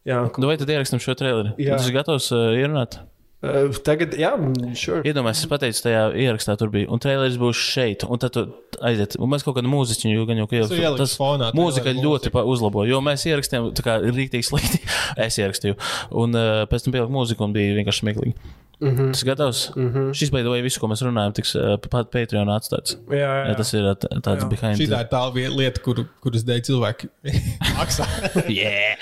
Jā, 0.08 0.22
Nu, 0.40 0.48
vai 0.48 0.56
tad 0.56 0.70
ierakstām 0.72 1.02
šo 1.04 1.14
traileri? 1.18 1.52
Jā. 1.60 1.76
Tas 1.76 1.86
ir 1.90 1.94
gatavs 1.98 2.30
uh, 2.32 2.48
ierunāt. 2.56 2.98
Uh, 3.42 3.78
tagad, 3.86 4.14
jā, 4.18 4.32
sure. 4.78 5.02
Iedomājieties, 5.06 5.44
es 5.44 5.50
pateicu, 5.50 5.82
tajā 5.86 6.02
ierakstā 6.26 6.56
tur 6.60 6.72
bija. 6.74 6.90
Un 6.92 7.02
traileris 7.02 7.38
būs 7.40 7.60
šeit. 7.74 8.04
Un 8.08 8.22
tad 8.22 8.38
aiziet. 8.84 9.18
Un 9.18 9.32
mēs 9.32 9.46
kaut 9.46 9.58
kādu 9.58 9.70
mūziķu 9.72 10.12
jau 10.12 10.28
gan 10.28 10.42
jau 10.42 10.48
ieliekam. 10.50 10.98
Tas 11.00 11.16
fonā 11.18 11.50
mūzika 11.56 11.94
ļoti 11.98 12.32
pa- 12.34 12.46
uzlabo. 12.48 12.86
Jo 12.88 13.02
mēs 13.04 13.26
ierakstījām, 13.30 13.72
tā 13.78 13.86
kā 13.86 13.98
rīktīgi 14.04 14.50
slikti. 14.50 14.82
es 15.26 15.38
ierakstīju. 15.40 15.78
Un 16.18 16.38
uh, 16.38 16.62
pēc 16.70 16.86
tam 16.86 16.96
pieliku 16.96 17.14
mūziku 17.14 17.46
un 17.46 17.56
bija 17.56 17.76
vienkārši 17.78 18.04
smieklīgi. 18.06 18.56
Mm 18.80 18.96
-hmm. 18.96 19.12
Tas 19.12 19.22
gatavs. 19.24 19.70
Mm 19.76 19.92
-hmm. 19.92 20.14
Šis 20.14 20.30
beidzot, 20.30 20.50
vai 20.50 20.62
visu, 20.62 20.80
ko 20.80 20.86
mēs 20.86 21.02
runājam, 21.02 21.32
tiks 21.34 21.54
uh, 21.54 21.62
pat 21.90 22.10
Patreonā 22.10 22.54
atstāts. 22.58 22.96
Jā, 23.10 23.16
jā, 23.16 23.48
Jā, 23.48 23.56
tas 23.56 23.74
ir 23.74 23.82
uh, 23.82 23.94
tāds 24.22 24.42
Jā. 24.42 24.48
behind 24.48 24.78
Šī 24.78 24.82
ir 24.82 25.08
tā 25.10 25.56
lieta, 25.56 25.80
kur, 25.80 26.04
kuras 26.20 26.44
dēļ 26.44 26.60
cilvēki 26.60 27.08
maksā. 27.78 28.06
Yeah! 28.48 28.96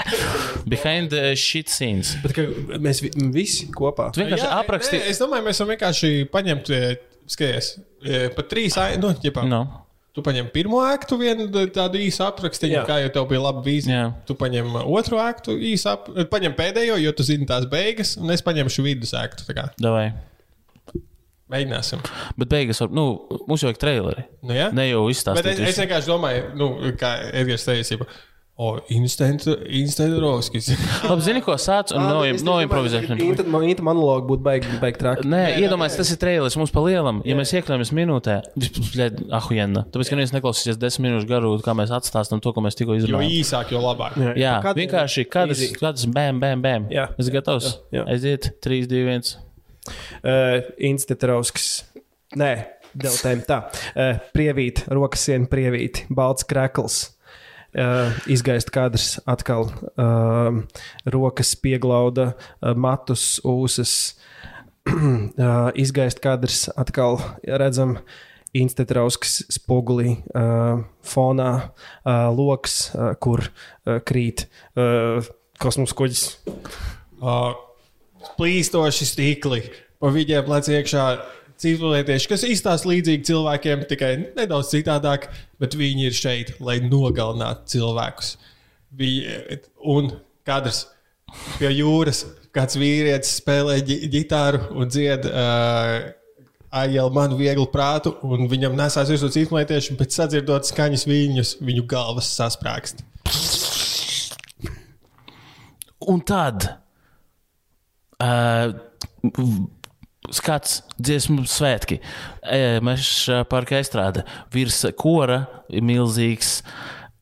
Behind 0.67 1.11
the 1.11 1.37
shit 1.37 1.69
scenes. 1.69 2.17
Bet 2.23 2.37
mēs 2.81 3.03
vi, 3.03 3.11
visi 3.33 3.69
kopā. 3.77 4.11
Tu 4.13 4.21
vienkārši 4.27 4.53
apraksti. 4.61 4.97
nē, 5.01 5.09
Es 5.15 5.19
domāju, 5.23 5.47
mēs 5.49 5.61
varam 5.63 5.73
vienkārši 5.77 6.13
paņemt, 6.31 6.71
e, 6.71 6.97
skaties, 7.27 7.71
e, 8.05 8.29
pat 8.37 8.49
trīs, 8.53 8.77
ai- 8.79 8.97
nu, 9.03 9.15
ķipā, 9.15 9.47
No. 9.49 9.65
Tu 10.17 10.23
paņem 10.25 10.47
pirmo 10.49 10.79
aktu, 10.81 11.19
vienu 11.21 11.45
tādu 11.69 11.99
īsu 12.01 12.23
aprakstu, 12.25 12.71
kā 12.89 12.95
jau 13.03 13.11
tev 13.13 13.27
bija 13.29 13.41
laba 13.43 13.61
vīzija. 13.61 14.15
Tu 14.25 14.33
paņem 14.35 14.71
otru 14.89 15.19
aktu, 15.21 15.53
īsu 15.61 15.91
ap... 15.93 16.07
paņem 16.33 16.55
pēdējo, 16.57 16.97
jo 17.03 17.13
tu 17.13 17.23
zini 17.23 17.45
tās 17.45 17.67
beigas, 17.69 18.15
un 18.17 18.31
es 18.33 18.41
paņemšu 18.41 18.83
vidus 18.83 19.13
aktu. 19.13 19.45
tā 19.45 19.53
kā. 19.59 19.67
Davai. 19.77 20.15
Mēģināsim. 21.53 22.01
Bet 22.41 22.49
beigās, 22.51 22.81
var- 22.83 22.91
nu, 22.97 23.05
mums 23.47 23.61
jau 23.63 23.69
ir 23.71 23.77
traileri. 23.79 24.25
Nu, 24.43 24.55
ja? 24.57 24.71
Ne 24.75 24.89
jau 24.89 25.05
Bet 25.07 25.15
izstāstīt. 25.15 25.47
es, 25.53 25.61
es 25.61 25.67
visu. 25.69 25.83
vienkārši 25.85 26.11
domāju, 26.11 26.49
nu, 26.59 26.71
kā 26.99 27.11
Edgars 27.33 27.65
teica, 27.69 28.07
o, 28.57 28.79
Instantrovskis. 28.89 30.71
Labi, 31.11 31.23
zini, 31.25 31.41
ko 31.45 31.55
sāc 31.61 31.93
un 31.97 32.07
noimprovizēsim. 32.47 33.19
Tad 33.39 33.49
man 33.53 33.65
īta 33.69 33.85
monologa 33.87 34.25
būtu 34.31 34.45
baigi, 34.47 34.79
baigi 34.83 35.01
traki. 35.03 35.27
Nē, 35.29 35.43
iedomājieties, 35.63 35.99
tas 36.01 36.13
ir 36.15 36.21
traileris 36.23 36.57
mums 36.61 36.73
pa 36.75 36.83
lielam. 36.87 37.21
Ja 37.29 37.37
mēs 37.39 37.53
iekļāvamies 37.57 37.93
minūtē, 37.97 38.37
tad 38.97 39.21
ahujena. 39.41 39.85
Tāpēc, 39.93 40.11
ka 40.13 40.19
neviens 40.19 40.35
neklausīsies 40.37 40.81
desmit 40.81 41.11
minūšu 41.11 41.29
garu, 41.31 41.53
kā 41.65 41.75
mēs 41.79 41.93
atstāstām 41.97 42.41
to, 42.45 42.53
ko 42.57 42.65
mēs 42.65 42.79
tikko 42.79 42.97
Jo 42.97 43.03
izrunājām. 43.05 43.35
īsāk, 43.41 43.75
jo 43.77 43.83
labāk. 43.85 44.17
Jā, 44.41 44.57
Kad- 44.65 44.81
vienkārši 44.81 45.27
kādas, 45.33 45.65
kādas 45.77 46.07
bēm, 46.17 46.41
bēm, 46.43 46.65
bēm. 46.65 46.89
Jā. 46.95 47.11
Es 47.21 47.29
gatavs. 47.33 47.77
Jā, 47.93 48.01
jā. 48.01 48.07
Aiziet, 48.17 48.51
3, 48.65 48.87
2, 48.89 49.05
1. 49.19 49.35
Uh, 50.25 50.65
Institūts. 50.83 51.85
Nē, 52.37 52.51
deltēm 52.97 53.45
tā. 53.47 53.61
Uh, 53.95 54.17
prievīt, 54.35 54.83
rokas 54.91 55.23
siena 55.29 55.47
prievīt, 55.51 56.05
balts 56.11 56.43
krekls. 56.49 57.13
Uh, 57.77 58.15
izgaist 58.33 58.71
kadrs 58.73 59.19
atkal. 59.29 59.69
Uh, 60.01 60.63
rokas 61.13 61.51
pieglauda, 61.61 62.31
uh, 62.33 62.73
matus, 62.73 63.37
ūsas. 63.45 64.15
uh, 64.89 65.69
izgaist 65.85 66.23
kadrs 66.25 66.71
atkal 66.77 67.21
redzam. 67.45 67.99
Institūts 68.57 69.43
spogulī, 69.53 70.15
uh, 70.33 70.81
fonā, 71.05 71.51
uh, 71.61 72.31
loks, 72.33 72.79
uh, 72.95 73.13
kur 73.21 73.43
uh, 73.45 73.99
krīt 74.01 74.47
uh, 74.81 75.27
kosmosa 75.61 75.99
kuģis. 75.99 76.23
Uh, 77.21 77.53
plīstoši 78.39 79.11
stikli, 79.13 79.61
pa 80.01 80.15
viņiem 80.15 80.49
lec 80.49 80.71
iekšā 80.73 81.05
civilizētieši, 81.63 82.29
kas 82.31 82.45
izstāsta 82.47 82.91
līdzīgi 82.91 83.27
cilvēkiem, 83.31 83.87
tikai 83.91 84.13
nedaudz 84.37 84.73
citādāk, 84.75 85.29
bet 85.63 85.77
viņi 85.79 86.09
ir 86.11 86.17
šeit, 86.17 86.53
lai 86.61 86.79
nogalinātu 86.85 87.77
cilvēkus. 87.77 88.35
Viņi, 88.97 89.61
un 89.97 90.13
kadrs 90.47 90.85
pie 91.59 91.71
jūras, 91.75 92.25
kāds 92.55 92.79
vīrietis 92.81 93.39
spēlē 93.41 93.81
ģi- 93.85 94.05
ģitāru 94.13 94.63
un 94.77 94.93
dzied. 94.93 95.29
Uh, 95.33 96.13
Aijēl 96.77 97.09
manu 97.15 97.39
vieglu 97.39 97.65
prātu, 97.73 98.11
un 98.27 98.49
viņam 98.51 98.75
nesās 98.77 99.09
virsū 99.09 99.31
cīkmētieši, 99.33 99.95
bet 99.97 100.13
sadzirdot 100.13 100.67
skaņas 100.67 101.07
viņus, 101.09 101.53
viņu 101.65 101.85
galvas 101.89 102.29
sasprāgst. 102.37 103.01
Un 106.11 106.21
tad 106.27 106.67
uh, 108.21 108.75
skats, 110.35 110.81
dziesmu 110.99 111.45
svētki. 111.51 112.01
E, 112.43 112.79
Mēs 112.85 113.11
parka 113.51 113.81
izstrāde 113.83 114.25
virs 114.55 114.83
kora 114.99 115.45
ir 115.69 115.85
milzīgs 115.87 116.61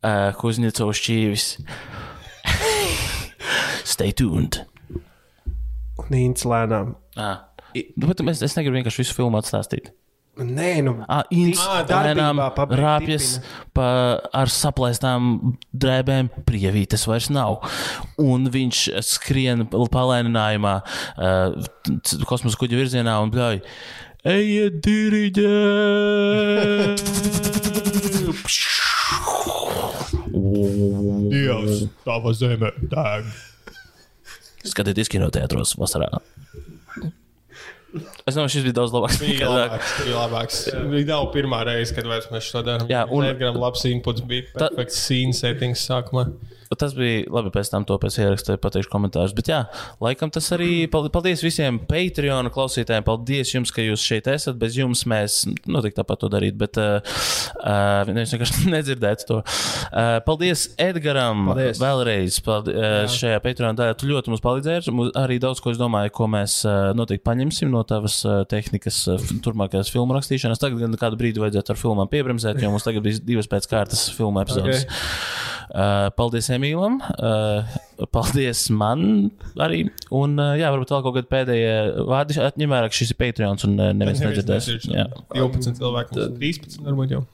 uh, 0.04 0.30
Kuzņecovs 0.38 1.00
šķīvis. 1.00 1.48
Stay 3.94 4.14
tuned. 4.16 4.62
Nīns 6.12 6.44
lēnām. 6.48 6.96
Ah. 7.16 7.50
Nu, 7.74 8.06
bet 8.06 8.20
es, 8.30 8.42
es 8.44 8.56
negribu 8.58 8.78
vienkārši 8.78 9.02
visu 9.02 9.16
filmu 9.16 9.40
atstāstīt. 9.40 9.90
Nē, 10.34 10.70
nu, 10.82 10.96
Ah, 11.06 11.22
darbībā 11.86 12.48
pabeigt 12.56 12.80
rāpjas 12.80 13.26
pa, 13.70 14.18
ar 14.34 14.50
saplēstām 14.50 15.54
drēbēm, 15.70 16.30
prievītes 16.48 17.06
vairs 17.06 17.28
nav. 17.30 17.60
Un 18.18 18.48
viņš 18.50 18.80
skrien 19.06 19.62
palēninājumā, 19.70 20.74
uh, 20.82 21.54
kosmosa 22.26 22.58
kuģa 22.58 22.80
virzienā 22.82 23.14
un 23.22 23.30
bļauj. 23.34 23.62
Ejiet, 24.34 24.80
diriģē! 24.82 25.54
Dievs, 31.30 31.84
tava 32.02 32.34
zeme 32.34 32.72
deg. 32.90 33.30
Skatieties, 34.64 35.10
kinoteātros 35.12 35.76
vasarā. 35.78 36.08
Es 38.24 38.38
domāju, 38.38 38.54
šis 38.54 38.62
bija 38.64 38.76
daudz 38.78 38.92
labāks. 38.94 39.18
Bija 39.20 39.50
labāks. 39.52 39.90
Bija 40.00 40.16
labāks. 40.22 40.60
Bija 40.88 41.08
nav 41.10 41.26
pirmā 41.34 41.58
reize, 41.68 41.92
kad 41.92 42.06
vairs 42.08 42.30
mēs 42.32 42.48
to 42.54 42.62
darām. 42.64 42.88
Jā, 42.88 43.02
un- 43.12 43.26
Edgars 43.28 43.58
labs 43.60 43.84
inputs 43.90 44.24
bija 44.24 44.46
perfekts 44.56 44.96
scene 45.04 45.36
settings 45.36 45.84
sākumā. 45.84 46.30
Tas 46.74 46.90
bija 46.96 47.28
labi, 47.30 47.52
pēc 47.54 47.68
tam 47.70 47.84
to 47.86 47.94
pēc 48.02 48.16
ierakstā 48.18 48.56
pateikšu 48.58 48.88
komentārus. 48.90 49.34
Bet 49.36 49.46
jā, 49.46 49.60
laikam 50.02 50.32
tas 50.32 50.48
arī 50.56 50.88
pal- 50.90 51.06
paldies 51.12 51.44
visiem 51.44 51.76
Patreon 51.78 52.48
klausītājiem. 52.50 53.04
Paldies 53.06 53.52
jums, 53.52 53.70
ka 53.70 53.84
jūs 53.84 54.02
šeit 54.02 54.26
esat. 54.32 54.56
Bez 54.58 54.74
jums 54.80 55.04
mēs 55.06 55.36
noteikti 55.70 56.00
tāpat 56.00 56.18
to 56.24 56.30
darītu, 56.32 56.56
bet 56.58 56.80
uh, 56.82 56.98
uh, 57.60 58.10
nevis 58.10 58.32
vienkārši 58.34 58.70
nedzirdētu 58.74 59.28
to. 59.28 59.38
Uh, 59.92 60.18
paldies 60.26 60.64
Edgaram 60.82 61.52
Paldies. 61.52 61.78
vēlreiz 61.78 62.40
paldi, 62.42 62.74
uh, 62.74 63.04
šajā 63.12 63.38
Patreon 63.44 63.78
daļā. 63.78 63.94
Tu 64.00 64.10
ļoti 64.10 64.32
mums 64.34 64.42
palīdzēji. 64.48 64.96
Mums 64.96 65.12
Arī 65.20 65.38
daudz 65.44 65.60
ko 65.62 65.70
es 65.70 65.78
domāju, 65.78 66.10
ko 66.16 66.26
mēs 66.32 66.56
uh, 66.66 66.90
noteikti 66.98 67.22
paņemsim 67.28 67.70
no 67.70 67.84
tavas 67.86 68.13
uh, 68.28 68.42
tehnikas 68.50 69.00
uh, 69.10 69.16
f- 69.18 69.32
turpmākajās 69.44 69.90
filmu 69.92 70.14
rakstīšanas. 70.16 70.60
Tagad 70.62 70.80
gan 70.84 70.94
kādu 71.00 71.18
brīdi 71.20 71.42
vajadzētu 71.42 71.74
ar 71.74 71.80
filmām 71.80 72.10
piebremzēt, 72.12 72.60
jo 72.62 72.70
mums 72.72 72.86
tagad 72.86 73.04
bija 73.06 73.18
divas 73.26 73.48
pēc 73.50 73.66
kārtas 73.70 74.06
filmu 74.14 74.42
epizodes. 74.44 74.84
Ok. 74.86 75.02
Uh, 75.74 76.06
paldies 76.14 76.46
Emīlam, 76.54 77.00
uh, 77.18 77.74
paldies 78.14 78.66
man 78.70 79.32
arī. 79.64 79.82
Un, 80.14 80.36
jā, 80.60 80.70
varbūt 80.70 80.92
vēl 80.94 81.02
kaut 81.08 81.16
kādi 81.18 81.30
pēdējie 81.32 81.74
vārdi. 82.06 82.38
Atņem 82.46 82.74
vērā, 82.76 82.92
ka 82.92 83.00
šis 83.00 83.10
ir 83.14 83.20
Patreons 83.24 83.66
un 83.66 83.74
neviens 83.80 84.22
nedzirdēs. 84.22 84.70
Jā. 84.92 85.08
12 85.34 85.80
cilvēku, 85.80 86.20
mums 86.20 86.38
13 86.38 86.86
varbūt 86.86 87.16
jau. 87.16 87.24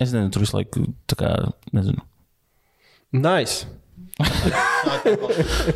Es 0.00 0.10
nezinu, 0.10 0.32
tur 0.34 0.42
visu 0.44 0.58
laiku 0.58 0.88
tā 1.08 1.20
kā 1.22 1.32
nezinu. 1.76 2.02
Nice. 3.16 3.68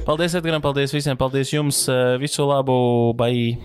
Paldies, 0.08 0.34
Edgars, 0.38 0.62
paldies 0.64 0.92
visiem, 0.94 1.16
paldies 1.20 1.52
jums. 1.52 1.84
Visu 2.20 2.46
labu, 2.48 3.12
bai! 3.16 3.56